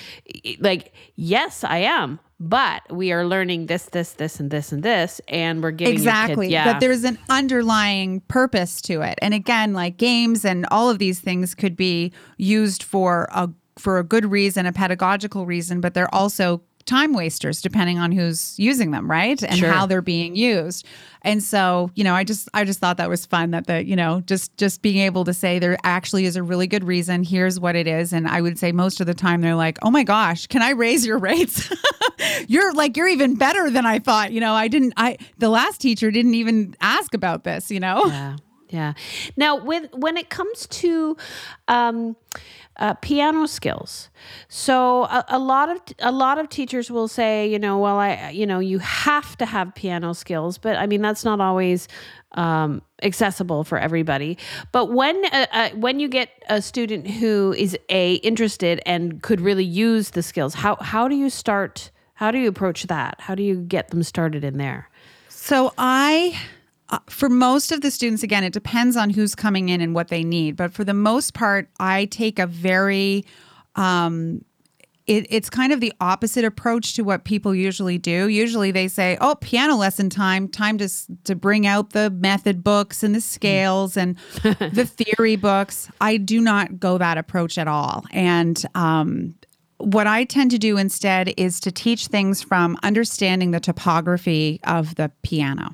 like, 0.59 0.93
yes, 1.15 1.63
I 1.63 1.79
am, 1.79 2.19
but 2.39 2.81
we 2.91 3.11
are 3.11 3.25
learning 3.25 3.65
this, 3.65 3.83
this, 3.85 4.13
this, 4.13 4.39
and 4.39 4.49
this, 4.49 4.71
and 4.71 4.81
this, 4.81 5.19
and 5.27 5.61
we're 5.61 5.71
giving 5.71 5.93
exactly. 5.93 6.47
Kids, 6.47 6.53
yeah, 6.53 6.71
but 6.71 6.79
there's 6.79 7.03
an 7.03 7.17
underlying 7.29 8.21
purpose 8.21 8.81
to 8.83 9.01
it. 9.01 9.19
And 9.21 9.33
again, 9.33 9.73
like 9.73 9.97
games 9.97 10.45
and 10.45 10.65
all 10.71 10.89
of 10.89 10.99
these 10.99 11.19
things 11.19 11.53
could 11.53 11.75
be 11.75 12.13
used 12.37 12.83
for 12.83 13.27
a 13.31 13.49
for 13.77 13.97
a 13.97 14.03
good 14.03 14.25
reason, 14.25 14.65
a 14.65 14.73
pedagogical 14.73 15.45
reason, 15.45 15.79
but 15.79 15.93
they're 15.93 16.13
also 16.13 16.61
time 16.89 17.13
wasters 17.13 17.61
depending 17.61 17.99
on 17.99 18.11
who's 18.11 18.57
using 18.57 18.91
them, 18.91 19.09
right? 19.09 19.41
And 19.43 19.57
sure. 19.57 19.71
how 19.71 19.85
they're 19.85 20.01
being 20.01 20.35
used. 20.35 20.85
And 21.21 21.43
so, 21.43 21.91
you 21.95 22.03
know, 22.03 22.15
I 22.15 22.23
just 22.23 22.49
I 22.53 22.63
just 22.63 22.79
thought 22.79 22.97
that 22.97 23.09
was 23.09 23.25
fun 23.25 23.51
that 23.51 23.67
the, 23.67 23.85
you 23.85 23.95
know, 23.95 24.21
just 24.21 24.55
just 24.57 24.81
being 24.81 24.97
able 24.97 25.23
to 25.25 25.33
say 25.33 25.59
there 25.59 25.77
actually 25.83 26.25
is 26.25 26.35
a 26.35 26.43
really 26.43 26.67
good 26.67 26.83
reason. 26.83 27.23
Here's 27.23 27.59
what 27.59 27.75
it 27.75 27.87
is. 27.87 28.11
And 28.11 28.27
I 28.27 28.41
would 28.41 28.57
say 28.57 28.71
most 28.71 28.99
of 28.99 29.07
the 29.07 29.13
time 29.13 29.41
they're 29.41 29.55
like, 29.55 29.77
"Oh 29.81 29.91
my 29.91 30.03
gosh, 30.03 30.47
can 30.47 30.61
I 30.61 30.71
raise 30.71 31.05
your 31.05 31.19
rates?" 31.19 31.71
you're 32.47 32.73
like 32.73 32.97
you're 32.97 33.07
even 33.07 33.35
better 33.35 33.69
than 33.69 33.85
I 33.85 33.99
thought. 33.99 34.31
You 34.31 34.39
know, 34.39 34.53
I 34.53 34.67
didn't 34.67 34.93
I 34.97 35.17
the 35.37 35.49
last 35.49 35.79
teacher 35.81 36.09
didn't 36.09 36.35
even 36.35 36.75
ask 36.81 37.13
about 37.13 37.43
this, 37.43 37.69
you 37.69 37.79
know? 37.79 38.05
Yeah. 38.07 38.35
Yeah. 38.69 38.93
Now, 39.35 39.55
when 39.55 39.89
when 39.93 40.15
it 40.15 40.29
comes 40.29 40.67
to 40.67 41.17
um, 41.67 42.15
uh, 42.79 42.93
piano 42.95 43.45
skills, 43.45 44.09
so 44.47 45.03
a, 45.03 45.25
a, 45.29 45.39
lot 45.39 45.69
of 45.69 45.81
a 45.99 46.11
lot 46.11 46.39
of 46.39 46.49
teachers 46.49 46.89
will 46.89 47.07
say, 47.07 47.47
you 47.47 47.59
know, 47.59 47.77
well, 47.77 47.97
I, 47.97 48.31
you 48.33 48.45
know, 48.45 48.59
you 48.59 48.79
have 48.79 49.37
to 49.37 49.45
have 49.45 49.75
piano 49.75 50.13
skills, 50.13 50.57
but 50.57 50.77
I 50.77 50.87
mean 50.87 51.01
that's 51.01 51.23
not 51.23 51.39
always 51.41 51.87
um, 52.33 52.81
accessible 53.03 53.63
for 53.63 53.77
everybody. 53.77 54.37
But 54.71 54.91
when 54.91 55.23
uh, 55.25 55.45
uh, 55.51 55.69
when 55.71 55.99
you 55.99 56.07
get 56.07 56.29
a 56.49 56.61
student 56.61 57.07
who 57.07 57.53
is 57.57 57.77
a 57.89 58.15
interested 58.15 58.81
and 58.85 59.21
could 59.21 59.41
really 59.41 59.65
use 59.65 60.11
the 60.11 60.23
skills, 60.23 60.53
how 60.55 60.75
how 60.77 61.07
do 61.07 61.15
you 61.15 61.29
start? 61.29 61.91
How 62.13 62.31
do 62.31 62.37
you 62.37 62.49
approach 62.49 62.83
that? 62.87 63.15
How 63.19 63.35
do 63.35 63.43
you 63.43 63.55
get 63.55 63.89
them 63.89 64.03
started 64.03 64.43
in 64.43 64.57
there? 64.57 64.89
So 65.29 65.73
I 65.77 66.37
uh, 66.89 66.99
for 67.07 67.29
most 67.29 67.71
of 67.71 67.81
the 67.81 67.91
students, 67.91 68.23
again, 68.23 68.43
it 68.43 68.53
depends 68.53 68.95
on 68.95 69.09
who's 69.09 69.35
coming 69.35 69.69
in 69.69 69.81
and 69.81 69.93
what 69.93 70.07
they 70.07 70.23
need. 70.23 70.55
But 70.55 70.73
for 70.73 70.83
the 70.83 70.93
most 70.93 71.33
part, 71.33 71.69
I 71.79 72.05
take 72.05 72.39
a 72.39 72.47
very 72.47 73.25
um, 73.75 74.43
it, 75.09 75.25
it's 75.31 75.49
kind 75.49 75.73
of 75.73 75.79
the 75.79 75.91
opposite 75.99 76.45
approach 76.45 76.93
to 76.93 77.01
what 77.01 77.23
people 77.23 77.55
usually 77.55 77.97
do. 77.97 78.27
Usually 78.27 78.69
they 78.71 78.87
say, 78.87 79.17
"Oh, 79.19 79.35
piano 79.35 79.75
lesson 79.75 80.09
time, 80.09 80.47
time 80.47 80.77
to 80.77 80.89
to 81.23 81.35
bring 81.35 81.65
out 81.65 81.91
the 81.91 82.11
method 82.11 82.63
books 82.63 83.01
and 83.01 83.15
the 83.15 83.21
scales 83.21 83.97
and 83.97 84.17
the 84.43 84.85
theory 84.85 85.35
books." 85.35 85.89
I 85.99 86.17
do 86.17 86.39
not 86.39 86.79
go 86.79 86.99
that 86.99 87.17
approach 87.17 87.57
at 87.57 87.67
all, 87.67 88.05
and 88.11 88.63
um, 88.75 89.33
what 89.77 90.05
I 90.05 90.25
tend 90.25 90.51
to 90.51 90.59
do 90.59 90.77
instead 90.77 91.33
is 91.37 91.59
to 91.61 91.71
teach 91.71 92.07
things 92.07 92.43
from 92.43 92.77
understanding 92.83 93.49
the 93.49 93.59
topography 93.59 94.59
of 94.65 94.93
the 94.95 95.11
piano. 95.23 95.73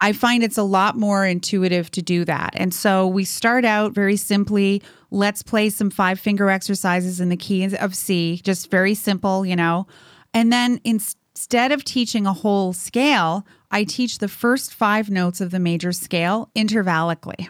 I 0.00 0.12
find 0.12 0.42
it's 0.42 0.58
a 0.58 0.62
lot 0.62 0.96
more 0.96 1.24
intuitive 1.24 1.90
to 1.92 2.02
do 2.02 2.24
that. 2.26 2.54
And 2.56 2.72
so 2.74 3.06
we 3.06 3.24
start 3.24 3.64
out 3.64 3.92
very 3.92 4.16
simply. 4.16 4.82
Let's 5.10 5.42
play 5.42 5.70
some 5.70 5.90
five 5.90 6.20
finger 6.20 6.50
exercises 6.50 7.20
in 7.20 7.30
the 7.30 7.36
key 7.36 7.64
of 7.64 7.94
C, 7.94 8.40
just 8.44 8.70
very 8.70 8.94
simple, 8.94 9.46
you 9.46 9.56
know. 9.56 9.86
And 10.34 10.52
then 10.52 10.80
instead 10.84 11.72
of 11.72 11.82
teaching 11.82 12.26
a 12.26 12.32
whole 12.32 12.72
scale, 12.72 13.46
I 13.70 13.84
teach 13.84 14.18
the 14.18 14.28
first 14.28 14.74
five 14.74 15.08
notes 15.08 15.40
of 15.40 15.50
the 15.50 15.58
major 15.58 15.92
scale 15.92 16.50
intervallically 16.54 17.48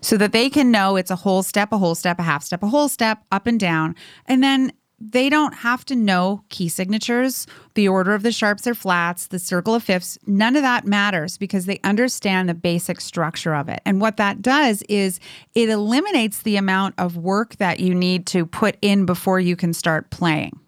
so 0.00 0.16
that 0.16 0.32
they 0.32 0.50
can 0.50 0.70
know 0.70 0.96
it's 0.96 1.10
a 1.10 1.16
whole 1.16 1.42
step, 1.42 1.72
a 1.72 1.78
whole 1.78 1.94
step, 1.94 2.18
a 2.18 2.22
half 2.22 2.42
step, 2.42 2.62
a 2.62 2.68
whole 2.68 2.88
step, 2.88 3.22
up 3.32 3.46
and 3.46 3.58
down. 3.58 3.94
And 4.26 4.42
then 4.42 4.72
they 5.00 5.30
don't 5.30 5.54
have 5.54 5.84
to 5.86 5.94
know 5.94 6.42
key 6.48 6.68
signatures, 6.68 7.46
the 7.74 7.88
order 7.88 8.14
of 8.14 8.22
the 8.22 8.32
sharps 8.32 8.66
or 8.66 8.74
flats, 8.74 9.28
the 9.28 9.38
circle 9.38 9.74
of 9.74 9.82
fifths. 9.82 10.18
None 10.26 10.56
of 10.56 10.62
that 10.62 10.86
matters 10.86 11.38
because 11.38 11.66
they 11.66 11.78
understand 11.84 12.48
the 12.48 12.54
basic 12.54 13.00
structure 13.00 13.54
of 13.54 13.68
it. 13.68 13.80
And 13.84 14.00
what 14.00 14.16
that 14.16 14.42
does 14.42 14.82
is 14.88 15.20
it 15.54 15.68
eliminates 15.68 16.42
the 16.42 16.56
amount 16.56 16.96
of 16.98 17.16
work 17.16 17.56
that 17.56 17.78
you 17.78 17.94
need 17.94 18.26
to 18.28 18.44
put 18.44 18.76
in 18.82 19.06
before 19.06 19.38
you 19.38 19.54
can 19.54 19.72
start 19.72 20.10
playing. 20.10 20.58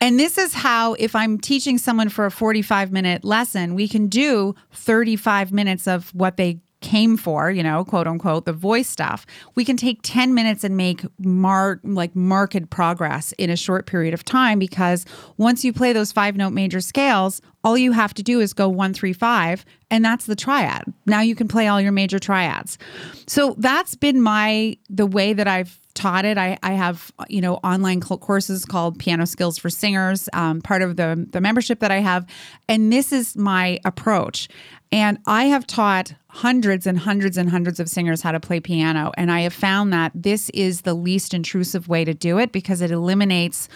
And 0.00 0.18
this 0.18 0.36
is 0.36 0.52
how, 0.52 0.94
if 0.94 1.14
I'm 1.14 1.38
teaching 1.38 1.78
someone 1.78 2.08
for 2.08 2.26
a 2.26 2.30
45 2.30 2.90
minute 2.90 3.24
lesson, 3.24 3.74
we 3.74 3.86
can 3.86 4.08
do 4.08 4.54
35 4.72 5.52
minutes 5.52 5.86
of 5.86 6.12
what 6.14 6.36
they 6.36 6.60
came 6.82 7.16
for, 7.16 7.50
you 7.50 7.62
know, 7.62 7.84
quote 7.84 8.06
unquote, 8.06 8.44
the 8.44 8.52
voice 8.52 8.88
stuff, 8.88 9.26
we 9.54 9.64
can 9.64 9.76
take 9.76 10.00
10 10.02 10.34
minutes 10.34 10.64
and 10.64 10.76
make 10.76 11.04
mark 11.18 11.80
like 11.84 12.14
marked 12.14 12.70
progress 12.70 13.32
in 13.38 13.50
a 13.50 13.56
short 13.56 13.86
period 13.86 14.12
of 14.12 14.24
time 14.24 14.58
because 14.58 15.06
once 15.36 15.64
you 15.64 15.72
play 15.72 15.92
those 15.92 16.12
five 16.12 16.36
note 16.36 16.50
major 16.50 16.80
scales, 16.80 17.40
all 17.64 17.78
you 17.78 17.92
have 17.92 18.12
to 18.14 18.22
do 18.22 18.40
is 18.40 18.52
go 18.52 18.68
one, 18.68 18.92
three, 18.92 19.12
five, 19.12 19.64
and 19.90 20.04
that's 20.04 20.26
the 20.26 20.36
triad. 20.36 20.84
Now 21.06 21.20
you 21.20 21.34
can 21.34 21.48
play 21.48 21.68
all 21.68 21.80
your 21.80 21.92
major 21.92 22.18
triads. 22.18 22.78
So 23.26 23.54
that's 23.58 23.94
been 23.94 24.20
my 24.20 24.76
the 24.90 25.06
way 25.06 25.32
that 25.32 25.46
I've 25.46 25.78
taught 25.94 26.24
it. 26.24 26.38
I, 26.38 26.58
I 26.62 26.72
have 26.72 27.12
you 27.28 27.40
know 27.40 27.54
online 27.56 28.00
courses 28.00 28.64
called 28.64 28.98
Piano 28.98 29.26
Skills 29.26 29.58
for 29.58 29.70
Singers, 29.70 30.28
um, 30.32 30.60
part 30.60 30.82
of 30.82 30.96
the 30.96 31.26
the 31.30 31.40
membership 31.40 31.80
that 31.80 31.90
I 31.90 31.98
have, 31.98 32.26
and 32.68 32.92
this 32.92 33.12
is 33.12 33.36
my 33.36 33.78
approach. 33.84 34.48
And 34.90 35.18
I 35.26 35.44
have 35.44 35.66
taught 35.66 36.12
hundreds 36.28 36.86
and 36.86 36.98
hundreds 36.98 37.38
and 37.38 37.48
hundreds 37.48 37.80
of 37.80 37.88
singers 37.88 38.20
how 38.20 38.32
to 38.32 38.40
play 38.40 38.60
piano, 38.60 39.12
and 39.16 39.30
I 39.30 39.40
have 39.40 39.54
found 39.54 39.92
that 39.92 40.12
this 40.14 40.50
is 40.50 40.82
the 40.82 40.94
least 40.94 41.34
intrusive 41.34 41.88
way 41.88 42.04
to 42.04 42.14
do 42.14 42.38
it 42.38 42.52
because 42.52 42.80
it 42.80 42.90
eliminates 42.90 43.68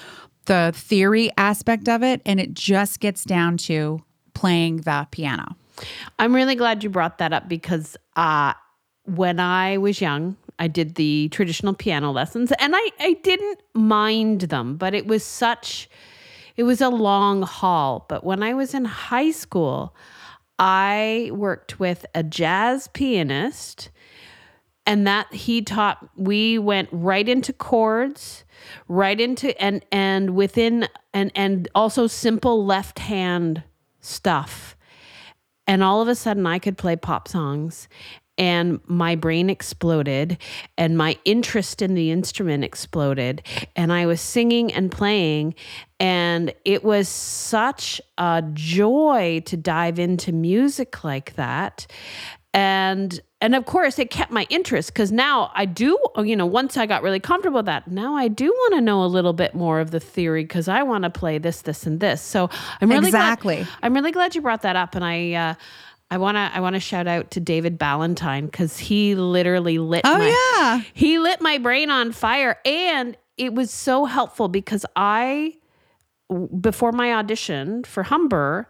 the 0.47 0.73
theory 0.75 1.31
aspect 1.37 1.89
of 1.89 2.03
it, 2.03 2.21
and 2.25 2.41
it 2.41 2.55
just 2.55 3.01
gets 3.01 3.25
down 3.25 3.57
to 3.59 4.03
playing 4.35 4.79
the 4.79 5.07
piano. 5.11 5.57
I'm 6.19 6.35
really 6.35 6.55
glad 6.55 6.83
you 6.83 6.91
brought 6.91 7.19
that 7.19 7.33
up 7.33 7.49
because 7.49 7.97
uh, 8.17 8.55
when 9.05 9.41
I 9.41 9.79
was 9.79 10.01
young, 10.01 10.37
I 10.59 10.69
did 10.69 10.95
the 10.95 11.29
traditional 11.31 11.75
piano 11.75 12.11
lessons 12.11 12.53
and 12.59 12.75
I, 12.75 12.91
I 12.99 13.15
didn't 13.23 13.61
mind 13.75 14.43
them, 14.43 14.77
but 14.77 14.95
it 14.95 15.07
was 15.07 15.25
such, 15.25 15.89
it 16.57 16.63
was 16.63 16.81
a 16.81 16.89
long 16.89 17.43
haul. 17.43 18.07
But 18.09 18.25
when 18.25 18.43
I 18.43 18.55
was 18.55 18.75
in 18.75 18.85
high 18.85 19.31
school, 19.31 19.95
I 20.59 21.31
worked 21.33 21.79
with 21.79 22.07
a 22.15 22.23
jazz 22.23 22.89
pianist 22.89 23.91
and 24.87 25.07
that 25.07 25.33
he 25.35 25.61
taught 25.61 26.09
we 26.17 26.59
went 26.59 26.89
right 26.93 27.29
into 27.29 27.53
chords 27.53 28.45
right 28.89 29.21
into 29.21 29.61
and 29.61 29.85
and 29.93 30.35
within 30.35 30.89
and 31.13 31.31
and 31.35 31.69
also 31.75 32.07
simple 32.07 32.65
left 32.65 33.01
hand 33.01 33.63
stuff 34.01 34.77
and 35.67 35.83
all 35.83 36.01
of 36.01 36.09
a 36.09 36.15
sudden 36.15 36.47
i 36.47 36.59
could 36.59 36.79
play 36.79 36.97
pop 36.97 37.29
songs 37.29 37.89
and 38.39 38.81
my 38.87 39.15
brain 39.15 39.49
exploded 39.51 40.39
and 40.77 40.97
my 40.97 41.17
interest 41.25 41.83
in 41.83 41.95
the 41.95 42.11
instrument 42.11 42.65
exploded 42.65 43.43
and 43.75 43.93
i 43.93 44.07
was 44.07 44.21
singing 44.21 44.73
and 44.73 44.91
playing. 44.93 45.55
And 45.99 46.53
it 46.65 46.85
was 46.85 47.09
such 47.09 48.01
a 48.19 48.45
joy 48.53 49.43
to 49.47 49.57
dive 49.57 49.99
into 49.99 50.33
music 50.33 51.03
like 51.05 51.35
that. 51.37 51.87
And 52.53 53.19
and 53.43 53.55
of 53.55 53.67
course 53.67 53.99
it 53.99 54.11
kept 54.11 54.33
my 54.33 54.47
interest 54.49 54.93
because 54.95 55.13
now 55.13 55.51
i 55.55 55.67
do 55.67 55.99
you 56.25 56.35
know 56.35 56.47
once 56.47 56.79
i 56.79 56.87
got 56.87 57.03
really 57.03 57.21
comfortable 57.21 57.59
with 57.59 57.67
that 57.67 57.87
now 57.87 58.17
i 58.17 58.29
do 58.29 58.47
want 58.47 58.75
to 58.75 58.81
know 58.81 59.05
a 59.05 59.07
little 59.07 59.35
bit 59.35 59.55
more 59.55 59.79
of 59.79 59.91
the 59.91 60.01
theory 60.01 60.43
because 60.43 60.67
i 60.67 60.83
want 60.83 61.05
to 61.05 61.11
play 61.11 61.37
this 61.37 61.61
this 61.61 61.87
and 61.87 62.01
this. 62.01 62.23
So 62.23 62.49
i'm 62.81 62.89
really 62.89 63.09
exactly. 63.09 63.57
Glad, 63.57 63.69
i'm 63.83 63.95
really 63.95 64.11
glad 64.11 64.35
you 64.35 64.41
brought 64.41 64.63
that 64.63 64.75
up 64.75 64.95
and 64.95 65.05
i 65.05 65.33
uh, 65.35 65.55
I 66.11 66.19
want 66.19 66.37
to 66.37 66.51
I 66.55 66.61
want 66.61 66.75
to 66.75 66.81
shout 66.81 67.07
out 67.07 67.33
to 67.33 67.41
David 67.41 67.79
Ballantyne 67.79 68.49
cuz 68.49 68.79
he 68.79 69.15
literally 69.15 69.79
lit 69.79 70.03
oh, 70.05 70.19
my 70.19 70.29
yeah. 70.57 70.83
he 70.95 71.19
lit 71.19 71.41
my 71.41 71.59
brain 71.59 71.91
on 71.91 72.13
fire. 72.13 72.59
And 72.65 73.17
it 73.37 73.55
was 73.55 73.71
so 73.71 74.05
helpful 74.05 74.49
because 74.49 74.87
I 74.95 75.55
before 76.61 76.93
my 76.93 77.13
audition 77.13 77.85
for 77.85 78.05
Humber 78.05 78.69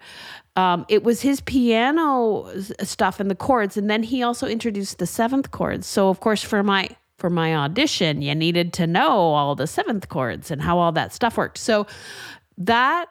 um, 0.57 0.87
it 0.89 1.05
was 1.05 1.21
his 1.21 1.43
piano 1.43 2.51
stuff 2.83 3.21
and 3.21 3.31
the 3.31 3.35
chords. 3.35 3.77
And 3.77 3.91
then 3.91 4.03
he 4.03 4.23
also 4.23 4.47
introduced 4.47 4.99
the 4.99 5.07
seventh 5.07 5.51
chords. 5.51 5.87
So 5.87 6.09
of 6.09 6.21
course 6.21 6.43
for 6.43 6.63
my 6.63 6.89
for 7.19 7.31
my 7.31 7.55
audition 7.55 8.23
you 8.23 8.35
needed 8.35 8.73
to 8.75 8.87
know 8.87 9.11
all 9.11 9.55
the 9.55 9.67
seventh 9.67 10.09
chords 10.09 10.51
and 10.51 10.63
how 10.63 10.79
all 10.79 10.93
that 10.93 11.13
stuff 11.13 11.37
worked. 11.37 11.59
So 11.59 11.87
that 12.59 13.09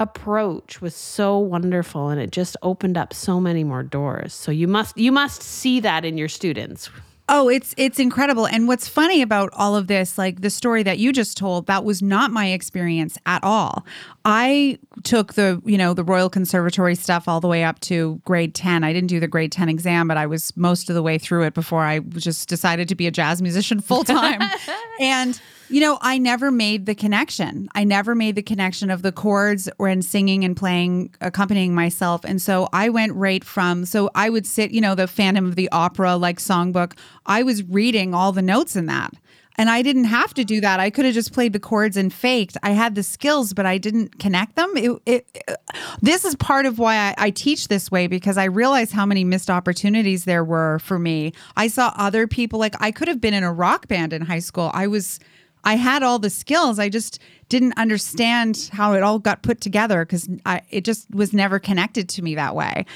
approach 0.00 0.80
was 0.80 0.94
so 0.94 1.38
wonderful 1.38 2.08
and 2.08 2.20
it 2.20 2.32
just 2.32 2.56
opened 2.62 2.96
up 2.96 3.12
so 3.12 3.38
many 3.38 3.62
more 3.62 3.82
doors. 3.82 4.32
So 4.32 4.50
you 4.50 4.66
must 4.66 4.96
you 4.96 5.12
must 5.12 5.42
see 5.42 5.80
that 5.80 6.04
in 6.04 6.18
your 6.18 6.28
students. 6.28 6.90
Oh, 7.32 7.48
it's 7.48 7.74
it's 7.76 8.00
incredible. 8.00 8.48
And 8.48 8.66
what's 8.66 8.88
funny 8.88 9.22
about 9.22 9.50
all 9.52 9.76
of 9.76 9.86
this, 9.86 10.18
like 10.18 10.40
the 10.40 10.50
story 10.50 10.82
that 10.82 10.98
you 10.98 11.12
just 11.12 11.38
told, 11.38 11.68
that 11.68 11.84
was 11.84 12.02
not 12.02 12.32
my 12.32 12.48
experience 12.48 13.16
at 13.24 13.44
all. 13.44 13.86
I 14.24 14.80
took 15.04 15.34
the, 15.34 15.62
you 15.64 15.78
know, 15.78 15.94
the 15.94 16.02
Royal 16.02 16.28
Conservatory 16.28 16.96
stuff 16.96 17.28
all 17.28 17.40
the 17.40 17.46
way 17.46 17.62
up 17.62 17.78
to 17.80 18.20
grade 18.24 18.56
10. 18.56 18.82
I 18.82 18.92
didn't 18.92 19.10
do 19.10 19.20
the 19.20 19.28
grade 19.28 19.52
10 19.52 19.68
exam, 19.68 20.08
but 20.08 20.16
I 20.16 20.26
was 20.26 20.56
most 20.56 20.88
of 20.88 20.96
the 20.96 21.04
way 21.04 21.18
through 21.18 21.44
it 21.44 21.54
before 21.54 21.84
I 21.84 22.00
just 22.00 22.48
decided 22.48 22.88
to 22.88 22.96
be 22.96 23.06
a 23.06 23.12
jazz 23.12 23.40
musician 23.40 23.80
full 23.80 24.02
time. 24.02 24.40
and 25.00 25.40
you 25.70 25.80
know, 25.80 25.98
I 26.00 26.18
never 26.18 26.50
made 26.50 26.86
the 26.86 26.94
connection. 26.94 27.68
I 27.74 27.84
never 27.84 28.14
made 28.14 28.34
the 28.34 28.42
connection 28.42 28.90
of 28.90 29.02
the 29.02 29.12
chords 29.12 29.68
when 29.76 30.02
singing 30.02 30.44
and 30.44 30.56
playing, 30.56 31.14
accompanying 31.20 31.74
myself. 31.74 32.24
And 32.24 32.42
so 32.42 32.68
I 32.72 32.88
went 32.88 33.14
right 33.14 33.44
from, 33.44 33.84
so 33.84 34.10
I 34.14 34.30
would 34.30 34.46
sit, 34.46 34.72
you 34.72 34.80
know, 34.80 34.96
the 34.96 35.06
Phantom 35.06 35.46
of 35.46 35.54
the 35.54 35.68
Opera 35.70 36.16
like 36.16 36.38
songbook. 36.38 36.98
I 37.24 37.44
was 37.44 37.62
reading 37.62 38.14
all 38.14 38.32
the 38.32 38.42
notes 38.42 38.74
in 38.74 38.86
that. 38.86 39.14
And 39.56 39.68
I 39.68 39.82
didn't 39.82 40.04
have 40.04 40.32
to 40.34 40.44
do 40.44 40.60
that. 40.62 40.80
I 40.80 40.88
could 40.88 41.04
have 41.04 41.12
just 41.12 41.34
played 41.34 41.52
the 41.52 41.60
chords 41.60 41.96
and 41.98 42.12
faked. 42.12 42.56
I 42.62 42.70
had 42.70 42.94
the 42.94 43.02
skills, 43.02 43.52
but 43.52 43.66
I 43.66 43.76
didn't 43.76 44.18
connect 44.18 44.56
them. 44.56 44.72
It, 44.74 44.90
it, 45.04 45.26
it, 45.34 45.56
this 46.00 46.24
is 46.24 46.34
part 46.36 46.64
of 46.64 46.78
why 46.78 46.96
I, 46.96 47.14
I 47.18 47.30
teach 47.30 47.68
this 47.68 47.90
way 47.90 48.06
because 48.06 48.38
I 48.38 48.44
realized 48.44 48.92
how 48.92 49.04
many 49.04 49.22
missed 49.22 49.50
opportunities 49.50 50.24
there 50.24 50.44
were 50.44 50.78
for 50.78 50.98
me. 50.98 51.34
I 51.56 51.68
saw 51.68 51.92
other 51.96 52.26
people, 52.26 52.58
like 52.58 52.74
I 52.80 52.90
could 52.90 53.06
have 53.08 53.20
been 53.20 53.34
in 53.34 53.44
a 53.44 53.52
rock 53.52 53.86
band 53.86 54.14
in 54.14 54.22
high 54.22 54.38
school. 54.38 54.70
I 54.72 54.86
was 54.86 55.20
I 55.64 55.76
had 55.76 56.02
all 56.02 56.18
the 56.18 56.30
skills. 56.30 56.78
I 56.78 56.88
just 56.88 57.20
didn't 57.48 57.74
understand 57.76 58.70
how 58.72 58.94
it 58.94 59.02
all 59.02 59.18
got 59.18 59.42
put 59.42 59.60
together 59.60 60.04
because 60.04 60.28
it 60.70 60.84
just 60.84 61.10
was 61.10 61.32
never 61.32 61.58
connected 61.58 62.08
to 62.10 62.22
me 62.22 62.34
that 62.36 62.54
way. 62.54 62.86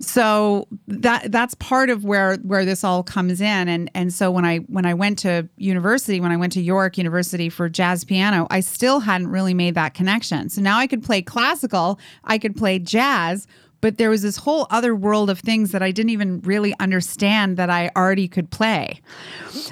So 0.00 0.66
that 0.88 1.30
that's 1.30 1.54
part 1.54 1.88
of 1.88 2.04
where 2.04 2.36
where 2.38 2.64
this 2.64 2.82
all 2.82 3.04
comes 3.04 3.40
in. 3.40 3.68
And 3.68 3.88
and 3.94 4.12
so 4.12 4.32
when 4.32 4.44
I 4.44 4.58
when 4.58 4.84
I 4.84 4.94
went 4.94 5.20
to 5.20 5.48
university, 5.56 6.20
when 6.20 6.32
I 6.32 6.36
went 6.36 6.52
to 6.54 6.60
York 6.60 6.98
University 6.98 7.48
for 7.48 7.68
jazz 7.68 8.04
piano, 8.04 8.48
I 8.50 8.60
still 8.60 8.98
hadn't 8.98 9.28
really 9.28 9.54
made 9.54 9.76
that 9.76 9.94
connection. 9.94 10.48
So 10.48 10.60
now 10.60 10.78
I 10.78 10.88
could 10.88 11.04
play 11.04 11.22
classical, 11.22 12.00
I 12.24 12.38
could 12.38 12.56
play 12.56 12.80
jazz, 12.80 13.46
but 13.82 13.98
there 13.98 14.08
was 14.08 14.22
this 14.22 14.38
whole 14.38 14.66
other 14.70 14.94
world 14.94 15.28
of 15.28 15.40
things 15.40 15.72
that 15.72 15.82
I 15.82 15.90
didn't 15.90 16.10
even 16.10 16.40
really 16.40 16.72
understand 16.80 17.58
that 17.58 17.68
I 17.68 17.90
already 17.94 18.28
could 18.28 18.50
play. 18.50 19.02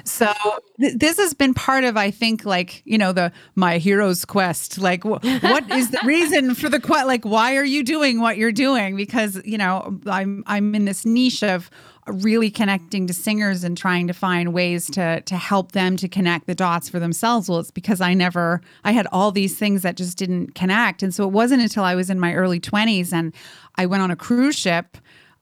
So 0.03 0.31
th- 0.79 0.97
this 0.97 1.17
has 1.17 1.33
been 1.33 1.55
part 1.55 1.83
of, 1.85 1.97
I 1.97 2.11
think, 2.11 2.45
like 2.45 2.83
you 2.85 2.99
know, 2.99 3.13
the 3.13 3.31
my 3.55 3.79
hero's 3.79 4.25
quest. 4.25 4.77
Like, 4.77 5.03
wh- 5.03 5.23
what 5.43 5.69
is 5.71 5.89
the 5.89 5.99
reason 6.03 6.53
for 6.53 6.69
the 6.69 6.79
quest? 6.79 7.07
Like, 7.07 7.25
why 7.25 7.55
are 7.55 7.63
you 7.63 7.83
doing 7.83 8.19
what 8.19 8.37
you're 8.37 8.51
doing? 8.51 8.95
Because 8.95 9.41
you 9.45 9.57
know, 9.57 9.99
I'm 10.05 10.43
I'm 10.45 10.75
in 10.75 10.85
this 10.85 11.05
niche 11.05 11.41
of 11.41 11.71
really 12.07 12.49
connecting 12.49 13.07
to 13.07 13.13
singers 13.13 13.63
and 13.63 13.77
trying 13.77 14.07
to 14.07 14.13
find 14.13 14.53
ways 14.53 14.87
to 14.91 15.21
to 15.21 15.37
help 15.37 15.73
them 15.73 15.97
to 15.97 16.07
connect 16.07 16.47
the 16.47 16.55
dots 16.55 16.89
for 16.89 16.99
themselves. 16.99 17.47
Well 17.47 17.59
it's 17.59 17.71
because 17.71 18.01
i 18.01 18.13
never 18.13 18.61
i 18.83 18.91
had 18.91 19.07
all 19.11 19.31
these 19.31 19.57
things 19.57 19.83
that 19.83 19.97
just 19.97 20.17
didn't 20.17 20.55
connect. 20.55 21.03
And 21.03 21.13
so 21.13 21.23
it 21.23 21.31
wasn't 21.31 21.61
until 21.61 21.83
i 21.83 21.95
was 21.95 22.09
in 22.09 22.19
my 22.19 22.33
early 22.33 22.59
20s 22.59 23.13
and 23.13 23.33
i 23.75 23.85
went 23.85 24.01
on 24.03 24.11
a 24.11 24.15
cruise 24.15 24.55
ship 24.55 24.97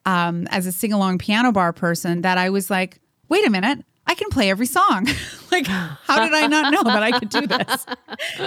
um, 0.06 0.48
as 0.48 0.66
a 0.66 0.72
sing-along 0.72 1.18
piano 1.18 1.52
bar 1.52 1.74
person 1.74 2.22
that 2.22 2.38
i 2.38 2.50
was 2.50 2.70
like 2.70 3.00
wait 3.30 3.46
a 3.46 3.50
minute 3.50 3.84
I 4.10 4.16
can 4.16 4.32
play 4.32 4.50
every 4.50 4.66
song. 4.66 5.08
like, 5.52 5.68
how 5.68 6.26
did 6.26 6.34
I 6.34 6.48
not 6.48 6.74
know 6.74 6.82
that 6.82 7.04
I 7.04 7.20
could 7.20 7.30
do 7.30 7.46
this? 7.46 7.86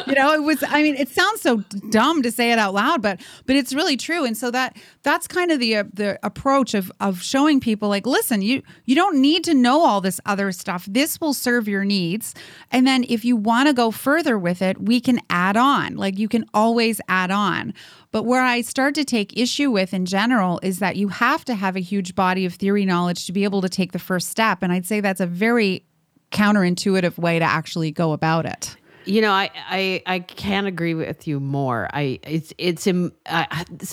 You 0.07 0.15
know, 0.15 0.33
it 0.35 0.43
was, 0.43 0.63
I 0.67 0.83
mean, 0.83 0.97
it 0.97 1.09
sounds 1.09 1.41
so 1.41 1.59
dumb 1.91 2.23
to 2.23 2.31
say 2.31 2.53
it 2.53 2.59
out 2.59 2.75
loud, 2.75 3.01
but, 3.03 3.21
but 3.47 3.57
it's 3.57 3.73
really 3.73 3.97
true. 3.97 4.25
And 4.25 4.37
so 4.37 4.51
that, 4.51 4.77
that's 5.03 5.27
kind 5.27 5.51
of 5.51 5.61
the, 5.61 5.77
uh, 5.77 5.85
the 5.93 6.19
approach 6.23 6.75
of, 6.75 6.91
of 7.01 7.23
showing 7.23 7.61
people 7.61 7.89
like, 7.89 8.07
listen, 8.07 8.43
you, 8.43 8.63
you 8.85 8.95
don't 8.95 9.21
need 9.21 9.45
to 9.45 9.55
know 9.55 9.85
all 9.85 10.01
this 10.01 10.21
other 10.27 10.53
stuff. 10.53 10.87
This 10.91 11.21
will 11.21 11.33
serve 11.33 11.69
your 11.69 11.85
needs. 11.85 12.35
And 12.71 12.87
then 12.87 13.05
if 13.09 13.25
you 13.25 13.37
want 13.37 13.69
to 13.69 13.75
go 13.75 13.91
further 13.91 14.39
with 14.39 14.61
it, 14.61 14.83
we 14.83 15.01
can 15.01 15.21
add 15.31 15.57
on, 15.57 15.97
like 15.97 16.19
you 16.19 16.29
can 16.29 16.45
always 16.53 17.01
add 17.09 17.31
on. 17.31 17.73
But 18.13 18.25
where 18.25 18.43
I 18.43 18.61
start 18.61 18.95
to 18.97 19.05
take 19.05 19.37
issue 19.37 19.71
with 19.71 19.95
in 19.95 20.05
general 20.05 20.61
is 20.63 20.79
that 20.79 20.97
you 20.97 21.09
have 21.09 21.45
to 21.47 21.55
have 21.55 21.77
a 21.77 21.81
huge 21.81 22.15
body 22.15 22.45
of 22.45 22.55
theory 22.55 22.85
knowledge 22.85 23.27
to 23.27 23.33
be 23.33 23.45
able 23.45 23.63
to 23.63 23.69
take 23.71 23.93
the 23.93 23.99
first 23.99 24.29
step. 24.29 24.59
And 24.63 24.71
I'd 24.71 24.87
say 24.87 25.01
that's 25.01 25.21
a 25.21 25.27
very 25.27 25.85
counterintuitive 26.31 27.19
way 27.19 27.39
to 27.39 27.45
actually 27.45 27.91
go 27.91 28.13
about 28.13 28.47
it. 28.47 28.77
You 29.05 29.21
know, 29.21 29.33
I, 29.33 29.51
I 29.69 30.03
I 30.07 30.19
can't 30.21 30.69
agree 30.69 30.95
with 30.95 31.27
you 31.27 31.41
more. 31.41 31.89
I 31.93 32.21
it's 32.23 32.55
it's 32.57 32.87
in 32.87 33.11
uh, 33.27 33.47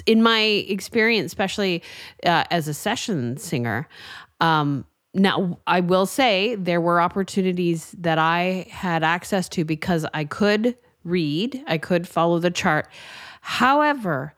in 0.05 0.21
my 0.21 0.39
experience, 0.39 1.27
especially 1.27 1.81
uh, 2.25 2.43
as 2.51 2.67
a 2.67 2.75
session 2.75 3.37
singer. 3.37 3.87
Um, 4.39 4.85
now, 5.15 5.59
I 5.65 5.79
will 5.79 6.05
say 6.05 6.53
there 6.55 6.79
were 6.79 7.01
opportunities 7.01 7.95
that 7.97 8.19
I 8.19 8.67
had 8.69 9.03
access 9.03 9.49
to 9.49 9.65
because 9.65 10.05
I 10.13 10.25
could 10.25 10.77
read, 11.03 11.63
I 11.65 11.79
could 11.79 12.07
follow 12.07 12.37
the 12.37 12.51
chart. 12.51 12.87
However, 13.49 14.35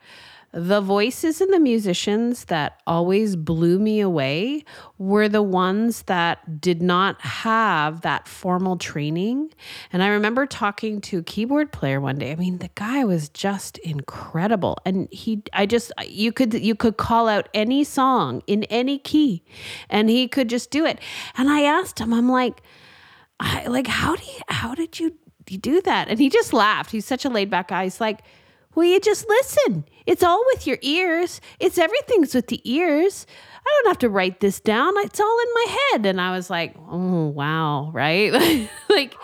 the 0.52 0.80
voices 0.80 1.42
and 1.42 1.52
the 1.52 1.60
musicians 1.60 2.46
that 2.46 2.80
always 2.86 3.36
blew 3.36 3.78
me 3.78 4.00
away 4.00 4.64
were 4.96 5.28
the 5.28 5.42
ones 5.42 6.04
that 6.04 6.62
did 6.62 6.80
not 6.80 7.20
have 7.20 8.00
that 8.00 8.26
formal 8.26 8.78
training. 8.78 9.50
And 9.92 10.02
I 10.02 10.08
remember 10.08 10.46
talking 10.46 11.02
to 11.02 11.18
a 11.18 11.22
keyboard 11.22 11.72
player 11.72 12.00
one 12.00 12.16
day. 12.16 12.32
I 12.32 12.36
mean, 12.36 12.56
the 12.56 12.70
guy 12.74 13.04
was 13.04 13.28
just 13.28 13.76
incredible. 13.78 14.78
And 14.86 15.08
he 15.12 15.42
I 15.52 15.66
just 15.66 15.92
you 16.06 16.32
could 16.32 16.54
you 16.54 16.74
could 16.74 16.96
call 16.96 17.28
out 17.28 17.50
any 17.52 17.84
song 17.84 18.42
in 18.46 18.64
any 18.64 18.98
key 18.98 19.44
and 19.90 20.08
he 20.08 20.26
could 20.26 20.48
just 20.48 20.70
do 20.70 20.86
it. 20.86 20.98
And 21.36 21.50
I 21.50 21.64
asked 21.64 21.98
him, 21.98 22.14
I'm 22.14 22.30
like, 22.30 22.62
I 23.38 23.66
like 23.66 23.88
how 23.88 24.16
do 24.16 24.24
you 24.24 24.40
how 24.48 24.74
did 24.74 24.98
you, 24.98 25.18
do 25.60 25.82
that? 25.82 26.08
And 26.08 26.18
he 26.18 26.30
just 26.30 26.54
laughed. 26.54 26.92
He's 26.92 27.04
such 27.04 27.26
a 27.26 27.28
laid 27.28 27.50
back 27.50 27.68
guy. 27.68 27.84
He's 27.84 28.00
like, 28.00 28.22
well, 28.74 28.86
you 28.86 29.00
just 29.00 29.28
listen. 29.28 29.84
It's 30.06 30.22
all 30.22 30.42
with 30.52 30.66
your 30.66 30.78
ears. 30.82 31.40
It's 31.60 31.78
everything's 31.78 32.34
with 32.34 32.48
the 32.48 32.60
ears. 32.70 33.26
I 33.64 33.70
don't 33.82 33.90
have 33.90 33.98
to 33.98 34.08
write 34.08 34.40
this 34.40 34.60
down. 34.60 34.92
It's 34.98 35.20
all 35.20 35.38
in 35.40 35.48
my 35.54 35.76
head. 35.92 36.06
And 36.06 36.20
I 36.20 36.32
was 36.32 36.50
like, 36.50 36.74
oh 36.88 37.28
wow, 37.28 37.90
right? 37.92 38.68
like 38.88 39.14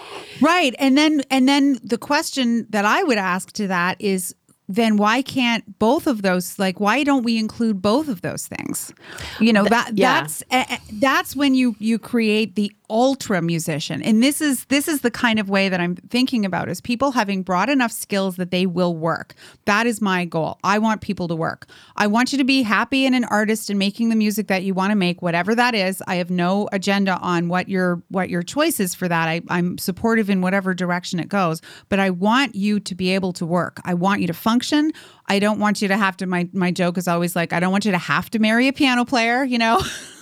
Right. 0.40 0.74
And 0.78 0.96
then 0.96 1.22
and 1.30 1.48
then 1.48 1.78
the 1.82 1.98
question 1.98 2.66
that 2.70 2.84
I 2.84 3.02
would 3.02 3.18
ask 3.18 3.52
to 3.52 3.66
that 3.68 4.00
is 4.00 4.34
then 4.68 4.96
why 4.98 5.22
can't 5.22 5.78
both 5.78 6.06
of 6.06 6.22
those 6.22 6.58
like 6.58 6.78
why 6.78 7.02
don't 7.02 7.22
we 7.22 7.38
include 7.38 7.80
both 7.80 8.06
of 8.06 8.20
those 8.20 8.46
things 8.46 8.92
you 9.40 9.50
know 9.50 9.64
that 9.64 9.96
yeah. 9.96 10.20
that's 10.20 10.42
uh, 10.50 10.76
that's 11.00 11.34
when 11.34 11.54
you 11.54 11.74
you 11.78 11.98
create 11.98 12.54
the 12.54 12.70
ultra 12.90 13.42
musician. 13.42 14.02
And 14.02 14.22
this 14.22 14.40
is 14.40 14.64
this 14.66 14.88
is 14.88 15.02
the 15.02 15.10
kind 15.10 15.38
of 15.38 15.48
way 15.48 15.68
that 15.68 15.80
i'm 15.80 15.96
thinking 15.96 16.44
about 16.44 16.68
is 16.68 16.80
people 16.80 17.12
having 17.12 17.42
brought 17.42 17.68
enough 17.68 17.92
skills 17.92 18.36
that 18.36 18.50
they 18.50 18.66
will 18.66 18.94
work. 18.96 19.34
That 19.66 19.86
is 19.86 20.00
my 20.00 20.24
goal. 20.24 20.58
I 20.64 20.78
want 20.78 21.00
people 21.00 21.28
to 21.28 21.34
work. 21.34 21.66
I 21.96 22.06
want 22.06 22.32
you 22.32 22.38
to 22.38 22.44
be 22.44 22.62
happy 22.62 23.04
and 23.04 23.14
an 23.14 23.24
artist 23.24 23.70
and 23.70 23.78
making 23.78 24.08
the 24.08 24.16
music 24.16 24.46
that 24.48 24.62
you 24.62 24.74
want 24.74 24.90
to 24.90 24.96
make 24.96 25.20
whatever 25.20 25.54
that 25.54 25.74
is. 25.74 26.02
I 26.06 26.16
have 26.16 26.30
no 26.30 26.68
agenda 26.72 27.18
on 27.18 27.48
what 27.48 27.68
your 27.68 28.02
what 28.08 28.30
your 28.30 28.42
choice 28.42 28.80
is 28.80 28.94
for 28.94 29.08
that. 29.08 29.28
I, 29.28 29.42
i'm 29.50 29.78
supportive 29.78 30.30
in 30.30 30.40
whatever 30.40 30.74
direction 30.74 31.20
it 31.20 31.28
goes 31.28 31.60
but 31.88 31.98
i 31.98 32.10
want 32.10 32.54
you 32.54 32.80
to 32.80 32.94
be 32.94 33.10
able 33.10 33.32
to 33.34 33.46
work. 33.46 33.80
I 33.84 33.94
want 33.94 34.20
you 34.20 34.26
to 34.28 34.34
function. 34.34 34.92
I 35.26 35.38
don't 35.38 35.58
want 35.58 35.82
you 35.82 35.88
to 35.88 35.96
have 35.96 36.16
to 36.18 36.26
my 36.26 36.48
my 36.52 36.70
joke 36.70 36.96
is 36.96 37.06
always 37.06 37.36
like 37.36 37.52
i 37.52 37.60
don't 37.60 37.72
want 37.72 37.84
you 37.84 37.92
to 37.92 37.98
have 37.98 38.30
to 38.30 38.38
marry 38.38 38.68
a 38.68 38.72
piano 38.72 39.04
player 39.04 39.44
you 39.44 39.58
know 39.58 39.80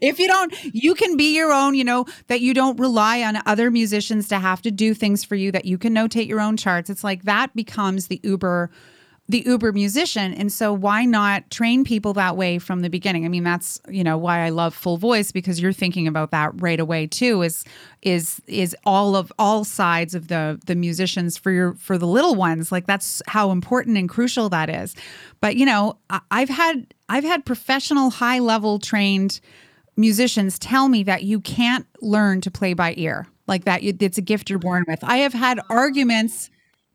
if 0.00 0.18
you 0.18 0.26
don't, 0.26 0.52
you 0.74 0.94
can 0.94 1.16
be 1.16 1.34
your 1.34 1.52
own, 1.52 1.74
you 1.74 1.84
know, 1.84 2.06
that 2.28 2.40
you 2.40 2.54
don't 2.54 2.78
rely 2.78 3.22
on 3.22 3.38
other 3.46 3.70
musicians 3.70 4.28
to 4.28 4.38
have 4.38 4.62
to 4.62 4.70
do 4.70 4.94
things 4.94 5.24
for 5.24 5.34
you, 5.34 5.52
that 5.52 5.64
you 5.64 5.78
can 5.78 5.94
notate 5.94 6.26
your 6.26 6.40
own 6.40 6.56
charts. 6.56 6.90
It's 6.90 7.04
like 7.04 7.22
that 7.24 7.54
becomes 7.54 8.08
the 8.08 8.20
Uber 8.22 8.70
the 9.32 9.42
Uber 9.46 9.72
musician. 9.72 10.34
And 10.34 10.52
so 10.52 10.72
why 10.74 11.06
not 11.06 11.50
train 11.50 11.84
people 11.84 12.12
that 12.12 12.36
way 12.36 12.58
from 12.58 12.80
the 12.80 12.90
beginning? 12.90 13.24
I 13.24 13.28
mean, 13.28 13.42
that's, 13.42 13.80
you 13.88 14.04
know, 14.04 14.18
why 14.18 14.40
I 14.40 14.50
love 14.50 14.74
full 14.74 14.98
voice 14.98 15.32
because 15.32 15.58
you're 15.58 15.72
thinking 15.72 16.06
about 16.06 16.30
that 16.32 16.52
right 16.60 16.78
away 16.78 17.06
too 17.06 17.40
is 17.42 17.64
is 18.02 18.42
is 18.46 18.76
all 18.84 19.16
of 19.16 19.32
all 19.38 19.64
sides 19.64 20.14
of 20.14 20.28
the 20.28 20.60
the 20.66 20.74
musicians 20.74 21.38
for 21.38 21.50
your 21.50 21.72
for 21.74 21.96
the 21.96 22.06
little 22.06 22.34
ones. 22.34 22.70
Like 22.70 22.86
that's 22.86 23.22
how 23.26 23.50
important 23.50 23.96
and 23.96 24.08
crucial 24.08 24.50
that 24.50 24.68
is. 24.68 24.94
But, 25.40 25.56
you 25.56 25.64
know, 25.64 25.98
I, 26.10 26.20
I've 26.30 26.50
had 26.50 26.94
I've 27.08 27.24
had 27.24 27.46
professional 27.46 28.10
high 28.10 28.38
level 28.38 28.78
trained 28.78 29.40
musicians 29.96 30.58
tell 30.58 30.88
me 30.88 31.02
that 31.04 31.22
you 31.22 31.40
can't 31.40 31.86
learn 32.02 32.42
to 32.42 32.50
play 32.50 32.74
by 32.74 32.94
ear 32.96 33.26
like 33.46 33.64
that 33.64 33.82
it's 33.82 34.16
a 34.16 34.22
gift 34.22 34.48
you're 34.48 34.58
born 34.58 34.82
with 34.88 35.04
i 35.04 35.18
have 35.18 35.34
had 35.34 35.60
arguments 35.68 36.48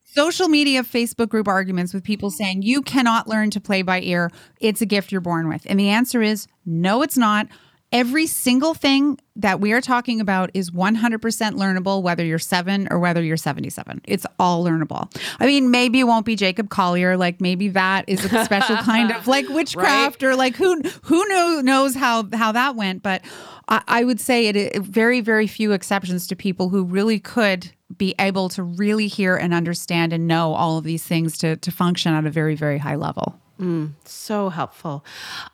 social 0.10 0.47
media 0.47 0.84
facebook 0.84 1.30
group 1.30 1.47
arguments 1.47 1.93
with 1.93 2.03
people 2.03 2.32
saying 2.32 2.62
you 2.62 2.82
cannot 2.82 3.28
learn 3.28 3.49
to 3.51 3.60
play 3.60 3.82
by 3.82 4.01
ear. 4.01 4.32
It's 4.60 4.82
a 4.82 4.86
gift 4.86 5.12
you're 5.12 5.22
born 5.22 5.49
with. 5.49 5.64
And 5.70 5.80
the 5.80 5.89
answer 5.89 6.22
is 6.22 6.47
no 6.66 7.01
it's 7.01 7.18
not 7.18 7.47
Every 7.94 8.28
single 8.28 8.74
thing 8.74 9.18
that 9.38 9.62
we 9.62 9.72
are 9.72 9.80
talking 9.80 10.20
about 10.20 10.52
is 10.54 10.72
100% 10.72 11.20
learnable, 11.54 12.02
whether 12.02 12.26
you're 12.26 12.38
seven 12.38 12.88
or 12.92 13.00
whether 13.00 13.24
you're 13.24 13.38
77. 13.38 14.02
It's 14.04 14.26
all 14.38 14.66
learnable. 14.66 15.10
I 15.40 15.46
mean, 15.46 15.72
maybe 15.72 16.02
it 16.02 16.04
won't 16.04 16.26
be 16.26 16.36
Jacob 16.36 16.70
Collier. 16.70 17.16
Like 17.16 17.40
maybe 17.40 17.70
that 17.70 18.04
is 18.08 18.26
a 18.26 18.44
special 18.44 18.76
kind 18.84 19.12
of 19.12 19.26
like 19.26 19.48
witchcraft 19.48 20.22
right? 20.22 20.30
or 20.30 20.36
like 20.36 20.58
who 20.58 20.82
who 21.04 21.28
know, 21.30 21.62
knows 21.62 21.96
how 21.96 22.28
how 22.34 22.52
that 22.52 22.76
went. 22.76 23.04
But 23.04 23.22
I, 23.70 23.82
I 23.88 24.04
would 24.04 24.20
say 24.20 24.48
it, 24.48 24.58
it 24.58 24.82
very 24.82 25.22
very 25.22 25.48
few 25.48 25.72
exceptions 25.72 26.28
to 26.28 26.36
people 26.36 26.68
who 26.68 26.84
really 26.84 27.20
could 27.20 27.72
be 27.98 28.16
able 28.20 28.50
to 28.50 28.64
really 28.64 29.08
hear 29.08 29.38
and 29.38 29.54
understand 29.54 30.12
and 30.12 30.28
know 30.28 30.54
all 30.54 30.78
of 30.78 30.84
these 30.84 31.06
things 31.06 31.38
to 31.38 31.56
to 31.56 31.72
function 31.72 32.14
at 32.14 32.26
a 32.26 32.30
very 32.30 32.56
very 32.56 32.80
high 32.80 32.96
level. 32.96 33.40
Mm, 33.60 33.93
so 34.05 34.49
helpful. 34.49 35.03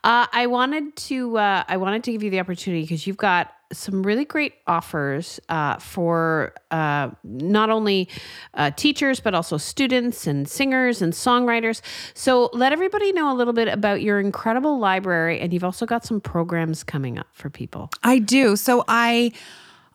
Uh, 0.04 0.28
I 0.32 0.48
wanted 0.48 0.96
to 1.08 1.38
uh, 1.38 1.64
I 1.68 1.78
wanted 1.78 2.04
to 2.04 2.12
give 2.12 2.22
you 2.24 2.30
the 2.30 2.40
opportunity 2.40 2.84
because 2.84 3.08
you've 3.08 3.18
got 3.18 3.54
some 3.72 4.04
really 4.04 4.26
great 4.26 4.54
offers 4.68 5.40
uh, 5.50 5.78
for 5.78 6.54
uh, 6.70 7.10
not 7.24 7.70
only 7.70 8.10
uh, 8.54 8.72
teachers 8.72 9.20
but 9.20 9.34
also 9.34 9.58
students 9.58 10.28
and 10.28 10.48
singers 10.50 11.02
and 11.02 11.14
songwriters. 11.14 11.82
So 12.14 12.50
let 12.54 12.74
everybody 12.74 13.14
know 13.14 13.34
a 13.34 13.36
little 13.36 13.54
bit 13.54 13.68
about 13.70 14.02
your 14.02 14.20
incredible 14.20 14.80
library, 14.80 15.40
and 15.40 15.54
you've 15.54 15.64
also 15.64 15.86
got 15.86 16.04
some 16.06 16.20
programs 16.20 16.84
coming 16.84 17.18
up 17.18 17.28
for 17.32 17.50
people. 17.50 17.90
I 18.04 18.20
do. 18.20 18.56
So 18.56 18.84
I. 18.88 19.32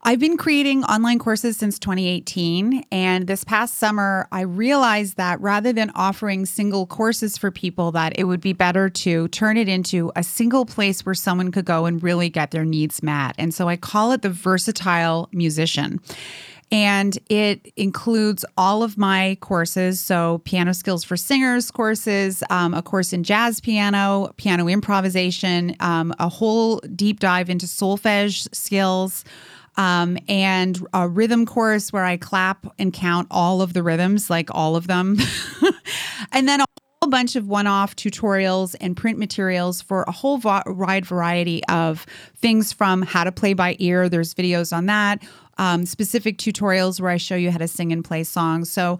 I've 0.04 0.20
been 0.20 0.36
creating 0.36 0.84
online 0.84 1.18
courses 1.18 1.56
since 1.56 1.78
2018. 1.78 2.84
And 2.92 3.26
this 3.26 3.42
past 3.42 3.74
summer, 3.74 4.28
I 4.30 4.42
realized 4.42 5.16
that 5.16 5.40
rather 5.40 5.72
than 5.72 5.90
offering 5.94 6.46
single 6.46 6.86
courses 6.86 7.36
for 7.36 7.50
people, 7.50 7.90
that 7.92 8.18
it 8.18 8.24
would 8.24 8.40
be 8.40 8.52
better 8.52 8.88
to 8.88 9.28
turn 9.28 9.56
it 9.56 9.68
into 9.68 10.12
a 10.14 10.22
single 10.22 10.64
place 10.64 11.04
where 11.04 11.16
someone 11.16 11.50
could 11.50 11.64
go 11.64 11.86
and 11.86 12.02
really 12.02 12.30
get 12.30 12.52
their 12.52 12.64
needs 12.64 13.02
met. 13.02 13.34
And 13.38 13.52
so 13.52 13.68
I 13.68 13.76
call 13.76 14.12
it 14.12 14.22
the 14.22 14.30
versatile 14.30 15.28
musician. 15.32 16.00
And 16.70 17.18
it 17.30 17.72
includes 17.76 18.44
all 18.56 18.82
of 18.82 18.98
my 18.98 19.38
courses. 19.40 20.00
So, 20.00 20.42
piano 20.44 20.74
skills 20.74 21.02
for 21.02 21.16
singers 21.16 21.70
courses, 21.70 22.42
um, 22.50 22.74
a 22.74 22.82
course 22.82 23.14
in 23.14 23.24
jazz 23.24 23.58
piano, 23.58 24.34
piano 24.36 24.68
improvisation, 24.68 25.74
um, 25.80 26.14
a 26.18 26.28
whole 26.28 26.80
deep 26.94 27.20
dive 27.20 27.48
into 27.48 27.64
solfege 27.64 28.54
skills 28.54 29.24
um, 29.78 30.18
and 30.28 30.84
a 30.92 31.08
rhythm 31.08 31.46
course 31.46 31.92
where 31.92 32.04
I 32.04 32.16
clap 32.18 32.66
and 32.78 32.92
count 32.92 33.28
all 33.30 33.62
of 33.62 33.72
the 33.72 33.82
rhythms, 33.82 34.28
like 34.28 34.50
all 34.52 34.76
of 34.76 34.88
them. 34.88 35.16
and 36.32 36.48
then 36.48 36.60
a 36.60 36.64
whole 37.00 37.10
bunch 37.10 37.36
of 37.36 37.46
one 37.46 37.68
off 37.68 37.94
tutorials 37.94 38.74
and 38.80 38.96
print 38.96 39.18
materials 39.18 39.80
for 39.80 40.02
a 40.08 40.12
whole 40.12 40.38
wide 40.38 41.06
variety 41.06 41.62
of 41.68 42.04
things 42.36 42.72
from 42.72 43.02
how 43.02 43.22
to 43.22 43.30
play 43.30 43.54
by 43.54 43.76
ear. 43.78 44.08
There's 44.08 44.34
videos 44.34 44.76
on 44.76 44.86
that. 44.86 45.22
Um, 45.58 45.86
specific 45.86 46.38
tutorials 46.38 47.00
where 47.00 47.10
I 47.10 47.16
show 47.16 47.36
you 47.36 47.50
how 47.50 47.58
to 47.58 47.68
sing 47.68 47.92
and 47.92 48.04
play 48.04 48.24
songs. 48.24 48.70
So, 48.70 48.98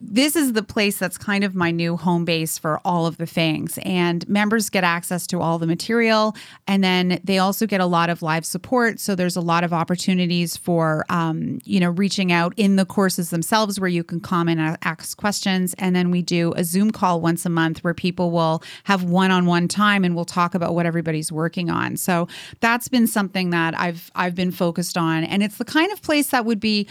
this 0.00 0.34
is 0.34 0.54
the 0.54 0.62
place 0.62 0.98
that's 0.98 1.16
kind 1.16 1.44
of 1.44 1.54
my 1.54 1.70
new 1.70 1.96
home 1.96 2.24
base 2.24 2.58
for 2.58 2.80
all 2.84 3.06
of 3.06 3.18
the 3.18 3.26
things. 3.26 3.78
And 3.82 4.28
members 4.28 4.68
get 4.70 4.82
access 4.82 5.26
to 5.28 5.40
all 5.40 5.58
the 5.58 5.66
material. 5.66 6.34
And 6.66 6.82
then 6.82 7.20
they 7.22 7.38
also 7.38 7.66
get 7.66 7.80
a 7.80 7.86
lot 7.86 8.10
of 8.10 8.22
live 8.22 8.44
support. 8.44 8.98
So 8.98 9.14
there's 9.14 9.36
a 9.36 9.40
lot 9.40 9.62
of 9.62 9.72
opportunities 9.72 10.56
for, 10.56 11.04
um, 11.08 11.60
you 11.64 11.78
know, 11.78 11.90
reaching 11.90 12.32
out 12.32 12.54
in 12.56 12.76
the 12.76 12.84
courses 12.84 13.30
themselves 13.30 13.78
where 13.78 13.88
you 13.88 14.02
can 14.02 14.20
comment 14.20 14.58
and 14.58 14.78
ask 14.82 15.16
questions. 15.16 15.74
And 15.78 15.94
then 15.94 16.10
we 16.10 16.22
do 16.22 16.54
a 16.56 16.64
Zoom 16.64 16.90
call 16.90 17.20
once 17.20 17.46
a 17.46 17.50
month 17.50 17.84
where 17.84 17.94
people 17.94 18.30
will 18.30 18.62
have 18.84 19.04
one 19.04 19.30
on 19.30 19.46
one 19.46 19.68
time 19.68 20.02
and 20.02 20.16
we'll 20.16 20.24
talk 20.24 20.54
about 20.54 20.74
what 20.74 20.86
everybody's 20.86 21.30
working 21.30 21.70
on. 21.70 21.96
So 21.96 22.26
that's 22.58 22.80
that's 22.80 22.88
been 22.88 23.06
something 23.06 23.50
that 23.50 23.78
I've 23.78 24.10
I've 24.14 24.34
been 24.34 24.52
focused 24.52 24.96
on, 24.96 25.24
and 25.24 25.42
it's 25.42 25.58
the 25.58 25.66
kind 25.66 25.92
of 25.92 26.00
place 26.00 26.28
that 26.28 26.46
would 26.46 26.60
be 26.60 26.86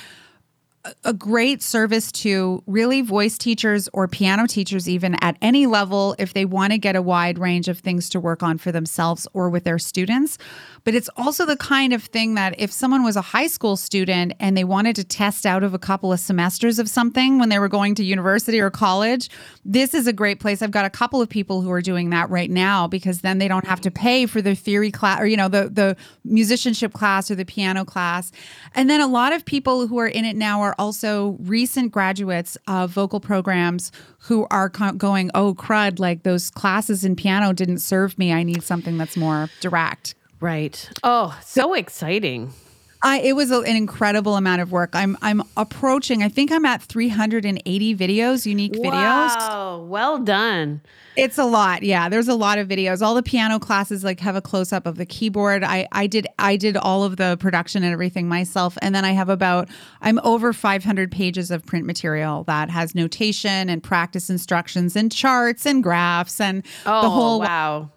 a 1.04 1.14
great 1.14 1.62
service 1.62 2.12
to 2.12 2.64
really 2.66 3.02
voice 3.02 3.38
teachers 3.38 3.90
or 3.94 4.08
piano 4.08 4.48
teachers, 4.48 4.88
even 4.88 5.16
at 5.22 5.38
any 5.42 5.66
level, 5.66 6.16
if 6.18 6.34
they 6.34 6.46
want 6.46 6.72
to 6.72 6.78
get 6.78 6.96
a 6.96 7.02
wide 7.02 7.38
range 7.38 7.68
of 7.68 7.80
things 7.80 8.10
to 8.10 8.20
work 8.20 8.42
on 8.42 8.58
for 8.58 8.72
themselves 8.72 9.28
or 9.34 9.50
with 9.50 9.66
their 9.66 9.80
students. 9.80 10.38
But 10.84 10.96
it's 10.96 11.10
also 11.18 11.46
the 11.46 11.58
kind 11.58 11.94
of 11.94 12.04
thing 12.04 12.36
that 12.36 12.60
if 12.60 12.72
someone 12.72 13.04
was 13.04 13.16
a 13.16 13.22
high 13.22 13.48
school 13.48 13.76
student 13.76 14.34
and 14.40 14.56
they 14.56 14.64
wanted 14.64 14.96
to 14.98 15.04
test 15.04 15.46
out 15.46 15.64
of 15.64 15.74
a 15.74 15.80
couple 15.80 16.12
of 16.12 16.20
semesters 16.20 16.80
of 16.80 16.90
something 16.90 17.40
when 17.40 17.50
they 17.50 17.60
were 17.60 17.68
going 17.68 17.96
to 17.96 18.04
university 18.04 18.60
or 18.60 18.70
college, 18.70 19.30
this 19.66 19.94
is 19.94 20.08
a 20.08 20.14
great 20.14 20.40
place. 20.40 20.62
I've 20.62 20.72
got 20.72 20.86
a 20.86 20.90
couple 20.90 21.22
of 21.22 21.30
people 21.30 21.62
who 21.62 21.72
are 21.72 21.82
doing 21.82 22.10
that 22.12 22.30
right 22.30 22.50
now 22.50 22.88
because 22.88 23.22
then 23.22 23.38
they 23.38 23.48
don't 23.48 23.66
have 23.66 23.82
to 23.82 23.92
pay 23.92 24.26
for 24.26 24.42
their 24.42 24.56
theory 24.56 24.92
class 24.92 25.20
or, 25.20 25.28
you 25.28 25.38
know, 25.38 25.48
the, 25.48 25.70
the 25.70 25.96
musicianship 26.24 26.94
class 26.94 27.30
or 27.30 27.36
the 27.36 27.46
piano 27.46 27.86
class. 27.86 28.32
And 28.76 28.90
then 28.90 29.02
a 29.02 29.08
lot 29.08 29.34
of 29.34 29.46
people 29.46 29.88
who 29.88 29.98
are 30.00 30.08
in 30.08 30.26
it 30.26 30.36
now 30.36 30.62
are 30.62 30.76
also 30.78 31.38
recent 31.40 31.92
graduates 31.92 32.58
of 32.68 32.92
vocal 32.92 33.20
programs 33.20 33.92
who 34.20 34.48
are 34.52 34.70
going, 34.70 35.32
oh, 35.34 35.54
crud, 35.54 36.00
like 36.00 36.24
those 36.24 36.50
classes 36.50 37.04
in 37.04 37.16
piano 37.16 37.54
didn't 37.54 37.80
serve 37.80 38.18
me. 38.18 38.34
I 38.34 38.44
need 38.44 38.64
something 38.64 38.98
that's 38.98 39.18
more 39.18 39.50
direct. 39.62 40.16
Right. 40.40 40.90
Oh, 41.04 41.38
so 41.44 41.74
exciting. 41.74 42.54
I, 43.02 43.22
it 43.22 43.34
was 43.34 43.50
a, 43.50 43.60
an 43.62 43.78
incredible 43.78 44.36
amount 44.36 44.62
of 44.62 44.74
work. 44.74 44.90
I'm 44.94 45.18
I'm 45.22 45.42
approaching. 45.56 46.22
I 46.22 46.28
think 46.28 46.52
I'm 46.52 46.66
at 46.66 46.82
380 46.82 47.96
videos, 47.96 48.46
unique 48.46 48.74
videos. 48.74 48.92
Wow, 49.38 49.86
well 49.88 50.18
done. 50.18 50.82
It's 51.16 51.38
a 51.38 51.46
lot. 51.46 51.84
Yeah, 51.84 52.10
there's 52.10 52.28
a 52.28 52.36
lot 52.36 52.58
of 52.58 52.68
videos. 52.68 53.02
All 53.02 53.16
the 53.16 53.24
piano 53.24 53.58
classes 53.58 54.04
like 54.04 54.20
have 54.20 54.36
a 54.36 54.42
close 54.42 54.74
up 54.74 54.86
of 54.86 54.98
the 54.98 55.06
keyboard. 55.06 55.64
I 55.64 55.88
I 55.94 56.08
did 56.08 56.28
I 56.40 56.58
did 56.58 56.76
all 56.76 57.06
of 57.06 57.16
the 57.16 57.38
production 57.40 57.84
and 57.84 57.94
everything 57.94 58.28
myself, 58.28 58.78
and 58.82 58.94
then 58.94 59.06
I 59.06 59.12
have 59.12 59.30
about 59.30 59.70
I'm 60.02 60.20
over 60.26 60.52
500 60.52 61.10
pages 61.10 61.52
of 61.52 61.66
print 61.66 61.86
material 61.86 62.44
that 62.46 62.70
has 62.70 62.96
notation 62.96 63.70
and 63.70 63.82
practice 63.82 64.30
instructions 64.30 64.98
and 64.98 65.10
charts 65.10 65.66
and 65.66 65.82
graphs 65.82 66.42
and 66.42 66.66
oh, 66.86 67.02
the 67.02 67.10
whole 67.10 67.40
wow. 67.40 67.92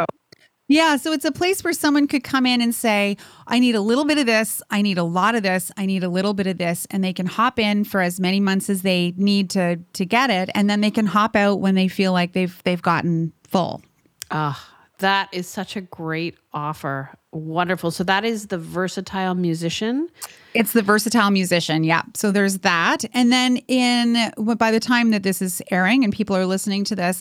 Yeah, 0.73 0.97
so 0.97 1.13
it's 1.13 1.27
a 1.27 1.33
place 1.33 1.63
where 1.63 1.75
someone 1.75 2.07
could 2.07 2.25
come 2.25 2.47
in 2.47 2.63
and 2.63 2.75
say, 2.75 3.19
I 3.47 3.59
need 3.59 3.75
a 3.75 3.83
little 3.83 4.07
bit 4.07 4.17
of 4.17 4.25
this, 4.25 4.63
I 4.71 4.81
need 4.81 4.97
a 4.97 5.05
lot 5.05 5.35
of 5.35 5.43
this, 5.43 5.71
I 5.77 5.85
need 5.85 6.03
a 6.03 6.09
little 6.09 6.33
bit 6.33 6.47
of 6.47 6.57
this, 6.57 6.87
and 6.91 7.05
they 7.05 7.13
can 7.13 7.27
hop 7.27 7.59
in 7.59 7.85
for 7.85 8.01
as 8.01 8.19
many 8.19 8.41
months 8.41 8.71
as 8.71 8.81
they 8.81 9.13
need 9.19 9.51
to 9.51 9.77
to 9.93 10.07
get 10.07 10.31
it, 10.31 10.49
and 10.55 10.71
then 10.71 10.81
they 10.81 10.91
can 10.91 11.05
hop 11.05 11.37
out 11.37 11.61
when 11.61 11.75
they 11.75 11.89
feel 11.89 12.13
like 12.13 12.33
they've 12.33 12.59
they've 12.65 12.81
gotten 12.81 13.35
full. 13.47 13.83
Ah, 14.31 14.67
that 15.01 15.29
is 15.31 15.47
such 15.47 15.77
a 15.77 15.83
great 15.83 16.39
offer. 16.55 17.11
Wonderful. 17.33 17.91
So 17.91 18.03
that 18.05 18.25
is 18.25 18.47
the 18.47 18.59
versatile 18.59 19.35
musician. 19.35 20.09
It's 20.55 20.73
the 20.73 20.83
versatile 20.83 21.31
musician. 21.31 21.85
Yeah. 21.85 22.03
So 22.15 22.31
there's 22.31 22.59
that. 22.59 23.05
And 23.13 23.31
then 23.31 23.59
in 23.69 24.33
by 24.57 24.71
the 24.71 24.81
time 24.81 25.11
that 25.11 25.23
this 25.23 25.43
is 25.43 25.61
airing 25.71 26.03
and 26.03 26.15
people 26.15 26.35
are 26.35 26.47
listening 26.47 26.85
to 26.85 26.97
this, 26.97 27.21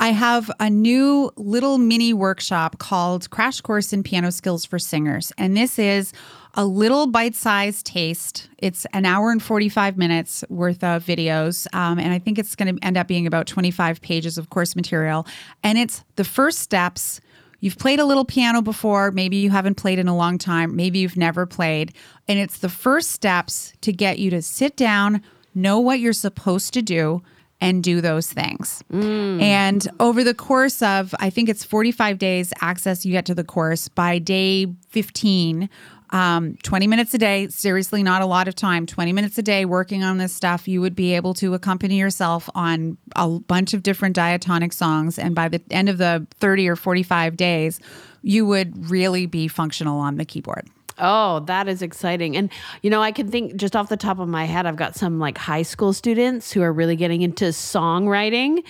I 0.00 0.10
have 0.10 0.48
a 0.60 0.70
new 0.70 1.32
little 1.34 1.76
mini 1.76 2.12
workshop 2.12 2.78
called 2.78 3.28
Crash 3.30 3.60
Course 3.60 3.92
in 3.92 4.04
Piano 4.04 4.30
Skills 4.30 4.64
for 4.64 4.78
Singers. 4.78 5.32
And 5.36 5.56
this 5.56 5.76
is 5.76 6.12
a 6.54 6.64
little 6.64 7.08
bite 7.08 7.34
sized 7.34 7.84
taste. 7.84 8.48
It's 8.58 8.86
an 8.92 9.04
hour 9.04 9.32
and 9.32 9.42
45 9.42 9.98
minutes 9.98 10.44
worth 10.48 10.84
of 10.84 11.04
videos. 11.04 11.66
Um, 11.74 11.98
and 11.98 12.12
I 12.12 12.20
think 12.20 12.38
it's 12.38 12.54
going 12.54 12.76
to 12.76 12.86
end 12.86 12.96
up 12.96 13.08
being 13.08 13.26
about 13.26 13.48
25 13.48 14.00
pages 14.00 14.38
of 14.38 14.50
course 14.50 14.76
material. 14.76 15.26
And 15.64 15.76
it's 15.76 16.04
the 16.14 16.24
first 16.24 16.60
steps. 16.60 17.20
You've 17.58 17.78
played 17.78 17.98
a 17.98 18.04
little 18.04 18.24
piano 18.24 18.62
before, 18.62 19.10
maybe 19.10 19.38
you 19.38 19.50
haven't 19.50 19.74
played 19.74 19.98
in 19.98 20.06
a 20.06 20.16
long 20.16 20.38
time, 20.38 20.76
maybe 20.76 21.00
you've 21.00 21.16
never 21.16 21.44
played. 21.44 21.92
And 22.28 22.38
it's 22.38 22.58
the 22.58 22.68
first 22.68 23.10
steps 23.10 23.72
to 23.80 23.92
get 23.92 24.20
you 24.20 24.30
to 24.30 24.42
sit 24.42 24.76
down, 24.76 25.22
know 25.56 25.80
what 25.80 25.98
you're 25.98 26.12
supposed 26.12 26.72
to 26.74 26.82
do 26.82 27.20
and 27.60 27.82
do 27.82 28.00
those 28.00 28.32
things. 28.32 28.82
Mm. 28.92 29.42
And 29.42 29.88
over 29.98 30.22
the 30.22 30.34
course 30.34 30.80
of, 30.82 31.14
I 31.18 31.30
think 31.30 31.48
it's 31.48 31.64
45 31.64 32.18
days 32.18 32.52
access 32.60 33.04
you 33.04 33.12
get 33.12 33.26
to 33.26 33.34
the 33.34 33.44
course 33.44 33.88
by 33.88 34.18
day 34.18 34.66
15. 34.90 35.68
Um, 36.10 36.56
20 36.62 36.86
minutes 36.86 37.12
a 37.12 37.18
day, 37.18 37.48
seriously, 37.48 38.02
not 38.02 38.22
a 38.22 38.26
lot 38.26 38.48
of 38.48 38.54
time, 38.54 38.86
20 38.86 39.12
minutes 39.12 39.36
a 39.36 39.42
day 39.42 39.66
working 39.66 40.02
on 40.02 40.16
this 40.16 40.32
stuff, 40.32 40.66
you 40.66 40.80
would 40.80 40.96
be 40.96 41.14
able 41.14 41.34
to 41.34 41.52
accompany 41.52 41.98
yourself 41.98 42.48
on 42.54 42.96
a 43.14 43.28
bunch 43.28 43.74
of 43.74 43.82
different 43.82 44.16
diatonic 44.16 44.72
songs. 44.72 45.18
And 45.18 45.34
by 45.34 45.48
the 45.48 45.60
end 45.70 45.90
of 45.90 45.98
the 45.98 46.26
30 46.40 46.66
or 46.68 46.76
45 46.76 47.36
days, 47.36 47.78
you 48.22 48.46
would 48.46 48.88
really 48.90 49.26
be 49.26 49.48
functional 49.48 50.00
on 50.00 50.16
the 50.16 50.24
keyboard. 50.24 50.68
Oh, 50.98 51.40
that 51.40 51.68
is 51.68 51.82
exciting. 51.82 52.36
And, 52.36 52.50
you 52.82 52.90
know, 52.90 53.02
I 53.02 53.12
can 53.12 53.30
think 53.30 53.56
just 53.56 53.76
off 53.76 53.88
the 53.88 53.96
top 53.96 54.18
of 54.18 54.28
my 54.28 54.44
head, 54.44 54.66
I've 54.66 54.76
got 54.76 54.94
some 54.94 55.18
like 55.18 55.38
high 55.38 55.62
school 55.62 55.92
students 55.92 56.52
who 56.52 56.62
are 56.62 56.72
really 56.72 56.96
getting 56.96 57.22
into 57.22 57.46
songwriting. 57.46 58.64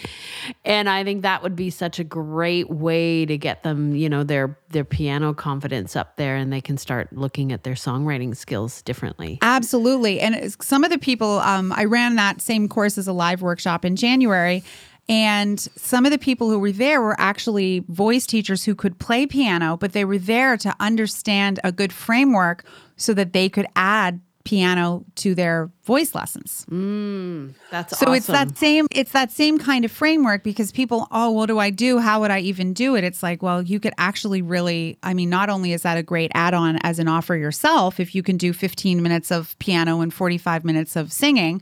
And 0.65 0.89
I 0.89 1.05
think 1.05 1.23
that 1.23 1.43
would 1.43 1.57
be 1.57 1.71
such 1.71 1.99
a 1.99 2.05
great 2.05 2.71
way 2.71 3.27
to 3.27 3.37
get 3.39 3.63
them, 3.63 3.95
you 3.95 4.09
know, 4.09 4.25
their 4.25 4.59
their 4.71 4.85
piano 4.85 5.33
confidence 5.33 5.97
up 5.97 6.17
there 6.17 6.37
and 6.37 6.53
they 6.53 6.61
can 6.61 6.77
start 6.77 7.11
looking 7.13 7.53
at 7.53 7.65
their 7.65 7.75
songwriting 7.75 8.37
skills 8.37 8.83
differently. 8.83 9.39
Absolutely. 9.41 10.21
And 10.21 10.55
some 10.63 10.85
of 10.85 10.91
the 10.91 10.99
people, 10.99 11.39
um, 11.39 11.73
I 11.73 11.85
ran 11.85 12.17
that 12.17 12.43
same 12.43 12.69
course 12.69 12.99
as 12.99 13.09
a 13.09 13.13
live 13.13 13.41
workshop 13.41 13.85
in 13.85 13.97
January. 13.97 14.63
And 15.09 15.59
some 15.59 16.05
of 16.05 16.13
the 16.13 16.19
people 16.19 16.51
who 16.51 16.59
were 16.59 16.73
there 16.73 17.01
were 17.01 17.19
actually 17.19 17.85
voice 17.89 18.27
teachers 18.27 18.65
who 18.65 18.75
could 18.75 18.99
play 18.99 19.27
piano, 19.27 19.77
but 19.77 19.93
they 19.93 20.05
were 20.05 20.19
there 20.19 20.57
to 20.59 20.75
understand 20.79 21.61
a 21.65 21.73
good 21.73 21.93
framework 21.93 22.65
so 22.97 23.15
that 23.15 23.33
they 23.33 23.49
could 23.49 23.67
add 23.75 24.21
piano 24.49 25.05
to 25.15 25.35
their 25.35 25.71
voice 25.85 26.15
lessons. 26.15 26.65
Mm, 26.71 27.55
that's 27.71 27.99
so 27.99 28.07
awesome. 28.07 28.15
it's 28.15 28.27
that 28.29 28.57
same 28.57 28.87
it's 28.91 29.13
that 29.13 29.31
same 29.31 29.59
kind 29.59 29.85
of 29.85 29.93
framework 29.93 30.43
because 30.43 30.73
people 30.73 31.07
oh 31.11 31.31
what 31.31 31.47
do 31.47 31.59
I 31.59 31.69
do 31.69 31.99
how 31.99 32.21
would 32.21 32.31
I 32.31 32.39
even 32.41 32.73
do 32.73 32.97
it 32.97 33.05
it's 33.05 33.23
like 33.23 33.43
well 33.43 33.61
you 33.61 33.79
could 33.79 33.93
actually 33.99 34.41
really 34.41 34.97
I 35.03 35.13
mean 35.13 35.29
not 35.29 35.51
only 35.51 35.75
is 35.75 35.83
that 35.83 35.99
a 35.99 36.03
great 36.03 36.31
add-on 36.35 36.79
as 36.83 36.99
an 36.99 37.09
offer 37.09 37.37
yourself 37.37 38.01
if 38.01 38.15
you 38.15 38.23
can 38.23 38.39
do 38.39 38.55
15 38.55 39.03
minutes 39.03 39.31
of 39.31 39.59
piano 39.59 40.01
and 40.01 40.15
45 40.15 40.65
minutes 40.65 40.97
of 40.97 41.13
singing 41.13 41.61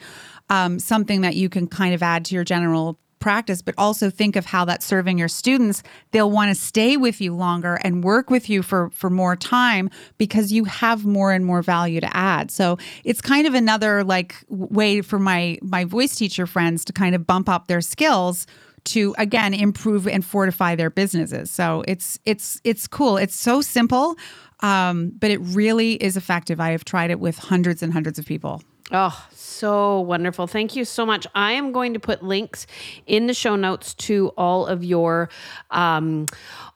um, 0.48 0.78
something 0.78 1.22
that 1.22 1.34
you 1.34 1.48
can 1.48 1.66
kind 1.66 1.92
of 1.92 2.04
add 2.04 2.24
to 2.26 2.36
your 2.36 2.44
general 2.44 3.00
practice, 3.26 3.60
but 3.60 3.74
also 3.76 4.08
think 4.08 4.36
of 4.36 4.46
how 4.46 4.64
that's 4.64 4.86
serving 4.86 5.18
your 5.18 5.26
students. 5.26 5.82
They'll 6.12 6.30
want 6.30 6.48
to 6.48 6.54
stay 6.54 6.96
with 6.96 7.20
you 7.20 7.34
longer 7.34 7.74
and 7.82 8.04
work 8.04 8.30
with 8.30 8.48
you 8.48 8.62
for, 8.62 8.88
for 8.90 9.10
more 9.10 9.34
time 9.34 9.90
because 10.16 10.52
you 10.52 10.62
have 10.62 11.04
more 11.04 11.32
and 11.32 11.44
more 11.44 11.60
value 11.60 12.00
to 12.00 12.16
add. 12.16 12.52
So 12.52 12.78
it's 13.02 13.20
kind 13.20 13.48
of 13.48 13.54
another 13.54 14.04
like 14.04 14.36
way 14.48 15.02
for 15.02 15.18
my 15.18 15.58
my 15.60 15.84
voice 15.84 16.14
teacher 16.14 16.46
friends 16.46 16.84
to 16.84 16.92
kind 16.92 17.16
of 17.16 17.26
bump 17.26 17.48
up 17.48 17.66
their 17.66 17.80
skills 17.80 18.46
to 18.94 19.12
again 19.18 19.52
improve 19.54 20.06
and 20.06 20.24
fortify 20.24 20.76
their 20.76 20.90
businesses. 20.90 21.50
So 21.50 21.82
it's 21.88 22.20
it's 22.24 22.60
it's 22.62 22.86
cool. 22.86 23.16
It's 23.16 23.34
so 23.34 23.60
simple, 23.60 24.14
um, 24.60 25.10
but 25.18 25.32
it 25.32 25.40
really 25.40 25.94
is 25.94 26.16
effective. 26.16 26.60
I 26.60 26.70
have 26.70 26.84
tried 26.84 27.10
it 27.10 27.18
with 27.18 27.38
hundreds 27.38 27.82
and 27.82 27.92
hundreds 27.92 28.20
of 28.20 28.24
people. 28.24 28.62
Oh, 28.92 29.26
so 29.32 30.00
wonderful. 30.00 30.46
Thank 30.46 30.76
you 30.76 30.84
so 30.84 31.04
much. 31.04 31.26
I 31.34 31.52
am 31.52 31.72
going 31.72 31.94
to 31.94 31.98
put 31.98 32.22
links 32.22 32.68
in 33.06 33.26
the 33.26 33.34
show 33.34 33.56
notes 33.56 33.94
to 33.94 34.28
all 34.36 34.66
of 34.66 34.84
your 34.84 35.28
um, 35.72 36.26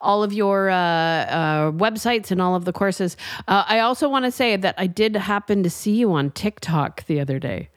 all 0.01 0.25
of 0.25 0.33
your 0.33 0.71
uh, 0.71 0.75
uh, 0.75 1.71
websites 1.73 2.33
and 2.33 2.43
all 2.43 2.57
of 2.57 2.65
the 2.65 2.73
courses. 2.73 3.17
Uh, 3.47 3.65
I 3.69 3.81
also 3.81 4.09
want 4.09 4.25
to 4.25 4.33
say 4.33 4.57
that 4.57 4.75
I 4.77 4.89
did 4.89 5.15
happen 5.15 5.63
to 5.63 5.71
see 5.71 5.93
you 5.93 6.13
on 6.13 6.31
TikTok 6.33 7.07
the 7.07 7.21
other 7.21 7.39
day. 7.39 7.69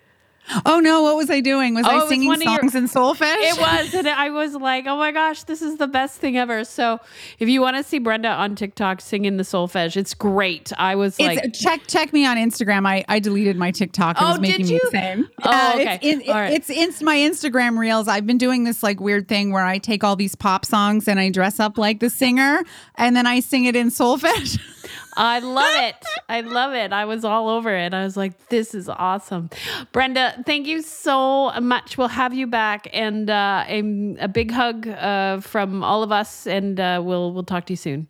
Oh 0.65 0.79
no, 0.79 1.01
what 1.01 1.15
was 1.15 1.29
I 1.29 1.39
doing? 1.39 1.73
Was 1.73 1.85
oh, 1.85 2.05
I 2.05 2.07
singing 2.07 2.29
songs 2.29 2.73
your, 2.73 2.83
in 2.83 2.89
solfege? 2.89 3.37
It 3.39 3.59
was, 3.59 3.93
and 3.93 4.07
I 4.07 4.29
was 4.29 4.53
like, 4.55 4.85
"Oh 4.87 4.97
my 4.97 5.11
gosh, 5.11 5.43
this 5.43 5.61
is 5.61 5.77
the 5.77 5.87
best 5.87 6.19
thing 6.19 6.37
ever!" 6.37 6.63
So, 6.65 6.99
if 7.39 7.47
you 7.47 7.61
want 7.61 7.77
to 7.77 7.83
see 7.83 7.97
Brenda 7.97 8.29
on 8.29 8.55
TikTok 8.55 9.01
singing 9.01 9.37
the 9.37 9.43
solfege, 9.43 9.95
it's 9.95 10.13
great. 10.13 10.71
I 10.77 10.95
was 10.95 11.15
it's, 11.17 11.41
like, 11.41 11.53
check 11.53 11.87
check 11.87 12.13
me 12.13 12.25
on 12.25 12.37
Instagram. 12.37 12.85
I, 12.85 13.05
I 13.07 13.19
deleted 13.19 13.55
my 13.55 13.71
TikTok. 13.71 14.17
It 14.17 14.23
oh, 14.23 14.31
was 14.31 14.39
making 14.39 14.67
me 14.67 14.79
insane. 14.83 15.29
Oh, 15.43 15.49
uh, 15.49 15.71
okay. 15.75 15.99
It's, 16.01 16.27
it, 16.27 16.31
right. 16.31 16.53
it's 16.53 16.69
it's 16.69 17.01
my 17.01 17.17
Instagram 17.17 17.77
reels. 17.77 18.07
I've 18.07 18.27
been 18.27 18.37
doing 18.37 18.65
this 18.65 18.83
like 18.83 18.99
weird 18.99 19.27
thing 19.27 19.51
where 19.51 19.65
I 19.65 19.77
take 19.77 20.03
all 20.03 20.15
these 20.15 20.35
pop 20.35 20.65
songs 20.65 21.07
and 21.07 21.19
I 21.19 21.29
dress 21.29 21.59
up 21.59 21.77
like 21.77 21.99
the 21.99 22.09
singer, 22.09 22.63
and 22.95 23.15
then 23.15 23.25
I 23.25 23.39
sing 23.39 23.65
it 23.65 23.75
in 23.75 23.89
solfege. 23.89 24.59
I 25.15 25.39
love 25.39 25.75
it. 25.75 25.95
I 26.29 26.41
love 26.41 26.73
it. 26.73 26.91
I 26.93 27.05
was 27.05 27.23
all 27.23 27.49
over 27.49 27.75
it. 27.75 27.93
I 27.93 28.03
was 28.03 28.17
like, 28.17 28.47
this 28.47 28.73
is 28.73 28.89
awesome. 28.89 29.49
Brenda, 29.91 30.41
thank 30.45 30.67
you 30.67 30.81
so 30.81 31.51
much. 31.59 31.97
We'll 31.97 32.07
have 32.07 32.33
you 32.33 32.47
back 32.47 32.87
and 32.93 33.29
uh, 33.29 33.63
a, 33.67 34.15
a 34.19 34.27
big 34.27 34.51
hug 34.51 34.87
uh, 34.87 35.39
from 35.41 35.83
all 35.83 36.03
of 36.03 36.11
us 36.11 36.47
and 36.47 36.79
uh, 36.79 37.01
we'll 37.03 37.33
we'll 37.33 37.43
talk 37.43 37.65
to 37.65 37.73
you 37.73 37.77
soon. 37.77 38.07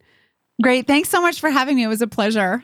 Great. 0.62 0.88
Thanks 0.88 1.10
so 1.10 1.22
much 1.22 1.40
for 1.40 1.50
having 1.50 1.76
me. 1.76 1.84
It 1.84 1.88
was 1.88 2.02
a 2.02 2.08
pleasure. 2.08 2.64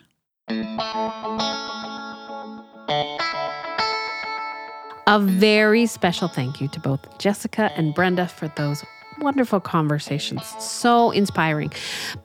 A 5.08 5.20
very 5.20 5.86
special 5.88 6.28
thank 6.28 6.62
you 6.62 6.68
to 6.68 6.80
both 6.80 7.18
Jessica 7.18 7.72
and 7.76 7.96
Brenda 7.96 8.28
for 8.28 8.48
those 8.50 8.84
wonderful 9.20 9.60
conversations. 9.60 10.42
So 10.60 11.12
inspiring. 11.12 11.72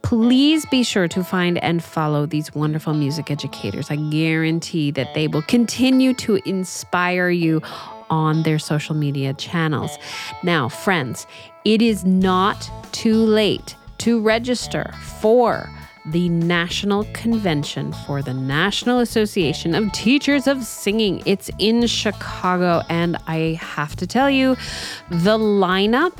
Please 0.02 0.64
be 0.66 0.82
sure 0.82 1.08
to 1.08 1.24
find 1.24 1.62
and 1.62 1.82
follow 1.82 2.26
these 2.26 2.54
wonderful 2.54 2.94
music 2.94 3.30
educators. 3.30 3.90
I 3.90 3.96
guarantee 3.96 4.90
that 4.92 5.14
they 5.14 5.28
will 5.28 5.42
continue 5.42 6.14
to 6.14 6.40
inspire 6.44 7.30
you 7.30 7.62
on 8.10 8.42
their 8.42 8.58
social 8.58 8.94
media 8.94 9.34
channels. 9.34 9.98
Now, 10.42 10.68
friends, 10.68 11.26
it 11.64 11.82
is 11.82 12.04
not 12.04 12.70
too 12.92 13.16
late 13.16 13.76
to 13.98 14.20
register 14.20 14.92
for 15.20 15.70
the 16.06 16.28
National 16.28 17.04
Convention 17.14 17.92
for 18.06 18.20
the 18.20 18.34
National 18.34 19.00
Association 19.00 19.74
of 19.74 19.90
Teachers 19.92 20.46
of 20.46 20.62
Singing. 20.62 21.22
It's 21.24 21.50
in 21.58 21.86
Chicago, 21.86 22.82
and 22.90 23.16
I 23.26 23.58
have 23.60 23.96
to 23.96 24.06
tell 24.06 24.28
you, 24.28 24.56
the 25.10 25.38
lineup 25.38 26.18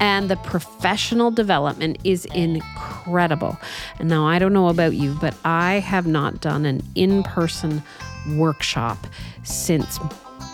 and 0.00 0.28
the 0.28 0.36
professional 0.36 1.30
development 1.30 1.98
is 2.04 2.26
incredible. 2.26 3.58
And 3.98 4.08
now, 4.08 4.26
I 4.26 4.38
don't 4.38 4.52
know 4.52 4.68
about 4.68 4.94
you, 4.94 5.16
but 5.20 5.34
I 5.44 5.74
have 5.74 6.06
not 6.06 6.40
done 6.40 6.66
an 6.66 6.82
in 6.94 7.22
person 7.22 7.82
workshop 8.34 8.98
since, 9.44 9.98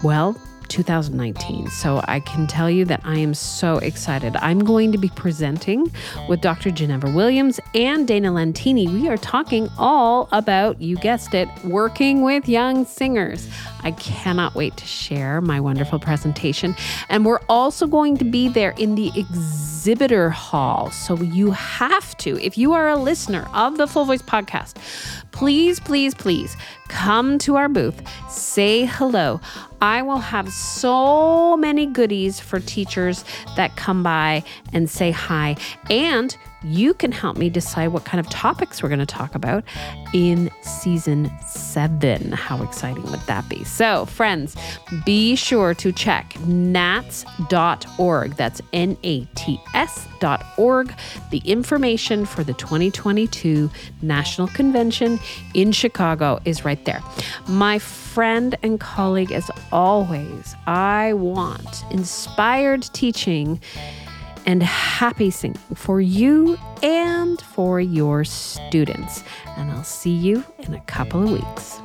well, 0.05 0.41
2019. 0.69 1.69
So 1.69 2.03
I 2.07 2.21
can 2.21 2.47
tell 2.47 2.71
you 2.71 2.85
that 2.87 3.01
I 3.05 3.17
am 3.19 3.35
so 3.35 3.79
excited. 3.79 4.37
I'm 4.37 4.61
going 4.61 4.93
to 4.93 4.99
be 4.99 5.09
presenting 5.09 5.91
with 6.29 6.41
Dr. 6.41 6.71
Ginevra 6.71 7.11
Williams 7.11 7.59
and 7.75 8.07
Dana 8.07 8.31
Lentini. 8.31 8.93
We 8.93 9.09
are 9.09 9.17
talking 9.17 9.69
all 9.79 10.29
about, 10.33 10.81
you 10.81 10.97
guessed 10.97 11.35
it, 11.35 11.49
working 11.65 12.23
with 12.23 12.49
young 12.49 12.85
singers. 12.85 13.49
I 13.83 13.93
cannot 13.93 14.55
wait 14.55 14.77
to 14.77 14.87
share 14.87 15.41
my 15.41 15.61
wonderful 15.61 15.99
presentation. 15.99 16.75
And 17.09 17.25
we're 17.25 17.41
also 17.49 17.87
going 17.87 18.17
to 18.19 18.25
be 18.25 18.49
there 18.49 18.75
in 18.79 18.95
the 18.95 19.11
exhibitor 19.17 20.31
hall. 20.31 20.91
So 20.91 21.17
you 21.17 21.53
have 21.53 22.17
to, 22.19 22.39
if 22.45 22.59
you 22.59 22.73
are 22.73 22.89
a 22.89 22.97
listener 22.97 23.49
of 23.55 23.79
the 23.79 23.87
Full 23.87 24.05
Voice 24.05 24.23
podcast, 24.23 24.75
please, 25.33 25.81
please, 25.81 26.15
please 26.15 26.57
come 26.89 27.39
to 27.39 27.57
our 27.57 27.69
booth, 27.69 28.03
say 28.39 28.87
hello. 28.87 29.41
I 29.81 30.03
will 30.03 30.19
have 30.19 30.53
so 30.53 31.57
many 31.57 31.87
goodies 31.87 32.41
for 32.41 32.61
teachers 32.61 33.25
that 33.57 33.77
come 33.77 34.03
by 34.03 34.45
and 34.73 34.89
say 34.89 35.11
hi. 35.11 35.57
And 35.91 36.37
you 36.63 36.95
can 36.95 37.13
help 37.13 37.37
me 37.37 37.51
decide 37.51 37.89
what 37.89 38.05
kind 38.05 38.19
of 38.19 38.29
topics 38.31 38.83
we're 38.83 38.89
going 38.89 38.99
to 38.99 39.07
talk 39.07 39.35
about 39.35 39.65
in 40.13 40.51
season 40.63 41.31
seven. 41.47 42.33
How 42.33 42.63
exciting 42.63 43.05
would 43.05 43.21
that 43.21 43.49
be? 43.49 43.65
So, 43.65 44.07
friends, 44.07 44.57
be 45.05 45.37
sure 45.37 45.75
to 45.75 45.93
check 45.93 46.35
nats.org. 46.47 48.35
That's 48.35 48.61
N 48.73 48.97
A 49.03 49.25
T 49.37 49.61
S.org. 49.75 50.95
The 51.31 51.39
information 51.39 52.25
for 52.27 52.43
the 52.45 52.55
2022 52.55 53.71
National 54.03 54.49
Convention 54.49 55.21
in 55.55 55.73
Chicago 55.73 56.41
is 56.45 56.65
right 56.65 56.85
there. 56.85 57.03
My 57.47 57.79
friend 57.79 58.57
and 58.63 58.81
colleague, 58.81 59.33
as 59.33 59.51
always, 59.71 60.55
I 60.67 61.13
want 61.13 61.85
inspired 61.91 62.83
teaching 62.93 63.61
and 64.49 64.63
happy 64.63 65.31
singing 65.31 65.59
for 65.75 66.01
you 66.01 66.57
and 66.83 67.39
for 67.39 67.83
your 67.83 68.25
students. 68.25 69.23
And 69.59 69.71
I'll 69.71 69.85
see 69.85 70.11
you 70.11 70.43
in 70.61 70.73
a 70.73 70.81
couple 70.81 71.23
of 71.23 71.31
weeks. 71.33 71.79